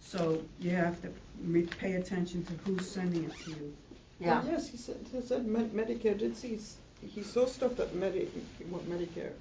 [0.00, 1.08] So you have to
[1.44, 3.76] re- pay attention to who's sending it to you.
[4.18, 6.76] Yeah, Well, yes, he said, he said Med- Medicare did see, s-
[7.06, 8.26] he saw stuff that Medi,
[8.70, 9.32] what Medicare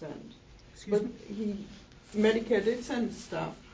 [0.00, 0.32] sent.
[0.74, 1.64] Excuse But me?
[2.12, 3.65] he, Medicare did send stuff, but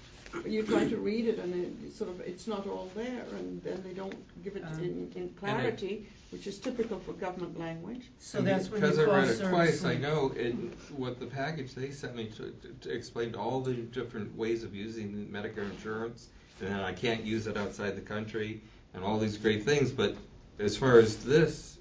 [0.46, 3.62] you try to read it and it it's sort of, it's not all there, and
[3.62, 8.04] then they don't give it Um, in, in clarity, which is typical for government language.
[8.18, 10.54] So And that's Because I read it twice, I know it,
[10.96, 15.28] what the package they sent me to, to explain all the different ways of using
[15.30, 16.28] Medicare insurance,
[16.60, 18.62] and then I can't use it outside the country,
[18.94, 20.16] and all these great things, but
[20.58, 21.78] as far as this,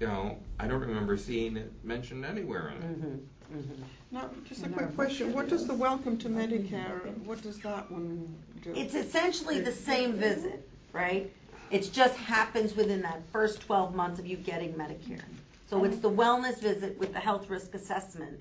[0.00, 3.00] you know, I don't remember seeing it mentioned anywhere in it.
[3.00, 3.82] mm-hmm, mm-hmm.
[4.12, 8.34] Now, just a quick question, what does the Welcome to Medicare, what does that one
[8.62, 8.72] do?
[8.76, 11.32] It's essentially the same visit, right?
[11.70, 15.22] It just happens within that first twelve months of you getting Medicare.
[15.70, 18.38] So it's the wellness visit with the health risk assessment.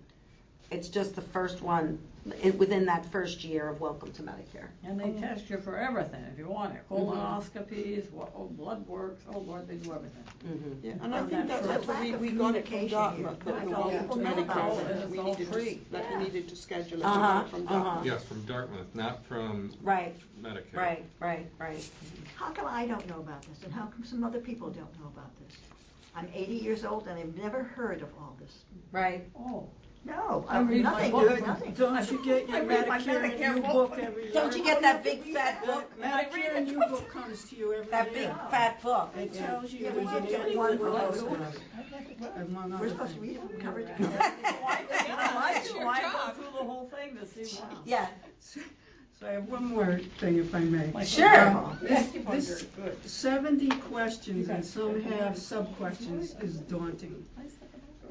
[0.69, 2.10] It's just the first one, i-
[2.57, 4.67] within that first year of welcome to Medicare.
[4.83, 9.23] And they test you for everything if you want it, colonoscopies, what, oh, blood works,
[9.33, 10.23] oh Lord, they do everything.
[10.45, 10.83] Mhm.
[10.83, 13.43] Yeah, and I think that that's first- what we, we got it from communication Dartmouth,
[13.43, 13.53] here.
[13.53, 14.97] that the all Welcome to people know about Medicare, it.
[14.99, 15.81] that we all needed to, free.
[15.91, 17.83] that we needed to schedule it, we Uh-huh, got it from uh-huh.
[17.83, 18.05] Dartmouth.
[18.05, 20.75] Yes, from Dartmouth, not from Right, Medicare.
[20.75, 21.89] right, right, right.
[22.35, 25.07] How come I don't know about this, and how come some other people don't know
[25.07, 25.57] about this?
[26.15, 28.63] I'm eighty years old and I've never heard of all this.
[28.91, 29.27] Right.
[29.33, 29.69] Oh.
[30.03, 31.45] No, I I- read my nothing, book.
[31.47, 31.73] nothing.
[31.73, 33.71] Don't you get I your read my Medicare and Medicare U book.
[33.91, 34.33] book every year?
[34.33, 35.91] Don't you get that big fat book?
[36.01, 37.91] Medicare and book comes to you every year.
[37.91, 39.13] That big fat book?
[39.15, 40.01] It tells you Yeah, what we
[40.31, 41.37] you did get one for those those.
[41.37, 43.37] stuff, among We're other supposed to things.
[43.37, 44.07] read them cover to cover.
[44.09, 44.85] why,
[45.53, 46.35] That's your why go job.
[46.35, 47.71] through the whole thing to see what?
[47.85, 48.07] Yeah,
[48.39, 48.61] So
[49.27, 51.05] I have one more thing, if I may.
[51.05, 51.77] Sure.
[51.83, 52.65] This, this
[53.05, 57.23] seventy questions and some have sub-questions is daunting.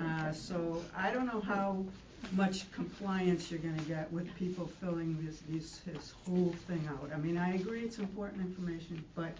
[0.01, 1.85] Uh, so I don't know how
[2.32, 7.10] much compliance you're gonna get with people filling this, this, whole thing out.
[7.12, 9.32] I mean, I agree it's important information, but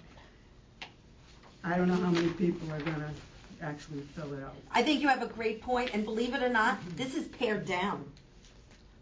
[1.63, 3.11] I don't know how many people are gonna
[3.63, 4.55] actually fill it out.
[4.73, 7.67] I think you have a great point, and believe it or not, this is pared
[7.67, 8.05] down.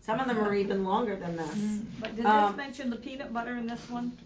[0.08, 1.54] Some of them are even longer than this.
[2.00, 4.16] But did Um, this mention the peanut butter in this one?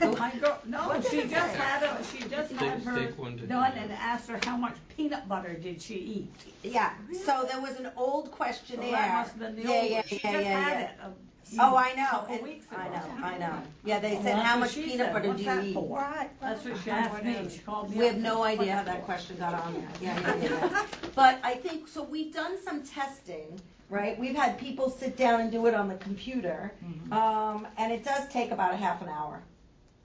[0.00, 0.16] Nope.
[0.16, 3.46] My girl, no, she just had a, she just had Take- her take one to-
[3.48, 6.32] done and asked her how much peanut butter did she eat?
[6.62, 6.92] Yeah,
[7.24, 8.92] so there was an old So questionnaire.
[8.92, 10.04] that must have been the Yeah, old yeah, one.
[10.06, 10.84] She yeah, just yeah, had yeah.
[10.84, 11.10] it a
[11.58, 12.94] Oh, I know, couple and- weeks I ago.
[12.94, 13.62] know, I know.
[13.84, 15.12] Yeah, they Well, said, that's how what much she peanut said.
[15.12, 15.74] butter What's do you that eat?
[15.74, 15.98] for?
[15.98, 16.30] Right.
[16.40, 18.82] That's what she asked me, she called me We up have no and- idea how
[18.84, 19.82] that question got on there.
[20.00, 20.86] Yeah, yeah, yeah, yeah.
[21.16, 23.60] But I think, so we've done some testing,
[23.90, 24.18] right?
[24.18, 26.72] We've had people sit down and do it on the computer.
[27.12, 29.42] Um, and it does take about a half an hour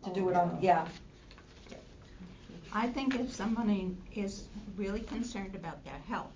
[0.04, 0.86] to do it on, yeah.
[2.74, 6.32] I think if somebody is really concerned about their health,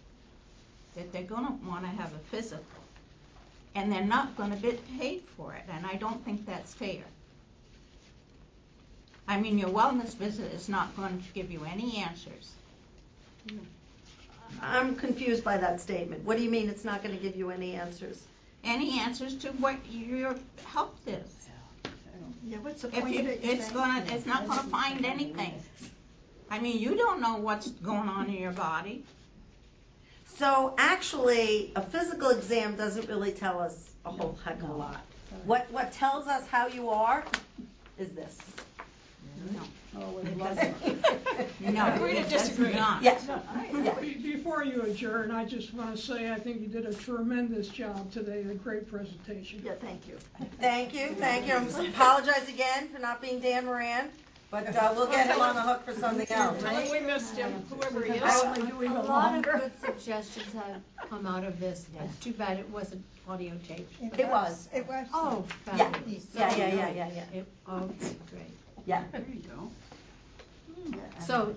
[0.96, 2.66] that they're gonna wanna have a physical,
[3.76, 7.04] and they're not gonna get paid for it, and I don't think that's fair.
[9.28, 12.52] I mean, your wellness visit is not going to give you any answers.
[14.61, 16.23] I'm confused by that statement.
[16.23, 18.23] What do you mean it's not gonna give you any answers?
[18.64, 21.48] Any answers to what your health is.
[22.44, 23.40] Yeah, what's the If point you, of it?
[23.44, 25.53] it's gonna, it's not gonna find anything.
[26.49, 29.03] I mean, you don't know what's going on in your body.
[30.26, 35.06] So actually, a physical exam doesn't really tell us a whole heck of a lot.
[35.45, 37.23] What, what tells us how you are
[37.98, 38.38] is this.
[39.98, 40.58] Oh, it was
[41.60, 42.74] No, Agree to it does disagree.
[42.74, 43.04] not.
[43.04, 43.20] Yeah,
[43.74, 43.94] yeah.
[44.00, 47.68] Be- Before you adjourn, I just want to say I think you did a tremendous
[47.68, 49.62] job today, a great presentation.
[49.66, 50.18] Yeah, thank you.
[50.60, 51.56] Thank you, thank you.
[51.56, 54.10] I apologize again for not being Dan Moran,
[54.50, 56.62] but uh, we'll get him on the hook for something else.
[56.64, 58.22] Tell him we missed him, whoever he is.
[58.22, 62.60] Probably doing A lot of good suggestions have come out of this, it's too bad
[62.60, 63.94] it wasn't audio taped.
[64.18, 64.68] It was.
[64.74, 65.08] It was.
[65.14, 66.26] Oh, Yeah, fabulous.
[66.34, 68.44] yeah, yeah, yeah, yeah, yeah, It, okay, great.
[68.86, 69.03] Yeah.
[69.12, 69.72] There you go.
[71.20, 71.56] So,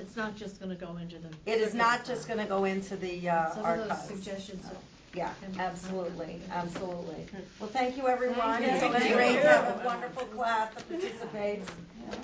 [0.00, 1.28] it's not just gonna go into the.
[1.50, 4.08] It is not just gonna go into the uh, Some of those archives.
[4.08, 4.66] suggestions,
[5.14, 7.26] Yeah, absolutely, absolutely.
[7.60, 8.62] Well, thank you, everyone.
[8.62, 8.90] Thank It's you.
[9.08, 11.70] been great to have a wonderful class that participates.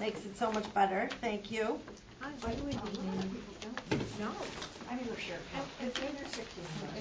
[0.01, 1.09] Makes it so much better.
[1.21, 1.79] Thank you.
[2.41, 2.81] Why do we need,
[4.21, 4.31] no.
[4.91, 5.19] I mean, look
[5.81, 7.01] it's in your sixteen, right?